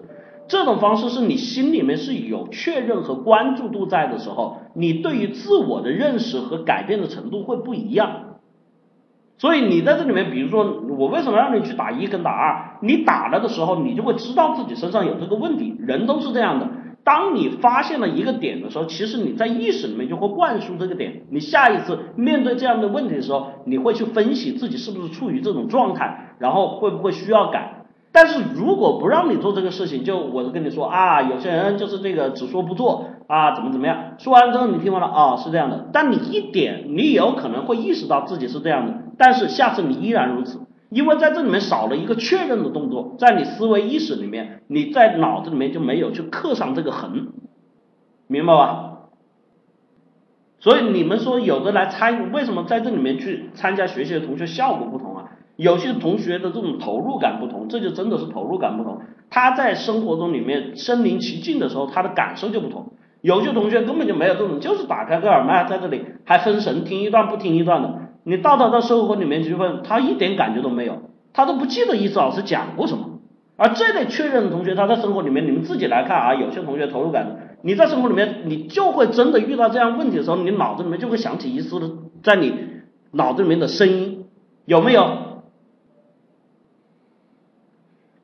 [0.47, 8.28] 这种方式是你心里面是有确认和关注度在的时候，你对于自我的认识和改变的程度会不一样。
[9.39, 12.77] 所以你在这里面，比如说我为什么让你去打一跟打二？
[12.81, 15.77] 你打了的时候，你就会知道自己身上有这个问题。
[15.79, 16.67] 人都是这样的，
[17.05, 21.21] 当你发现了一个点的时候，其实你在意识里面就会灌输这个点。
[21.31, 27.85] 你下一次面对这样的问题的时候，你会去分析自己是不是处于这种状态，然后会不会需要改。
[28.11, 34.15] 但是如果不让你做这个事情，就我就跟你说啊，有些人就是这个只说不做啊，怎么怎么样？
[34.17, 35.85] 说完之后你听完了啊，是这样的。
[35.93, 47.27] 但你一点，你有可能会意识到自己是这样的，但是下次你依然如此，因为在这里面少了一个确认的动作，在你思维意识里面，你在脑子里面就没有去刻上这个痕，
[48.25, 48.85] 明白吧？
[50.59, 55.25] 所以你们说有的来参，为什么在这里面去参加学习的同学效果不同啊？
[55.55, 59.01] 有些同学的这种投入感不同，这就真的是投入感不同。
[59.29, 62.93] 他在生活中里面身临其境的时候，他的感受就不同。
[63.21, 67.93] 有些同学根本就没有这种，就是打开个耳麦在这里还分神听一段不听一段的。
[68.23, 71.01] 你到他的生活里面去问，他一点感觉都没有，
[71.33, 73.19] 他都不记得一次老师讲过什么。
[73.57, 81.89] 而这类确认的同学，他在生活里面，你们自己来看啊，有些同学投入感，你在生活里面，你就会真的遇到这样问题的时候，你脑子里面就会想起一丝的
[82.23, 82.53] 在你
[83.11, 84.25] 脑子里面的声音，
[84.65, 85.28] 有没有？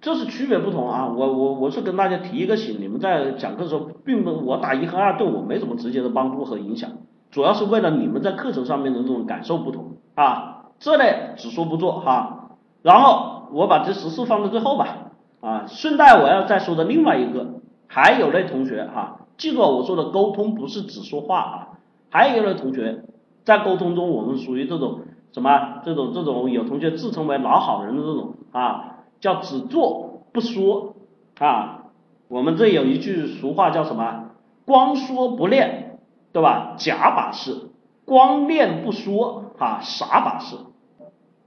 [0.06, 6.92] 这是区别不同啊，我我我是跟大家提一个醒，你们在讲课的时候，并不我打一和二对我没什么直接的帮助和影响，
[7.32, 12.52] 主要是为了你们在课程上面的这种感受不同啊，这类只说不做哈，
[12.84, 15.08] 然后我把这十四放在最后吧
[15.42, 17.56] 啊，顺带我要再说的另外一个，
[17.88, 21.68] 还有类同学哈，记住我说的沟通不是只说话啊，
[22.12, 23.06] 还有一类同学
[23.44, 25.00] 在沟通中，我们属于这种
[25.32, 28.92] 什么这种这种有同学自称为老好人的这种啊。
[29.26, 30.94] 叫只做不说
[31.40, 31.86] 啊，
[32.28, 34.26] 我们这有一句俗话叫什么？
[34.66, 35.98] 光说不练，
[36.32, 36.76] 对吧？
[36.78, 37.72] 假把式，
[38.06, 40.58] 光练不说啊，傻把式，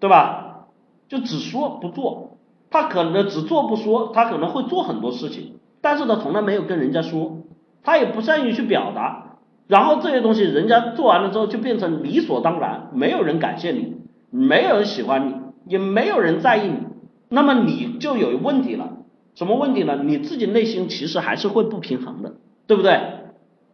[0.01, 0.67] 对吧？
[1.07, 2.39] 就只说不做，
[2.69, 7.43] 他可能只做不说，他可能会做很多事情，但是他从来没有跟人家说，
[7.85, 9.37] 他也不善于去表达，
[9.69, 13.99] 然后这些东西人家做完了之后就变成理所当然，没有人感谢你，
[14.31, 15.37] 没有人喜欢你，
[15.69, 16.89] 也没有人在意你。
[17.29, 18.99] 那么你就有问题了，
[19.35, 20.01] 什么问题呢？
[20.05, 22.35] 你自己内心其实还是会不平衡的，
[22.67, 23.01] 对不对？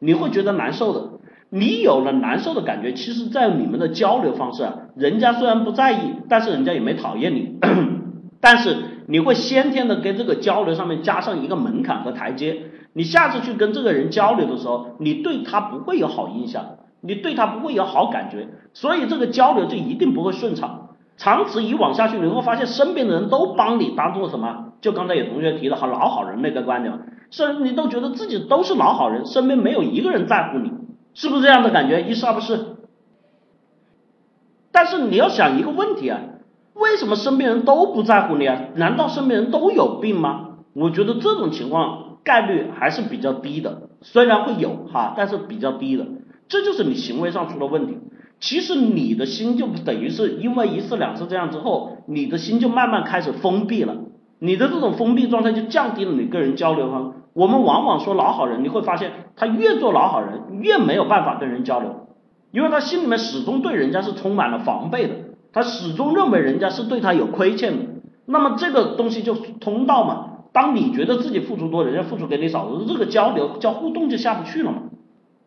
[0.00, 1.10] 你会觉得难受的。
[1.50, 7.58] 你有了难受的感觉，其实，在你们的交流方式啊，人家虽然不在意，但是人家也没讨厌你，
[8.40, 8.76] 但是
[9.06, 12.62] 你会先天的跟这个交流上面加上一个门槛和台阶。
[12.92, 20.83] 你下次去跟这个人交流的时候，你对他不会有好印象，你对他不会有好感觉，所以这个交流就一定不会顺畅。
[21.16, 24.72] 长此以往下去，你会发现身边的人都帮你当做什么？
[24.80, 26.92] 就刚才有同学提的好老好人那个观点，
[27.30, 30.72] 甚至你都觉得自己都是老好人，身边没有一个人在乎你，
[31.14, 32.02] 是不是这样的感觉？
[32.02, 32.76] 一是二不是？
[34.72, 36.20] 但是你要想一个问题啊，
[36.74, 38.60] 为什么身边人都不在乎你啊？
[38.74, 40.48] 难道身边人都有病吗？
[40.74, 46.06] 我觉得这种情况概率还是比较低的，虽然会有哈，但是比较低的，
[46.48, 47.98] 这就是你行为上出了问题。
[48.44, 53.96] 其实你的心就等于是因为一次两次这样之后，你的心就慢慢开始封闭了，
[54.38, 57.14] 你的这种封闭状态就降低了你跟人交流方。
[57.32, 62.06] 我们往往说老好人，你会发现他越做老好人，越没有办法跟人交流，
[62.50, 65.14] 因为他心里面始终对人家是充满了防备的，
[65.54, 67.84] 他始终认为人家是对他有亏欠的。
[68.26, 74.82] 那么这个东西就通道嘛，当你觉得自己付出多，人家付出给你少，这个交流叫互动就下不去了嘛，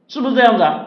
[0.07, 0.86] 是不是这样子啊？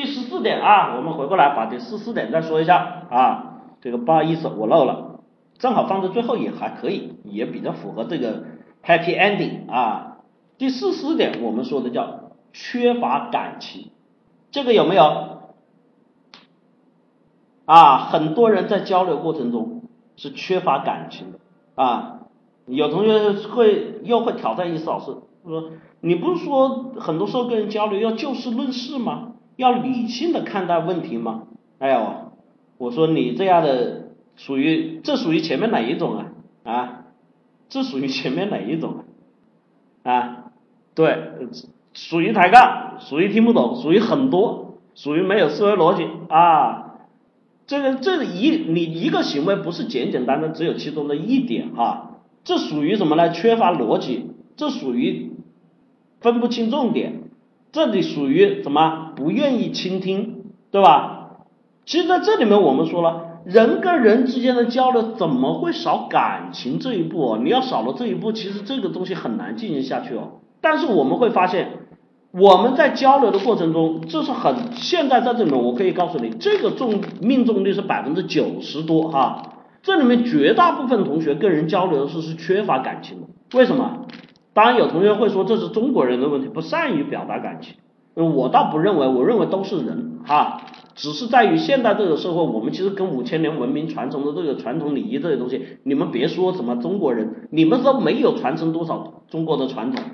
[0.00, 5.20] 第十四点啊，我们回过来把第十四点再说一下啊，这个不好意思我漏了，
[5.58, 8.44] 正好放在最后也还可以，也比较符合这个
[8.82, 10.16] happy ending 啊。
[10.56, 13.90] 第四十点我们说的叫缺乏感情，
[14.50, 15.02] 这个有没有？
[17.66, 19.82] 啊，很多人在交流过程中
[20.16, 21.38] 是缺乏感情的
[21.74, 22.20] 啊，
[22.64, 25.14] 有同学会又会挑战一次老师，
[25.44, 29.32] 说你不是说很多时候跟人交流要就事论事吗？
[29.60, 31.42] 要理性的看待问题吗？
[31.78, 32.32] 哎呦，
[32.78, 36.26] 我说你这样的属于这属于前面哪一种啊？
[36.64, 37.04] 啊，
[37.68, 39.04] 这属于前面哪一种
[40.02, 40.12] 啊？
[40.12, 40.44] 啊，
[40.94, 41.32] 对，
[41.92, 46.86] 属于抬杠，属于听不懂，属于很多，属于没有思维逻辑啊。
[47.66, 53.30] 这个这一你一个行为不是简简单单只有其中的一点哈，这属于什么呢？
[53.30, 55.32] 缺乏逻辑，这属于
[56.22, 57.29] 分不清重点。
[57.72, 59.12] 这里属于什么？
[59.14, 61.16] 不愿意倾听，对吧？
[61.86, 67.36] 其实在这里面我们说了，人跟人之间的交流怎么会少感情这一步？
[67.36, 70.40] 你要少了这一步，其实这个东西很难进行下去哦。
[70.60, 71.86] 但是我们会发现，
[72.32, 79.42] 我们在交流的过程中，这是很现在在这里面，我可以告诉你，这个中命中率是百分之九十多哈。
[79.82, 83.26] 这里面绝大部分同学跟人交流的是是缺乏感情的，
[83.58, 84.06] 为什么？
[84.52, 87.76] 当然有同学会说这是中国人的问题，不善于表达感情。
[88.14, 90.60] 我倒不认为，我认为都是人哈，
[90.94, 100.04] 只是在于现在这个社会，我们其实跟五千年文明传承的这个传统礼仪这些东西，你们别说什么中国人，你们都没有传承多少中国的传统，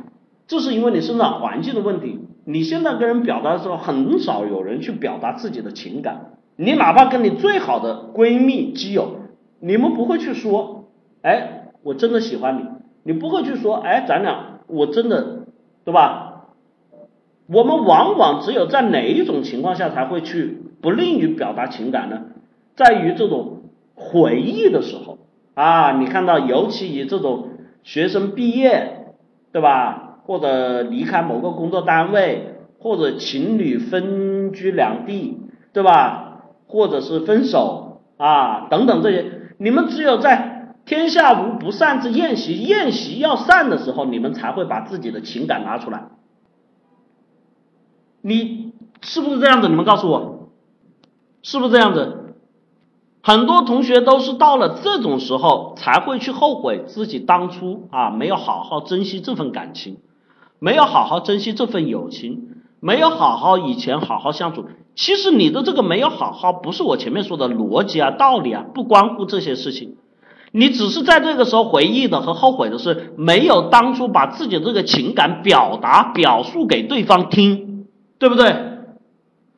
[0.46, 2.20] 这是因为你生长环境的问题。
[2.44, 9.16] 你现在跟人表达的时候，很少有人去表达自己的情感，你哪怕跟你最好的闺蜜基友。
[9.58, 10.84] 你们不会去说，
[11.22, 12.75] 哎，我真的喜欢你。
[13.06, 15.46] 你不会去说，哎，咱俩我真的，
[15.84, 16.48] 对吧？
[17.46, 22.22] 我们往往只有在哪一种情况下才会去不吝于表达情感呢？
[22.74, 23.62] 在于这种
[23.94, 25.18] 回忆的时候
[25.54, 27.50] 啊，你看到，尤其以这种
[27.84, 29.14] 学生毕业，
[29.52, 30.18] 对吧？
[30.26, 35.38] 或者离开某个工作单位，或者情侣分居两地，
[35.72, 36.42] 对吧？
[36.66, 39.24] 或者是分手啊，等等这些。
[39.58, 40.55] 你们只有在
[40.86, 46.08] 天下无不散之宴席，宴席要散的时候，你们才会把自己的情感拿出来。
[48.22, 48.72] 你
[49.02, 49.68] 是不是这样子？
[49.68, 50.48] 你们告诉我，
[51.42, 52.34] 是不是这样子？
[53.20, 59.98] 很多同学都是到了这种时候才会去后悔自己当初啊没有好好珍惜这份感情，
[60.60, 64.66] 没有好好珍惜这份友情，没有好好以前好好相处。
[64.94, 69.96] 其实你的这个没有好好，不是我前面说的逻辑啊、道理啊，不关乎这些事情。
[70.52, 77.86] 你只是在这个时候回忆的和后悔的是，没有当初把自己的这个情感表达、表述给对方听，
[78.18, 78.54] 对不对？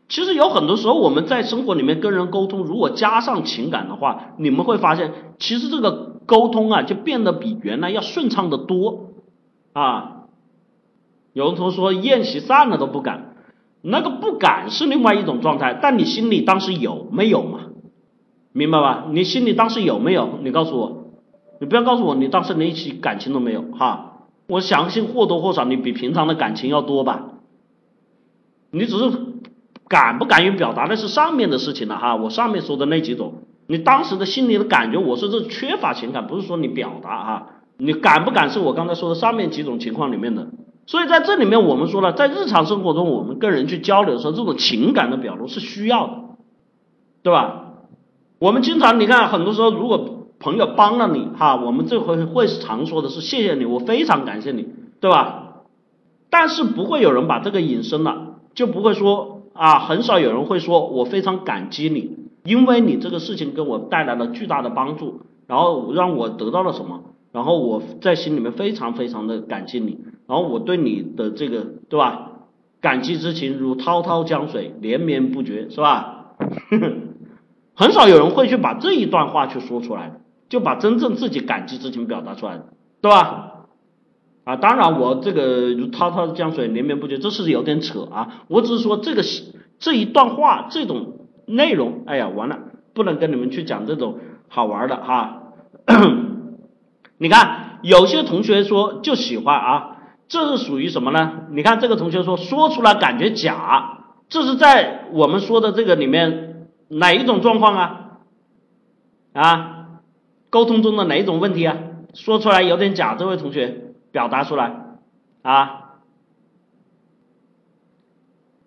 [0.09, 9.11] 其实有很多时候我们在生活里面跟人沟通，如果加上情感的话，你们会发现，其实这个沟通啊，就变得比原来要顺畅的多
[9.75, 10.23] 啊。
[11.35, 13.37] 有的同学说宴席散了都不敢。
[13.81, 17.61] 那个不敢是另外一种状态，但你心里当时有没有嘛？
[18.59, 19.05] 明白吧？
[19.13, 20.41] 你心里当时有没有？
[20.43, 21.05] 你告诉我，
[21.61, 24.25] 你不要告诉我你当时连一起感情都没有哈。
[24.49, 27.27] 我相信或多或少你比平常的感情要多吧。
[28.73, 29.13] 你只是
[29.87, 32.17] 敢不敢于表达那是上面的事情了哈。
[32.17, 33.35] 我上面说的那几种，
[33.69, 37.47] 你当时的心里的感觉，我说这缺乏情感，不是说你表达哈。
[37.77, 40.49] 你敢不敢是我刚才说的上面几种情况里面的？
[40.87, 46.15] 所以在这里面，我们说了，在日常生活中，我们跟人去交流的时候，这种情感的表露是需要的，
[47.23, 47.68] 对吧？
[48.39, 54.69] 我们经常你看，很多时候如果朋友帮了你，哈，我们这回会常说的是谢谢你，我非常感谢你，
[55.01, 55.65] 对吧？
[56.31, 67.01] 但是不会有人把这个引申了，就不会说啊，很少有人会说我非常感激你，因为你这个事情给我带来了巨大的帮助，然后让我得到了什么。
[67.33, 69.99] 然后我在心里面非常非常的感激你，
[70.29, 72.31] 然后我对你的这个对吧，
[72.81, 76.37] 感激之情如滔滔江水连绵不绝，是吧？
[77.79, 80.15] 很少有人会去把这一段话去说出来，
[80.49, 82.61] 就把真正自己感激之情表达出来，
[83.01, 83.53] 对吧？
[84.43, 89.23] 啊，当然我这个如滔滔江水连绵不绝，这是有点扯啊，我只是说这个
[89.79, 92.59] 这一段话这种内容，哎呀，完了，
[92.95, 94.19] 不能跟你们去讲这种
[94.49, 95.43] 好玩的哈。
[97.19, 101.43] 你看，有些同学说就喜欢啊，这是属于什么呢？
[101.53, 103.99] 你看这个同学说说出来感觉假，
[104.29, 106.58] 这是在我们说的这个里面
[106.89, 108.19] 哪一种状况啊？
[109.33, 109.87] 啊，
[110.51, 111.77] 沟通中的哪一种问题啊？
[112.15, 114.99] 说出来有点假，这位同学表达出来
[115.43, 116.01] 啊，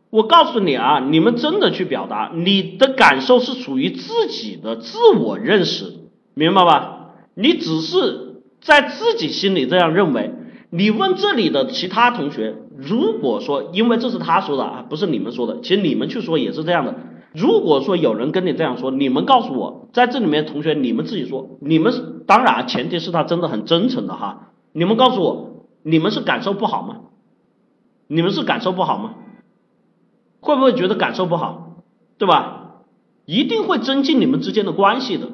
[0.09, 5.93] 我告诉你啊，你们真的去表达，你的感受是属于自己的自我认识，
[6.33, 7.11] 明白吧？
[7.33, 8.29] 你只是。
[8.63, 10.35] 在自己心里这样认为，
[10.69, 16.93] 你问这里的其他同学，如果说，因为这是他说的啊，不是你们说的，其实你们去说也是这样的。
[17.33, 26.97] 如果说有人跟你这样说，你们告诉我，在这里面同学，你们自己说，你们当然前提是他真的很真诚的哈，你们告诉我，你们是感受不好吗？
[28.07, 29.15] 你们是感受不好吗？
[30.41, 31.77] 会不会觉得感受不好？
[32.17, 32.57] 对吧？
[33.25, 35.27] 一定会增进你们之间的关系的。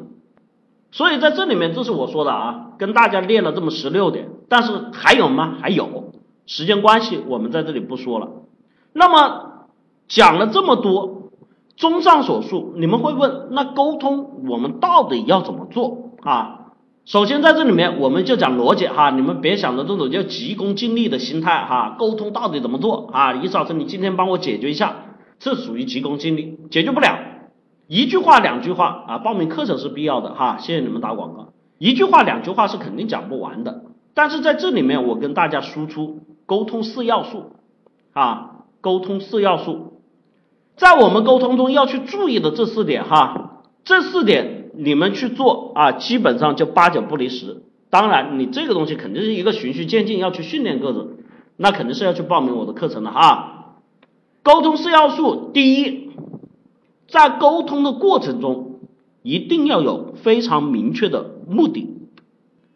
[0.92, 5.56] 所以在这里面，这是我说的啊，跟大家列了这么十六点，但是还有吗？
[5.60, 6.14] 还有，
[6.46, 8.30] 时间关系，我们在这里不说了。
[8.94, 9.68] 那么
[10.08, 11.27] 讲了这么多，
[11.78, 16.74] 综上所述，你们会问，那沟通我们到底要怎么做啊？
[17.06, 23.32] 首先在这里面，我们就讲逻辑哈，你们别想着这种叫急功近利的心态哈，沟通到底怎么做啊？
[23.32, 24.96] 李老师，你今天帮我解决一下，
[25.40, 27.18] 这属于急功近利，解决不了。
[27.88, 31.54] 一句话两句话啊，报名课程是必要的哈，谢谢你们打广告。
[31.78, 33.84] 一句话两句话是肯定讲不完的，
[34.16, 37.52] 但是在这里面我跟大家输出沟通四要素
[38.14, 39.97] 啊，沟通四要素，
[40.78, 47.64] 在我们沟通中要去注意的这四点哈，这四点你们去做啊，基本上就八九不离十。
[47.90, 51.08] 当然，你这个东西肯定是一个循序渐进，要去训练个人，
[51.56, 53.80] 那肯定是要去报名我的课程的哈。
[54.44, 56.12] 沟通四要素，第一，
[57.08, 58.80] 在沟通的过程中，
[59.24, 61.88] 一定要有非常明确的目的，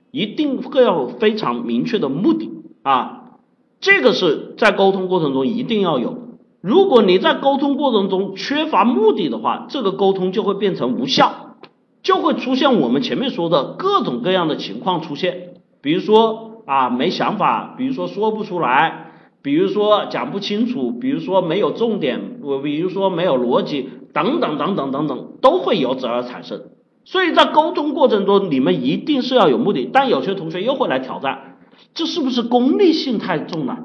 [0.10, 2.49] 一定会要有非常明确的目的
[2.82, 3.34] 啊，
[3.80, 6.20] 这个是在沟通过程中一定要有。
[6.62, 11.58] 如果你在沟通过程中缺乏目的的话，这个沟通就会变成无效。
[12.04, 15.50] 就会出现我们前面说的各种各样的情况出现，
[15.82, 19.12] 比如说啊没想法，比如说说不出来，
[19.44, 26.62] 比如说讲不清楚，比如说没有重点，我比如说没有逻辑，等等等等等等，都会由此而产生。
[27.06, 29.88] 所以在沟通过程中，你们一定是要有目的。
[29.94, 31.58] 但有些同学又会来挑战，
[31.94, 33.78] 这是不是功利性太重了？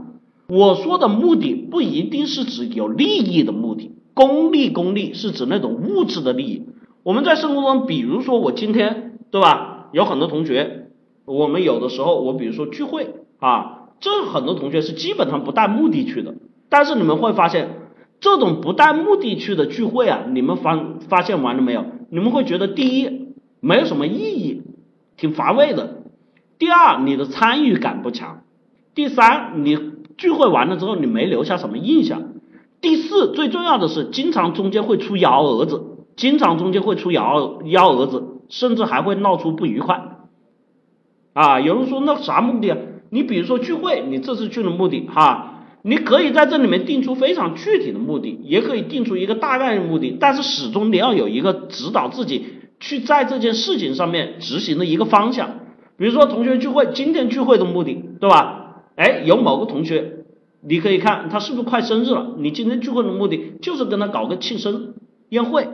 [0.48, 6.64] 我说的目的不一定是指有利益的目的，功利功利是指那种物质的利益。
[7.02, 9.88] 我们在生活中，比如说我今天，对吧？
[9.92, 10.90] 有很多同学，
[11.24, 16.34] 我们有的时候，我比如说聚会啊，这很多同学是基本上不带目的去的。
[16.68, 17.70] 但是你们会发现，
[18.20, 20.78] 这种不带目的去的聚会啊，你们发
[21.08, 21.84] 发现完了没有？
[22.10, 24.62] 你们会觉得第一没有什么意义，
[25.16, 26.02] 挺乏味的；
[26.58, 28.42] 第二，你的参与感不强；
[28.94, 29.76] 第三，你
[30.16, 32.20] 聚会完了之后，你没留下什么印象；
[32.80, 35.82] 第四，最重要的是，经常中间会出幺蛾子。
[36.16, 40.16] 经常中间会出幺幺蛾子，甚至还会闹出不愉快。
[41.34, 42.78] 啊，有人说那啥目的啊？
[43.10, 52.46] 你比如说聚会，你这次去的目的哈，你可以在这里面定出非常具体的目的，也可以定出一个大概的目的，但是始终你要有一个指导自己
[52.80, 55.50] 去在这件事情上面执行的一个方向。
[55.98, 58.65] 比如说同学聚会，今天聚会的目的，对吧？
[58.96, 60.24] 哎，有某个同学，
[60.60, 62.34] 你可以看他是不是快生日了？
[62.38, 64.94] 你今天聚会的目的就是跟他搞个庆生
[65.28, 65.68] 宴会。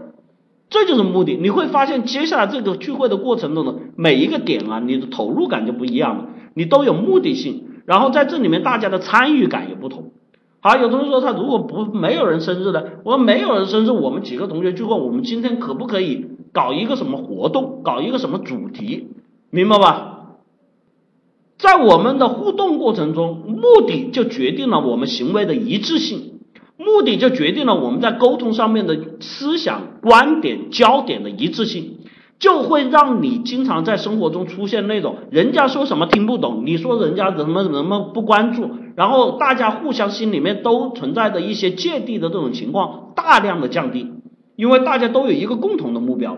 [0.68, 10.12] 这就是目的，你会发现接下来这个聚会的过程中的每一个点啊，你的投入感就不一样了，你都有目的性，然后在这里面大家的参与感也不同。
[10.60, 19.08] 好，有同学说他如果不没有人生日的，我说没有人生日，我们几个同学聚会，我们今天可不可以搞一个什么活动，搞一个什么主题，
[19.50, 20.11] 明白吧？
[21.62, 26.40] 在我们的互动过程中，目的就决定了我们行为的一致性。
[26.76, 31.98] 目的就决定了我们在沟通上面的思想观点焦点的一致性，
[32.40, 44.10] 就会让你经常在生活中出现那种人家说什么听不懂，你说人家怎么怎么不关注，然后大家互相心里面都存在着一些芥蒂的这种情况，大量的降低，
[44.56, 46.36] 因为大家都有一个共同的目标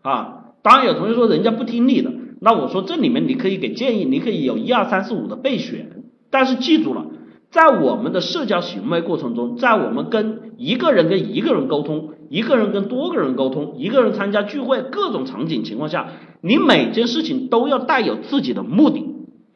[0.00, 0.32] 啊。
[0.62, 2.10] 当然有同学说人家不听你的，
[2.46, 7.06] 那我说这里面你可以给建议，你可以有一二三四五的备选，但是记住了。
[7.50, 16.06] 在我们的社交行为过程中，在我们跟一个人跟一个人沟通，一个人跟多个人沟通，一个人参加聚会，各种场景情况下，
[16.40, 19.02] 你每件事情都要带有自己的目的，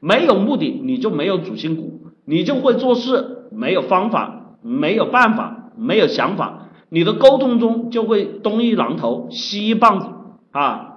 [0.01, 10.07] 没有目的你就没有主心骨，你就会做事没有方法，没有办法，没有想法，你的沟通中就会东一榔头西一棒子
[10.51, 10.90] 啊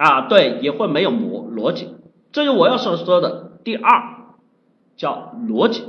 [0.00, 1.88] 啊，对，也会没有逻逻辑，
[2.32, 4.02] 这是我要所说的第二，
[4.96, 5.82] 叫逻辑。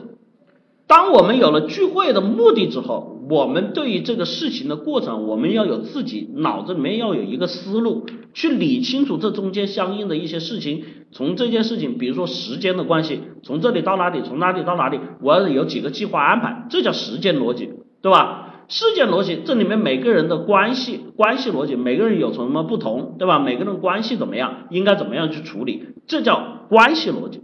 [0.86, 10.84] 当我们有了聚会的目的之后，我们对于这个事情的过程，我们要有自己脑子里面要有一个思路，去理清楚这中间相应的一些事情。
[11.14, 17.70] 从这件事情，比如说时间的关系，从这里到哪里，从哪里到哪里，我要有几个计划安排，这叫时间逻辑，
[18.02, 18.41] 对吧？
[18.72, 23.38] 事件逻辑，这里面每个人的关系关系逻辑，每个人有什么不同，对吧？
[23.38, 27.42] 每个人关系怎么样，应该怎么样去处理，这叫关系逻辑。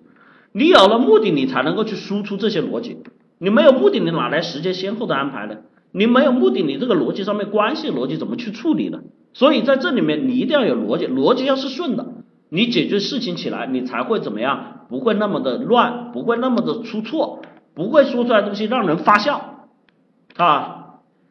[0.53, 2.99] 你有了目的，你才能够去输出这些逻辑。
[3.39, 5.57] 你没有目的，你哪来时间先后的安排呢？
[5.91, 8.99] 你没有目的，你这个逻辑上面关系逻辑怎么去处理呢？
[9.33, 12.05] 所以在这里面，你一定要有逻辑，逻辑要是顺的，
[12.47, 14.85] 你解决事情起来，你才会怎么样？
[14.87, 17.41] 不会那么的乱，不会那么的出错，
[17.75, 19.65] 不会说出来东西让人发笑
[20.37, 20.76] 啊。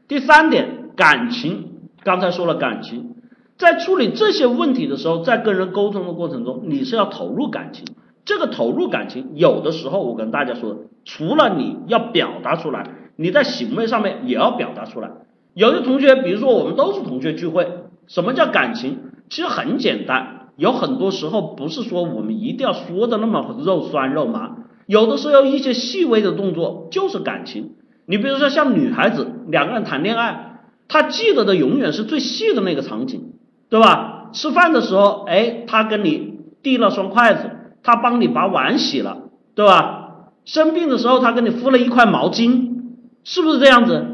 [0.08, 3.16] 第三点，感情，刚才说了感情，
[3.58, 7.84] 在处理这些问题的时候，在跟人沟通的过程中，你是要投入感情。
[8.24, 15.10] 这个投入感情，有的时候我跟大家说，除了你要表达出来，你在行为上面也要表达出来。
[15.54, 17.66] 有的同学，比如说我们都是同学聚会，
[18.06, 18.98] 什么叫感情？
[19.28, 24.56] 其实很简单，有很多时候不是说我们一定要说的那么肉酸肉麻，
[24.86, 27.72] 有的时候一些细微的动作就是感情。
[28.06, 33.32] 你比如说像女孩子两个人谈恋爱，她记得的永远是最细的那个场景，
[33.68, 34.30] 对吧？
[34.32, 37.50] 吃饭的时候，哎，她跟你递了双筷子。
[37.82, 40.30] 她帮你把碗洗了，对吧？
[40.44, 42.82] 生病的时候她给你敷了一块毛巾，
[43.22, 44.06] 是不是这样子？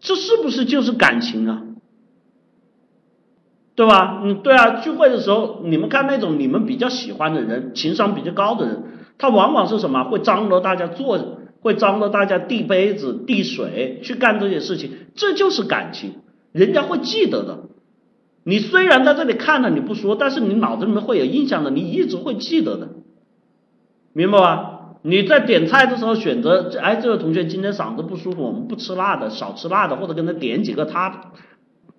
[0.00, 1.62] 这是不是就是感情啊？
[3.76, 4.22] 对吧？
[4.24, 8.82] 嗯，对啊，聚会的时候，你们看那种你们比较喜欢的人，情商比较高的人，
[9.18, 10.04] 他往往是什么？
[10.04, 16.14] 会张罗大家坐着，会张罗大家递杯子、递水，去干这些事情，这就是感情，
[16.52, 17.64] 人家会记得的。
[18.42, 22.88] 你虽然在这里看了你不说，但是你脑子里面会有印象的，你一直会记得的，
[24.12, 24.76] 明白吧？
[25.02, 31.32] 你在点菜的时候选择，哎，这位同学今天嗓子不舒服，我们不吃辣的，少吃辣的，或者跟他点几个他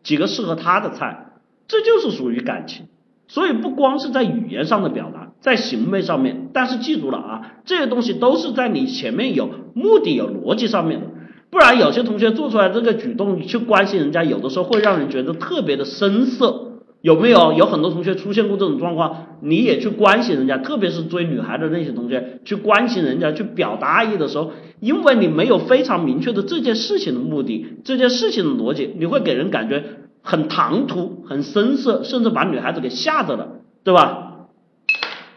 [0.03, 1.31] 几个适合他的菜，
[1.67, 2.87] 这就是属于感情。
[3.27, 11.07] 所以不光是在语言上的表达，在行为上面，但是记住了啊，这些东西都是在你前面有目的、有逻辑上面的，
[11.49, 16.67] 不然有些同学做出来这个举动去关心人家，有的时候会让人觉得特别的生涩。
[17.01, 19.39] 有没有有很多同学出现过这种状况？
[19.41, 29.83] 你也去关心人家，特别是追女孩的那些同学，去关心人家，去表达爱意的时候，因为你没有非常明确的这件事情的目的，这件事情的逻辑，你会给人感觉
[30.21, 33.47] 很唐突、很生涩，甚至把女孩子给吓着了，
[33.83, 34.30] 对吧？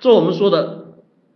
[0.04, 0.88] 这我们说的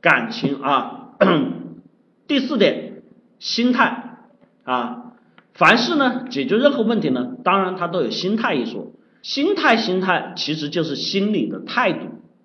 [0.02, 1.14] 感情啊。
[2.28, 3.02] 第四点，
[3.38, 4.18] 心态
[4.62, 5.14] 啊，
[5.54, 8.92] 凡事呢，解决任何问题呢，当然它都有心态一说。
[9.22, 12.00] 心态，心态其实就是心理的态度，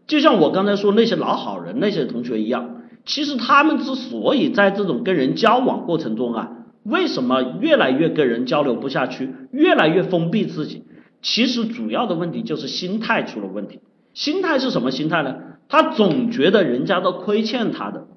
[0.07, 6.51] 就像我刚才说那些老好人那些同学一样，其实他们之所以在这种跟人交往过程中啊，
[6.83, 10.83] 为什么越来越跟人交流不下去，越来越封闭自己，
[11.21, 13.81] 其实主要的问题就是心态出了问题。
[14.13, 15.35] 心态是什么心态呢？
[15.69, 18.07] 他总觉得人家都亏欠他的，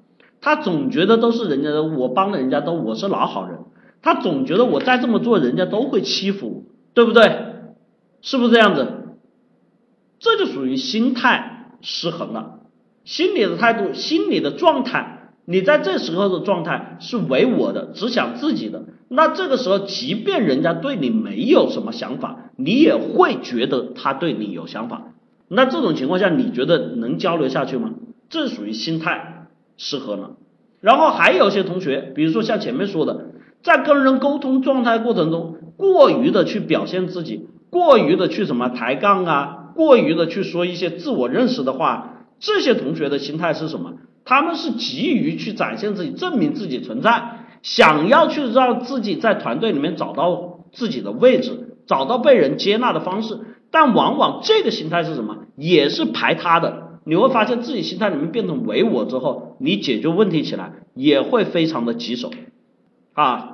[0.41, 3.59] 他总觉得都是人家的，我帮了人家都我是老好人，
[4.01, 6.63] 他总觉得我再这么做人家都会欺负我，
[6.93, 7.31] 对不对？
[8.21, 8.87] 是不是这样子？
[10.19, 12.59] 这就属于心态失衡了，
[13.05, 18.85] 心理的态度、心理的状态，你在这时候的状态是唯我的，只想自己的。
[19.09, 25.13] 那这个时候，即便人家对你没有什么想法，你也会觉得他对你有想法。
[25.49, 27.91] 那这种情况下，你觉得能交流下去吗？
[28.29, 29.47] 这属于心态
[29.77, 30.31] 失衡了。
[30.81, 33.31] 然后还有些同学，比如说像前面说的，
[33.63, 37.47] 在跟人沟通状态过程中，过于的去表现自己。
[37.69, 43.93] 过于的去什么抬杠啊，过于的去说一些自我认识的话，这些同学的心态是什么？
[44.23, 53.39] 他们是急于去展现自己，证明自己存在，想要去让自己在团队里面找到自己的位置，找到被人接纳的方式。
[53.71, 55.37] 但往往这个心态是什么？
[55.55, 56.83] 也是排他的。
[57.05, 62.31] 你会发现自己心态里面变成唯我之后，你解决问题起来也会非常的棘手
[63.13, 63.53] 啊。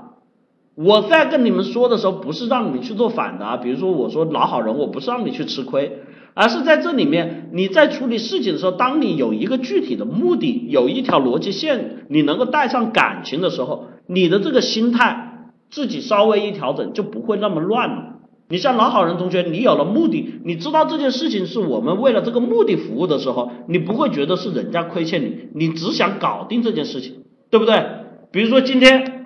[0.75, 3.57] 我在跟你们说的时候，不是让你去做反的啊。
[3.57, 5.99] 比如说，我说老好人，我不是让你去吃亏，
[6.33, 18.12] 而是在这里面，你在处理事情的时候，当你有一个具体的目的，有一条逻辑线，你能够带上感情的时候，你的这个心态自己稍微一调整，就不会那么乱了。
[18.53, 27.83] 你像老好人同学，你有了目的，你知道这件事情是我们为了这个目的服务的时候，你不会觉得是人家亏欠你，你只想搞定这件事情，对不对？
[28.31, 29.25] 比如说今天。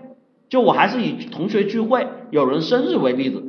[0.50, 3.44] 就我还是以同学聚会有人生日为例子，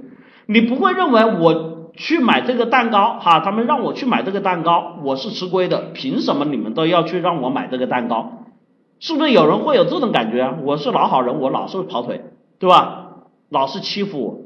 [0.47, 8.49] 你不会认为我去买这个蛋糕哈，他们让我去买这个蛋糕，我是吃亏的，凭什么你们都要去让我买这个蛋糕？
[8.99, 10.59] 是不是有人会有这种感觉啊？
[10.65, 12.21] 我是老好人，我老是跑腿，
[12.59, 13.11] 对吧？
[13.49, 14.41] 老是欺负我。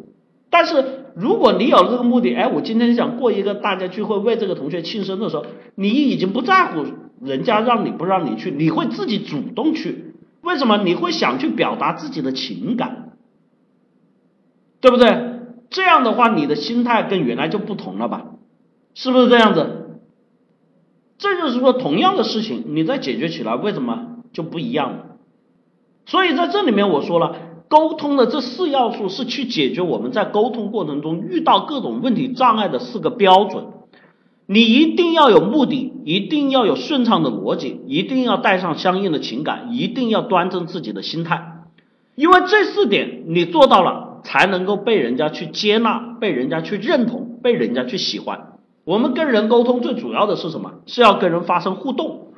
[0.51, 5.45] 但是如果你有这个目的，哎，我今天想过一个大家聚会，为这个同学庆生的时候，
[5.75, 6.85] 你已经不在乎
[7.21, 10.15] 人家让你不让你去，你会自己主动去。
[10.41, 13.13] 为什么你会想去表达自己的情感，
[14.81, 15.41] 对不对？
[15.71, 18.27] 这样的话，你的心态跟原来就不同了吧？
[18.95, 20.01] 是不是这样子？
[21.19, 25.07] 这就是说，同样的事情，你在解决起来为什么就不一样了？
[26.05, 27.37] 所以在这里面我说了，
[27.73, 33.65] 沟通的这四要素是去解决我们在沟通过程中遇到各种问题障碍的四个标准。
[34.45, 41.63] 你一定要有目的，一定要有顺畅的逻辑，一定要带上相应的情感，一定要端正自己的心态，
[42.15, 48.59] 因为这四点你做到了，才能够被人家去接纳，被人家去认同，被人家去喜欢。
[48.85, 50.73] 我们跟人沟通最主要的是什么？
[50.85, 52.33] 是要跟人发生互动，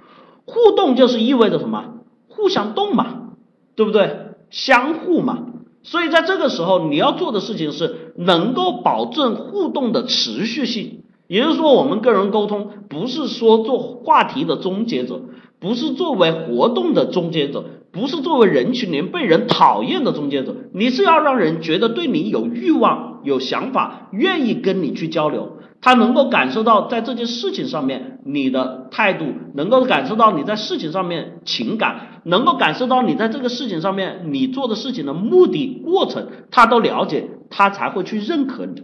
[0.44, 1.86] 互动就是意味着什么？
[2.28, 3.31] 互相动嘛，
[3.74, 4.20] 对不对？
[4.55, 5.47] 相互嘛。
[5.83, 11.01] 所以在这个时候，你要做的事情是能够保证互动的持续性。
[11.27, 15.23] 也就是说，我们跟人沟通不是说做话题的终结者，
[15.59, 20.55] 不是作为活动的终结者，不是作为人群里被人讨厌的终结者。
[20.73, 38.83] 你是要让人觉得对你有欲望、有想法，愿意跟你去交流，他能够感受到在这件事情上面你的态度，能够感受到你在事情上面情感，能够感受到你在这个事情上面你做的事情的目的过程，他都了解，他才会去认可你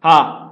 [0.00, 0.42] 啊。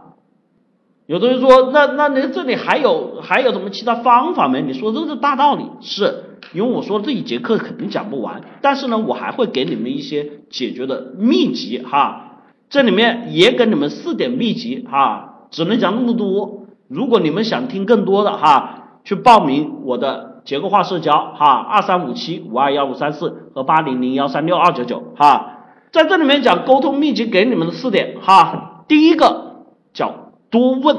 [1.07, 4.63] 有的人说，那那你这里还有还有什么其他方法没？
[4.63, 16.64] 你说这是大道理，是因为我说这一节课肯定讲不完，但是呢，我还会给你们一些解决的秘籍哈，这里面也给你们四点秘籍哈，只能讲那么多。
[16.89, 25.59] 如果你们想听更多的哈，去报名我的结构化社交哈，二三五七五二幺五三四和八零零幺三六二九九哈，
[25.93, 30.25] 在这里面讲沟通秘籍给你们的四点哈，第一个叫。
[30.51, 30.97] 多问，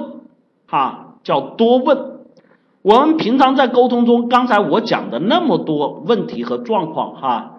[0.68, 2.18] 哈，叫多问。
[2.82, 7.52] 我们平常在沟通中，刚才我讲的那么多问题和状况，哈，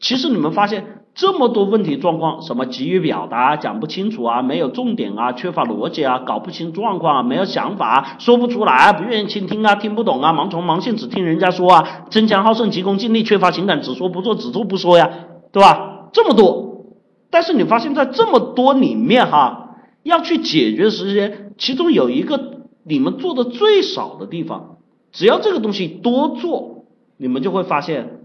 [0.00, 15.10] 其实你们发现这么多问题状况，什么急于表达、讲不清楚啊，没有重点啊，缺乏逻辑啊，搞不清状况啊，没有想法，说不出来，不愿意倾听啊，听不懂啊，盲从盲信，只听人家说啊，争强好胜，急功近利，缺乏情感，只说不做，只做不说呀，
[15.52, 16.08] 对吧？
[16.12, 16.86] 这么多，
[17.30, 19.60] 但是你发现在这么多里面，哈。
[20.02, 24.76] 要去解决时间，其中有一个你们做的最少的地方，
[25.12, 26.84] 只要这个东西多做，
[27.16, 28.23] 你们就会发现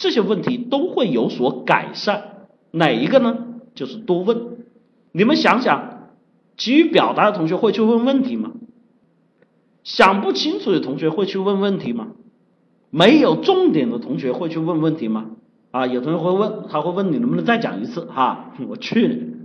[0.00, 2.46] 这些问题都会有所改善。
[2.70, 3.36] 哪一个呢？
[3.74, 4.56] 就是多问。
[5.12, 6.08] 你们想想，
[6.56, 8.52] 急于表达的同学会去问问题吗？
[9.84, 12.08] 想不清楚的同学会去问问题吗？
[12.88, 15.26] 没有重点的同学会去问问题吗？
[15.70, 18.06] 啊，有同学会问，他会问你能不能再讲一次？
[18.06, 19.36] 哈，我去，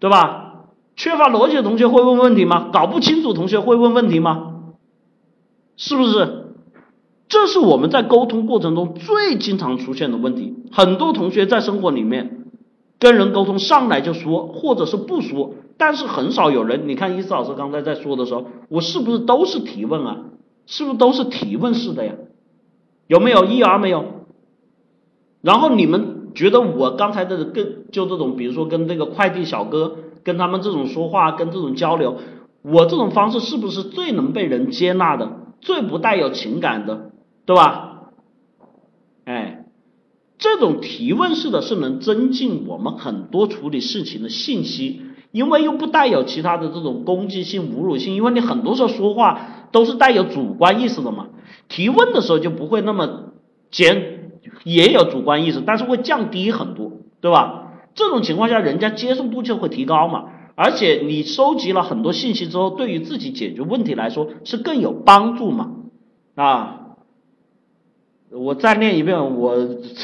[0.00, 0.64] 对吧？
[0.96, 2.70] 缺乏逻辑的同学会问问题吗？
[2.72, 4.64] 搞不清楚同学会问问题吗？
[5.76, 6.45] 是不是？
[7.28, 10.54] 这是我们在沟通过程中最经常出现的问题。
[10.70, 12.46] 很多同学在生活里面
[12.98, 16.88] 跟人沟通，上来就说，或者是不说，但是很少有人。
[16.88, 20.18] 你看伊思老师刚才在说的时候，我是不是都是提问啊？
[20.66, 22.14] 是不是都是提问式的呀？
[23.06, 24.04] 有没有一而没有？
[25.42, 29.98] 然后你们觉得我刚才的跟就这种，比如说跟这个快递小哥。
[30.26, 32.16] 跟他们这种说话，跟这种交流，
[32.62, 35.30] 我这种方式是不是最能被人接纳的，
[35.60, 37.12] 最不带有情感的，
[37.46, 38.10] 对吧？
[39.24, 39.64] 哎，
[40.36, 45.00] 这种提问式的是能增进我们很多处理事情的信息，
[45.32, 51.28] 因为又不带有其他的这种攻击性、侮辱性，因为你很多时候说话都是带有主观意识的嘛，
[51.68, 53.32] 提问的时候就不会那么
[53.70, 54.32] 尖，
[54.64, 57.62] 也有主观意识，但是会降低很多，对吧？
[57.94, 65.72] 这种情况下，人家接受度就会提高嘛，而且你收集了很多信息之后，对于自己解决问题来说是更有帮助嘛，
[66.34, 66.85] 啊，
[68.38, 69.56] 我再念一遍，我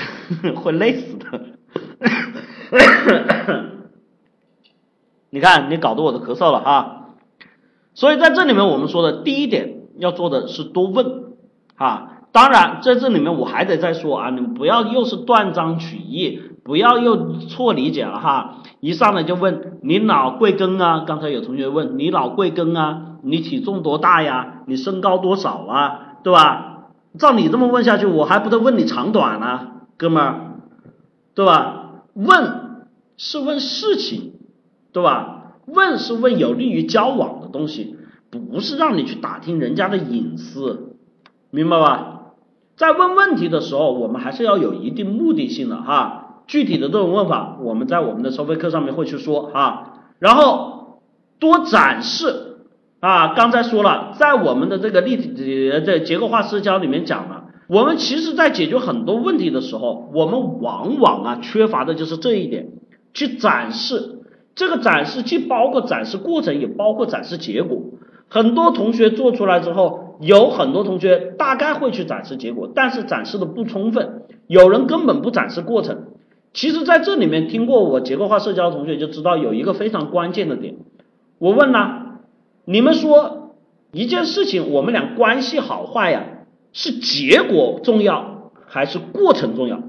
[0.57, 1.41] 会累死的。
[5.31, 7.15] 你看，你搞得我都咳嗽了哈，
[7.95, 11.35] 所以在这里面我们说的第一点要做的是多问
[11.77, 16.43] 啊，当然在这里面我还得再说啊，你们不要又是断章取义。
[16.65, 18.59] 不要又错理解了哈！
[18.79, 21.03] 一上来就问你老贵庚啊？
[21.05, 23.17] 刚才有同学问你老贵庚啊？
[23.25, 24.63] 你体重多大呀？
[24.69, 26.19] 你身高多少啊？
[26.23, 26.72] 对吧？
[27.19, 30.41] 照你这么问下去，我还不得问你长短呢，哥们儿，
[31.35, 32.05] 对吧？
[32.15, 32.87] 问
[33.17, 34.35] 是问事情，
[34.93, 35.55] 对吧？
[35.67, 37.97] 问是问有利于交往的东西，
[38.31, 40.97] 不是让你去打听人家的隐私，
[41.51, 42.09] 明白吧？
[42.77, 46.19] 在问问题的时候，我们还是要有一定目的性的哈。
[46.47, 51.03] 具体的这种问法，我们在我们的收费课上面会去说哈，然后
[51.39, 52.52] 多展示
[53.03, 53.35] 啊。
[53.35, 62.69] 刚才说了，在我们的这个立体的结构化社交里面讲了，我们其实在解决很多问题的时候，我们往往啊缺乏的就是这一点，
[63.13, 64.21] 去展示。
[64.55, 67.79] 这个展示既包括展示过程，也包括展示结果。
[68.29, 76.05] 很多同学做出来之后，有很多同学大概会去展示结果，但是展示的不充分，有人根本不展示过程。
[76.53, 80.77] 其实，在这里面听过我结构化社交的同学就知道有一个非常关键的点。
[81.39, 82.02] 我问了，
[82.65, 83.57] 你们说
[83.93, 86.25] 一件事情，我们俩关系好坏呀，
[86.73, 89.83] 是结果重要还是过程重要？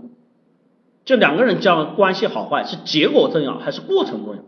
[1.05, 4.41] 就两个人交关系好坏是结果重要还是过程重要？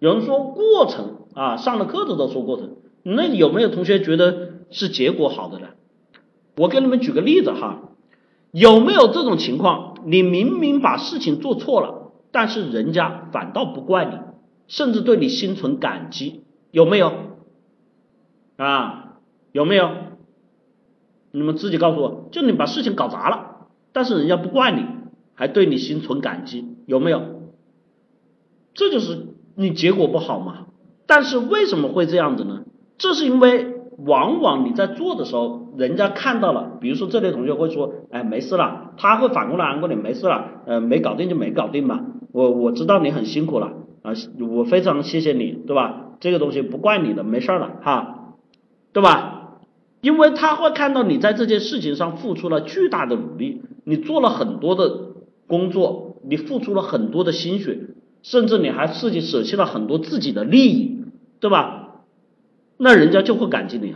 [0.00, 5.68] 有人说过程啊，上了课的都说过程，那有没有同学觉得是结果好的呢？
[6.56, 7.90] 我给你们举个例子哈。
[8.52, 9.96] 有没有这种情况？
[10.04, 14.12] 你明明把事情做错了，但是人家反倒不怪你，
[14.68, 16.43] 甚至对你心存感激，
[16.74, 17.12] 有没有？
[18.56, 19.18] 啊，
[19.52, 19.90] 有没有？
[21.30, 24.84] 你们自己告诉我，就你把事情搞砸了，但是人家不怪你，
[25.34, 27.22] 还对你心存感激，有没有？
[28.74, 30.66] 这就是你结果不好嘛？
[31.06, 32.64] 但是为什么会这样子呢？
[32.98, 44.10] 这是因为往往你在做的时候，人家看到了，比如说这类同学会说，哎，没事了，他会反过来安慰你，没事了，呃，没搞定就没搞定嘛，我我知道你很辛苦了啊，
[44.40, 46.03] 我非常谢谢你，对吧？
[46.20, 48.36] 这个东西不怪你的，没事了哈，
[48.92, 49.58] 对吧？
[50.00, 55.14] 因为他会看到你在这件事情上付出了巨大的努力，你做了很多的
[55.46, 57.78] 工作，你付出了很多的心血，
[58.22, 61.04] 甚至你还自己舍弃了很多自己的利益，
[61.40, 62.02] 对吧？
[62.76, 63.94] 那人家就会感激你，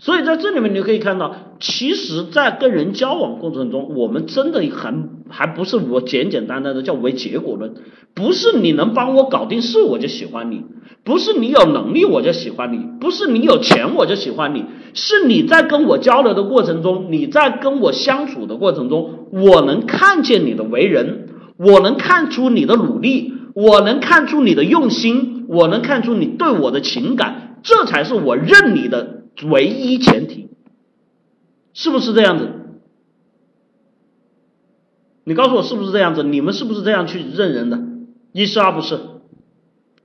[0.00, 7.74] 所以在这里面你可以看到，其实，在跟人交往过程中，我们真的很还不是我简简单单的叫为结果论，
[8.14, 10.62] 不是你能帮我搞定事我就喜欢你，
[11.02, 27.58] 不是你有能力我就喜欢你，不是你有钱我就喜欢你，是你在跟我交流的过程中，你在跟我相处的过程中，我能看见你的为人，我能看出你的努力，我能看出你的用心，我能看出你对我的情感。
[27.64, 30.48] 这才是我认你的唯一前提，
[31.74, 32.50] 是不是这样子？
[35.24, 36.22] 你告诉我是不是这样子？
[36.22, 37.78] 你们是不是这样去认人的？
[38.32, 38.98] 一是二不是，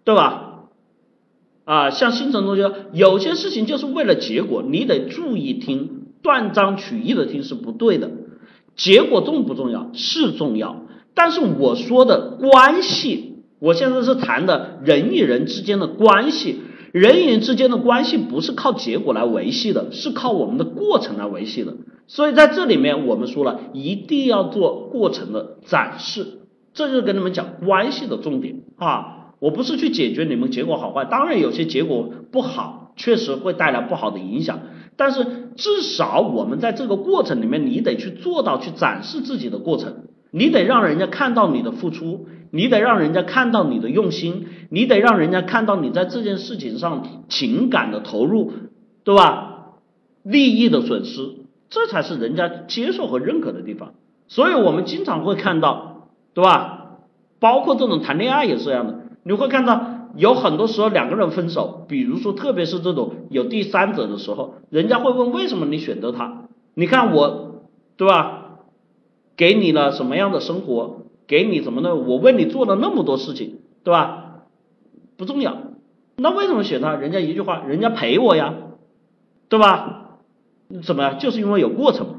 [0.03, 0.65] 对吧？
[1.65, 8.11] 啊，像星辰同学，有些事情就是为了结果，你得注意听，断章取义的听是不对的。
[8.75, 9.91] 结果重不重要？
[9.93, 10.83] 是重要，
[11.13, 16.59] 但是我说的关系，我现在是谈的人与人之间的关系。
[16.93, 21.73] 人与人之间的关系不是靠结果来维系的，是靠我们的过程来维系的。
[22.05, 26.41] 所以在这里面，我们说了一定要做过程的展示，
[26.75, 29.33] 这就是跟你们讲关系的重点啊！
[29.39, 34.59] 我不是去解决你们结果好坏，当然有些结果不好，确实会带来不好的影响，
[34.95, 35.25] 但是
[35.55, 42.27] 至少我们在这个过程里面，你得去做到去展示自己的过程，你得让人家看到你的付出。
[42.55, 48.53] 你得让人家看到你的用心，你得让人家看到你在这件事情上情感的投入，
[49.03, 49.71] 对吧？
[50.21, 51.31] 利益的损失，
[51.71, 53.95] 这才是人家接受和认可的地方。
[54.27, 56.99] 所以我们经常会看到，对吧？
[57.39, 66.43] 包括这种谈恋爱也是这样的，你会看到有很多时候两个人分手，比如说特别是这种有第三者的时候，人家会问为什么你选择他？
[66.75, 67.63] 你看我，
[67.97, 68.59] 对吧？
[69.35, 70.99] 给你了什么样的生活？
[71.27, 71.95] 给你怎么呢？
[71.95, 74.43] 我为你做了那么多事情，对吧？
[75.17, 75.57] 不重要，
[76.17, 76.95] 那为什么选他？
[76.95, 78.55] 人家一句话，人家陪我呀，
[79.49, 80.19] 对吧？
[80.83, 81.13] 怎么？
[81.13, 82.13] 就是因为有过程嘛。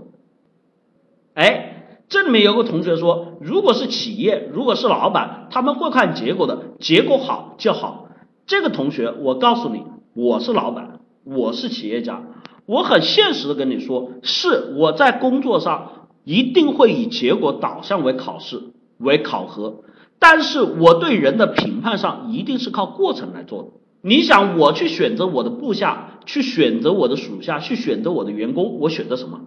[1.34, 8.08] 哎，这里面有个同学说，如果是企业，如果是老板，他们会看结果的，结果好就好。
[8.46, 9.82] 这个同学，我告诉你，
[10.14, 12.22] 我是老板，我是企业家，
[12.66, 18.62] 我很现实的跟你说，是我在工作上一定会以结果导向为考试。
[18.98, 19.84] 为考核，
[20.18, 23.68] 但是我对人的评判上一定是靠过程来做的。
[24.02, 29.40] 你想我去选择我的部下，去选择我的属下，去选择我的员工，我选择什么？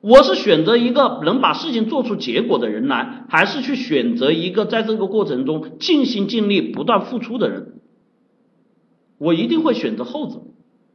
[0.00, 7.80] 我是选择一个能把事情做出结果的人来，还是去选择一个在这个过程中尽心尽力、不断付出的人？
[9.18, 10.42] 我一定会选择后者。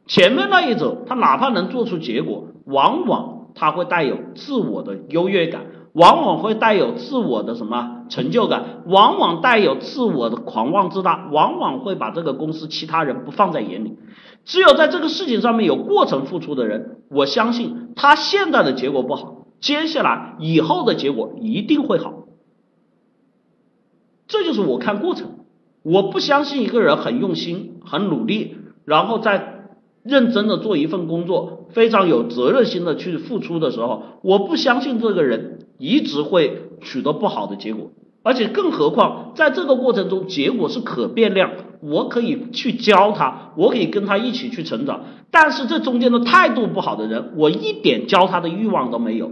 [0.06, 5.66] 前面那一种，他哪怕能做出结果，往往他会带有自我的优越感。
[5.98, 13.98] 往往会带有自我的什么成就感，往往带有自我的狂妄自大，往往会把这个公司其他人不放在眼里。
[14.46, 22.14] 只有在这个事情上面有过程付出的人，我相信他现在的结果不好，接下来以后的结果一定会好。
[24.28, 25.40] 这就是我看过程，
[25.82, 28.56] 我不相信一个人很用心、很努力，
[28.86, 29.57] 然后在
[30.08, 35.60] 认真的做一份工作，非常有责任心的去付出的时候，我不相信这个人。
[35.80, 37.92] 一直会取得不好的结果，
[38.24, 41.52] 而且更何况在这个过程中，结果是可变量，
[41.82, 45.04] 我可以去教他，我可以跟他一起去成长。
[45.30, 49.30] 但是这中间的态度不好的人，我一点教他的欲望都没有。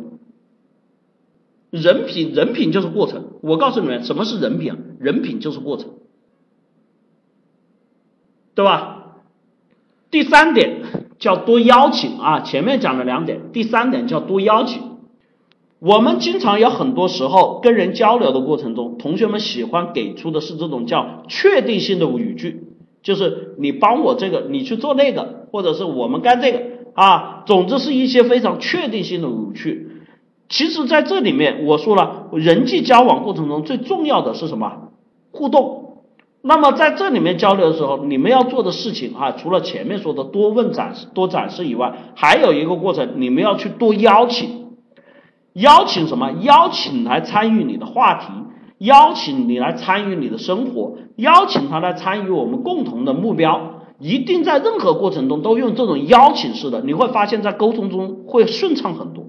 [1.72, 3.23] 人品，人品就是过程。
[3.41, 4.72] 我告诉你们，什么是人品？
[4.99, 5.89] 人品就是过程，
[8.53, 8.94] 对吧？
[10.15, 10.77] 第三点
[11.19, 14.81] 叫多邀请啊，前面讲了两点，第三点叫多邀请。
[15.79, 22.63] 我们经常有很多时候跟人交流的过程中，同学们喜欢给出的是这种叫确定性的语句，
[23.03, 26.61] 就是你帮我这个，你去做那个，或者是我们干这个
[26.93, 29.91] 啊，总之是一些非常确定性的语句。
[30.47, 34.91] 其实，在这里面我说了，人际交往过程中最重要的是什么？
[35.31, 35.85] 互动。
[36.47, 44.76] 那么在这里面交流的时候，你们要做的事情啊，除了前面说的多问展示、多展示以外，还有一个过程，你们要去多邀请。
[45.53, 46.31] 邀请什么？
[46.41, 48.27] 邀请来参与你的话题，
[48.77, 59.26] 邀请你来参与你的生活，邀请他来参与我们共同的目标，一定在任何过程中都用这种邀请式的，你会发现在沟通中会顺畅很多，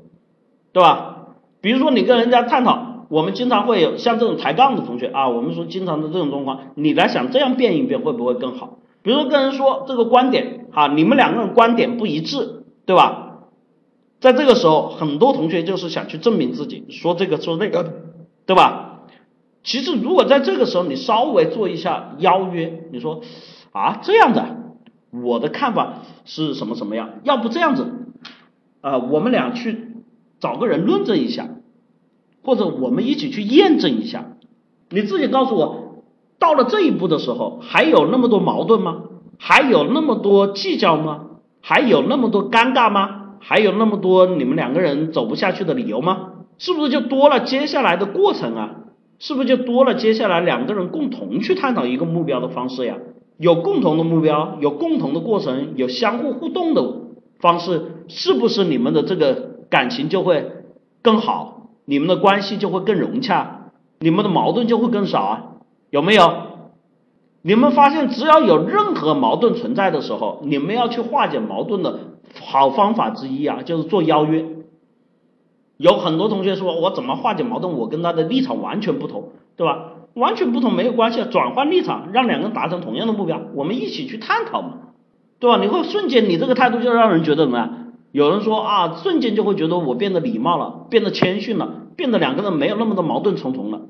[0.74, 1.28] 对吧？
[1.62, 8.78] 比如说你跟人家探讨，我们经常会有像这种抬杠的同学啊，我们说经常的这种状况，你来想这样变一变会不会更好？
[9.02, 13.22] 比如说跟人说这个观点啊，你们两个人观点不一致，对吧？
[14.18, 17.92] 在这个时候，很多同学就是想去证明自己，说这个说那个，
[18.46, 19.02] 对吧？
[19.62, 23.20] 其实如果在这个时候你稍微做一下邀约，你说
[23.72, 24.56] 啊这样的，
[25.10, 27.10] 我的看法是什么什么样？
[27.24, 27.86] 要不这样子，
[28.80, 29.96] 啊，我们俩去
[30.40, 31.48] 找个人论证一下，
[32.46, 34.36] 或者我们一起去验证一下。
[34.88, 36.04] 你自己告诉我，
[36.38, 39.02] 到了这一步的时候，还有那么多矛盾吗？
[39.36, 41.26] 还有那么多计较吗？
[41.60, 43.34] 还有那么多尴尬吗？
[43.40, 46.30] 还有那么多你们两个人走不下去的理由吗？
[46.58, 48.76] 是不是就多了接下来的过程啊？
[49.18, 52.96] 是不是就多了接下来两个人共同去探讨一个目标的方式呀？
[53.38, 56.82] 有共同的目标，有共同的过程，有相互互动的
[57.40, 60.52] 方式，是不是你们的这个感情就会
[61.02, 61.55] 更好？
[61.86, 63.70] 你们的关系就会更融洽？
[64.00, 65.42] 你们的矛盾就会更少啊？
[65.88, 66.30] 有没有？
[67.40, 72.00] 你们发现只要有任何矛盾存在的时候，你们要去化解矛盾的。
[72.42, 74.44] 好方法之一啊，就是做邀约。
[75.78, 77.78] 有很多同学说，我怎么化解矛盾？
[77.78, 79.92] 我跟他的立场完全不同，对吧？
[80.12, 84.72] 完全不同没有关系啊，转换立场，让两个人达成同样的目标，我们一起去探讨嘛，
[85.38, 85.58] 对吧？
[85.62, 87.85] 你会瞬间，你这个态度就让人觉得怎么样？
[88.16, 93.82] 有人说啊，瞬间就会觉得我变得礼貌了，变得谦逊了，变得两个人没有那么多矛盾重重了，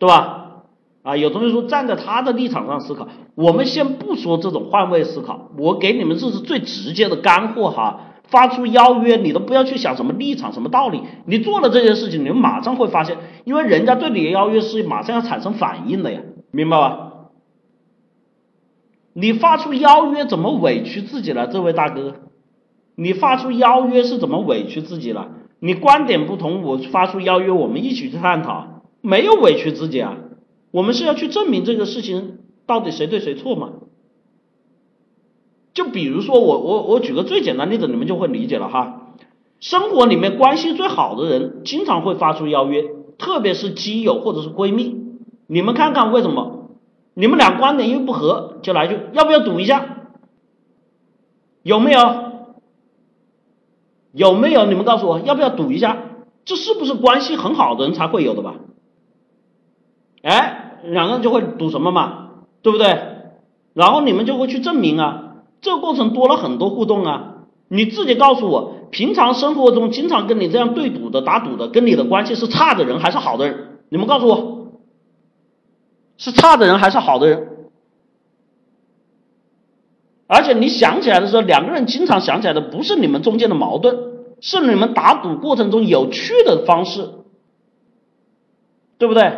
[0.00, 0.64] 对吧？
[1.04, 3.06] 啊，有同学说站在他的立场上思考，
[3.36, 8.00] 我们先不说这种换位思考，我给你们这是最直接的干货哈。
[8.24, 17.10] 发出邀约，你都不要去想什么立场、什么道理，你做了这件事情，你们马上会发现，因为人家对你的邀约是马上要产生反应的呀，明白吧？
[19.12, 22.16] 你发出邀约怎么委屈自己了，这位大哥？
[23.00, 25.28] 你发出邀约是怎么委屈自己了？
[25.60, 30.16] 你观点不同，我发出邀约，我们一起去探讨，没有委屈自己啊。
[30.72, 33.70] 我们是要去证明这个事情到底谁对谁错嘛？
[35.72, 39.14] 就比如说我我我举个最简单例子，你们就会理解了哈。
[39.60, 42.84] 生活里面关系最好的人，经常会发出邀约，
[43.16, 44.96] 特别是基友或者是闺蜜。
[45.46, 46.70] 你们看看为什么？
[47.14, 49.98] 你们俩观点又不合，就来句要不要赌一下？
[51.62, 52.27] 有没有？
[54.18, 54.66] 有没有？
[54.66, 55.96] 你们告诉我要不要赌一下？
[56.44, 58.54] 这是不是关系很好的人才会有的吧？
[60.22, 62.30] 哎，两个人就会赌什么嘛，
[62.62, 62.98] 对不对？
[63.74, 67.34] 然后你们就会去证明啊，这个过程多了很多互动啊。
[67.68, 73.78] 你自己告诉我，平常生活中经常跟你这样对赌的、打赌的，跟你的关系是差的人还是好的人？
[73.90, 74.72] 你们告诉我，
[76.16, 77.57] 是差的人还是好的人？
[80.28, 83.96] 而且你想起来的时候，两个人经常想起来的不是你们中间的矛盾，
[84.40, 87.08] 是你们打赌过程中有趣的方式，
[88.98, 89.32] 对不对？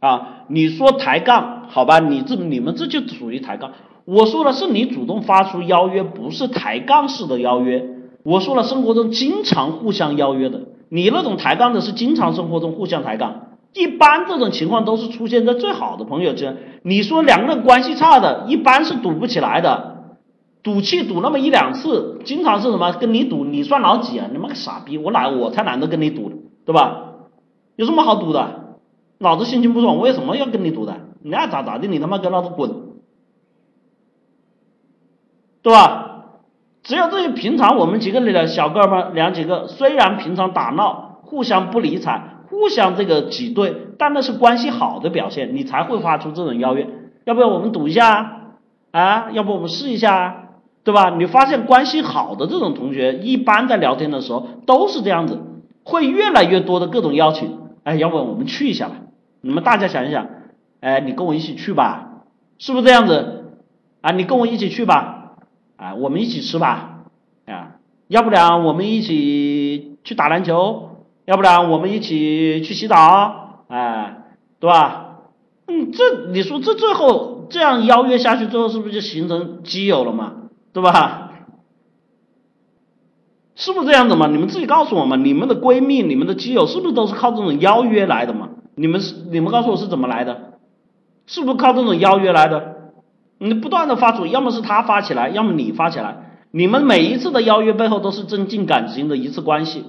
[0.00, 3.72] 啊，你说抬杠，好吧，你这你们这就属于抬杠。
[4.06, 7.86] 我说的是你主动发出邀约，不是抬杠式的邀约。
[8.22, 13.48] 我说了，生活中经常互相邀约的，你那种抬杠的是经常生活中互相抬杠。
[13.72, 16.56] 一般这种情况都是出现在最好的朋友间。
[16.82, 19.89] 你说两个人关系差的，一般是赌不起来的，
[20.62, 24.28] 赌气赌那么一两次，经常是什么跟你赌，你算老几啊？
[24.30, 26.30] 你妈个傻逼，我懒，我才懒得跟你赌，
[26.64, 27.14] 对吧？
[27.76, 28.78] 有什么好赌的？
[29.18, 30.96] 老子心情不爽，为什么要跟你赌的？
[31.22, 32.70] 你爱咋咋地，你他妈跟老子滚，
[35.62, 36.06] 对吧？
[36.82, 46.88] 只有这些平常我们几个里的小哥们两几个，虽然平常打闹，互相不理睬，互相这个挤兑，但那是关系好的表现，你才会发出这种邀约。
[47.24, 48.54] 要不要我们赌一下
[48.92, 49.30] 啊？
[49.32, 50.39] 要不我们试一下，
[50.82, 51.10] 对吧？
[51.10, 55.38] 你发现关系好的这种同学，一般在聊天的时候都是这样子，
[55.84, 57.58] 会越来越多的各种邀请。
[57.84, 58.96] 哎，要不我们去一下吧？
[59.42, 60.26] 你们大家想一想，
[60.80, 62.24] 哎，你跟我一起去吧，
[62.58, 63.52] 是不是这样子？
[64.00, 65.36] 啊，你跟我一起去吧，
[65.76, 67.04] 啊，我们一起吃吧，
[67.46, 67.76] 啊，
[68.08, 70.90] 要不然我们一起去打篮球，
[71.26, 74.16] 要不然我们一起去洗澡，哎，
[74.58, 75.18] 对吧？
[75.68, 80.32] 嗯，这你说这最后这样邀约下去，最后是不是就形成基友了嘛？
[80.72, 81.32] 对吧？
[83.56, 84.26] 是不是这样子嘛？
[84.26, 88.48] 你们自己告诉我嘛，你们的闺蜜、你们的基友是不是都是靠这种邀约来的嘛？
[88.74, 90.52] 你们是你们告诉我是怎么来的？
[91.26, 92.76] 是不是靠这种邀约来的？
[93.38, 96.38] 你不断的发出，要么是他发起来，要么你发起来。
[96.52, 99.84] 你们每一次的邀约背后都是增进感情的一次关系，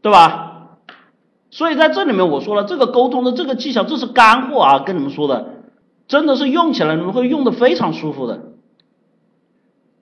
[0.00, 0.78] 对吧？
[1.50, 5.64] 所以在这里面我说了，这个沟通的这个技巧，这是干货啊，跟你们说的，
[6.06, 8.51] 真的是用起来你们会用的非常舒服的。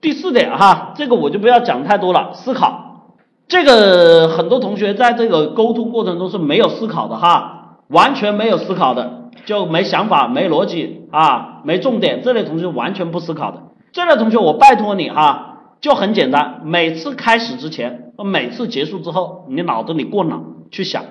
[0.01, 2.33] 第四点哈，这个我就不要讲太多了。
[2.33, 3.13] 思考，
[3.47, 12.23] 这个很多同学在这个沟通过程中是没有思考的哈，完全没有思考的，就没想法、没逻辑啊、没重点。
[12.23, 13.61] 这类同学完全不思考的。
[13.91, 20.41] 这类同学，我拜托你哈，就很简单，每次开始之前和每次结束之后，你脑子里过脑
[20.71, 21.03] 去想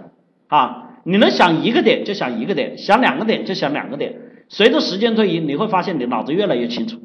[0.48, 4.16] 啊，你能想一个点就想一个点，想两个点就想两个点。
[4.48, 6.98] 随着时间推移，你会发现你脑子越来越清楚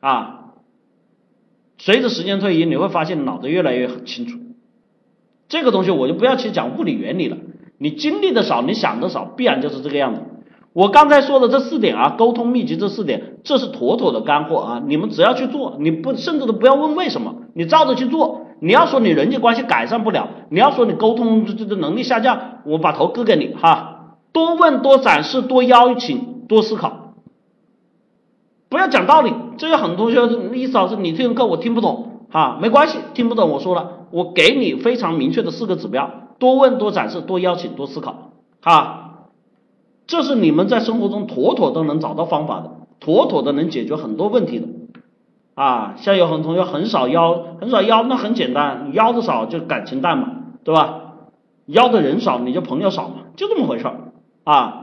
[0.00, 0.39] 啊。
[1.80, 4.38] 随着时间推移，你会发现脑子越来越清楚。
[5.48, 7.38] 这个东西我就不要去讲物理原理了。
[7.78, 10.20] 你经历的少，你想的少，必然就是这个样子。
[10.74, 14.82] 我刚才说的这四点啊，沟通秘籍这四点，这是妥妥的干货啊！
[14.86, 18.42] 你们只要去做，你不甚至都不要问为什么，你照着去做。
[18.60, 24.18] 你要说你人际关系改善不了，你要说你沟通这这能力下降，我把头割给你哈！
[24.32, 27.14] 多问多展示多邀请多思考。
[28.68, 38.30] 不要讲道理，这有很多同学意思老师，你这门课我听不懂啊，没关系，听不懂我说了，我给你非常明确的四个指标：多问、多展示、多邀请、多思考
[38.62, 39.26] 啊，
[40.06, 42.70] 这是你们在生活中妥妥都能找到方法的，
[43.00, 44.68] 妥妥的能解决很多问题的
[45.54, 45.94] 啊。
[45.98, 50.28] 像有很多同学很少邀，很少邀，那很简单，你邀的少就感情淡嘛，
[50.64, 51.00] 对吧？
[51.66, 54.12] 邀的人少你就朋友少嘛，就这么回事儿
[54.44, 54.79] 啊。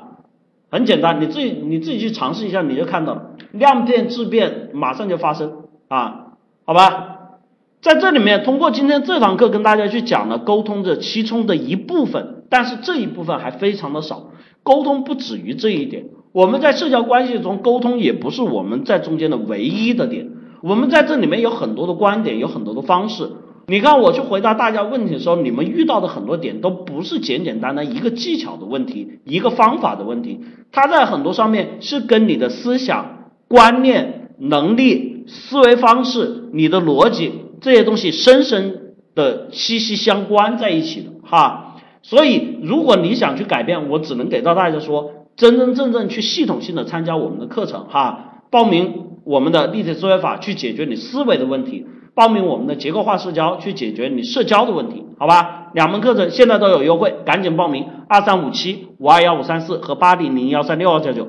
[0.70, 5.54] 很简单，你自己你自己去尝试一下，你就看到了，量变质变马上就发生。
[5.88, 6.34] 啊，
[6.66, 7.40] 好吧，
[7.82, 14.32] 在这里面通过今天这堂课跟大家去讲了沟通的其中的一部分，但是这一部分还非常的少，
[14.64, 20.30] 沟通不止于这一点，我们在社交关系中沟通也不是我们在中间的唯一的点，
[20.62, 23.30] 我们在这里面有很多的观点，有很多的方式。
[23.70, 30.40] 你看，我去回答大家问题的时候，你们遇到的很多点都不是简简单单一个技巧的问题，一个方法的问题，
[30.72, 41.76] 它在很多上面是跟你的思想、观念、能力、思维方式、你的逻辑这些东西深深的息息相关在一起的哈。
[42.04, 51.86] 所以，如果你想去改变，我只能给到大家说，真真正正去系统性的参加我们的课程哈，报名我们的立体思维法去解决你思维的问题。
[52.18, 55.70] 报名我们的结构化社交，去解决你社交的问题，好吧？
[55.76, 61.28] 两门课程现在都有优惠，赶紧报名二三五七五二幺五三四和八零零幺三六二九九，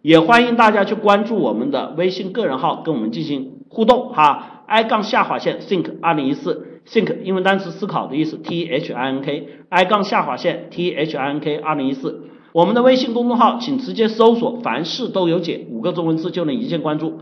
[0.00, 4.62] 也欢迎大家去关注我们的微信个人号，跟我们进行互动哈。
[4.68, 11.30] i 杠下划线 think 二零一四 think 英文单词思考的意思 t h i n k i 杠下划线 t h i
[11.30, 17.18] n k 二零一四，我们的微信公众号请直接搜索凡事都有解五个中文字就能一键关注。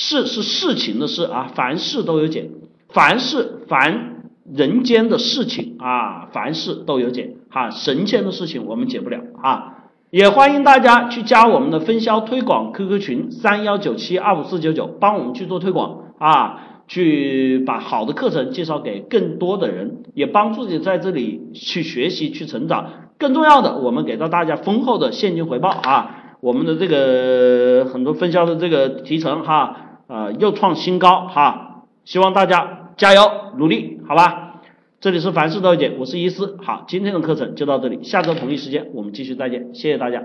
[0.00, 2.52] 事是事情的事啊，凡事都有解，
[2.88, 9.74] 凡事凡人间的事情啊，凡事都有解哈，神仙的事情我们解不了啊。
[10.10, 22.86] 也欢迎大家去加我们的分销推广 QQ 群三幺九七二五四九九，帮我们去做推广啊，去把好的课程介绍给更多的人，也帮助你在这里去学习去成长。
[23.18, 29.86] 更重要的，我们给到大家丰厚的现金回报啊，我们的这个很多分销的这个提成哈。
[30.08, 31.84] 呃，又创新高哈！
[32.04, 33.20] 希望大家加油
[33.58, 34.62] 努力，好吧？
[35.00, 36.56] 这里是凡事都解，我是伊思。
[36.62, 40.22] 好，今天的课程就到这里，下周同一时间我们继续再见，谢谢大家。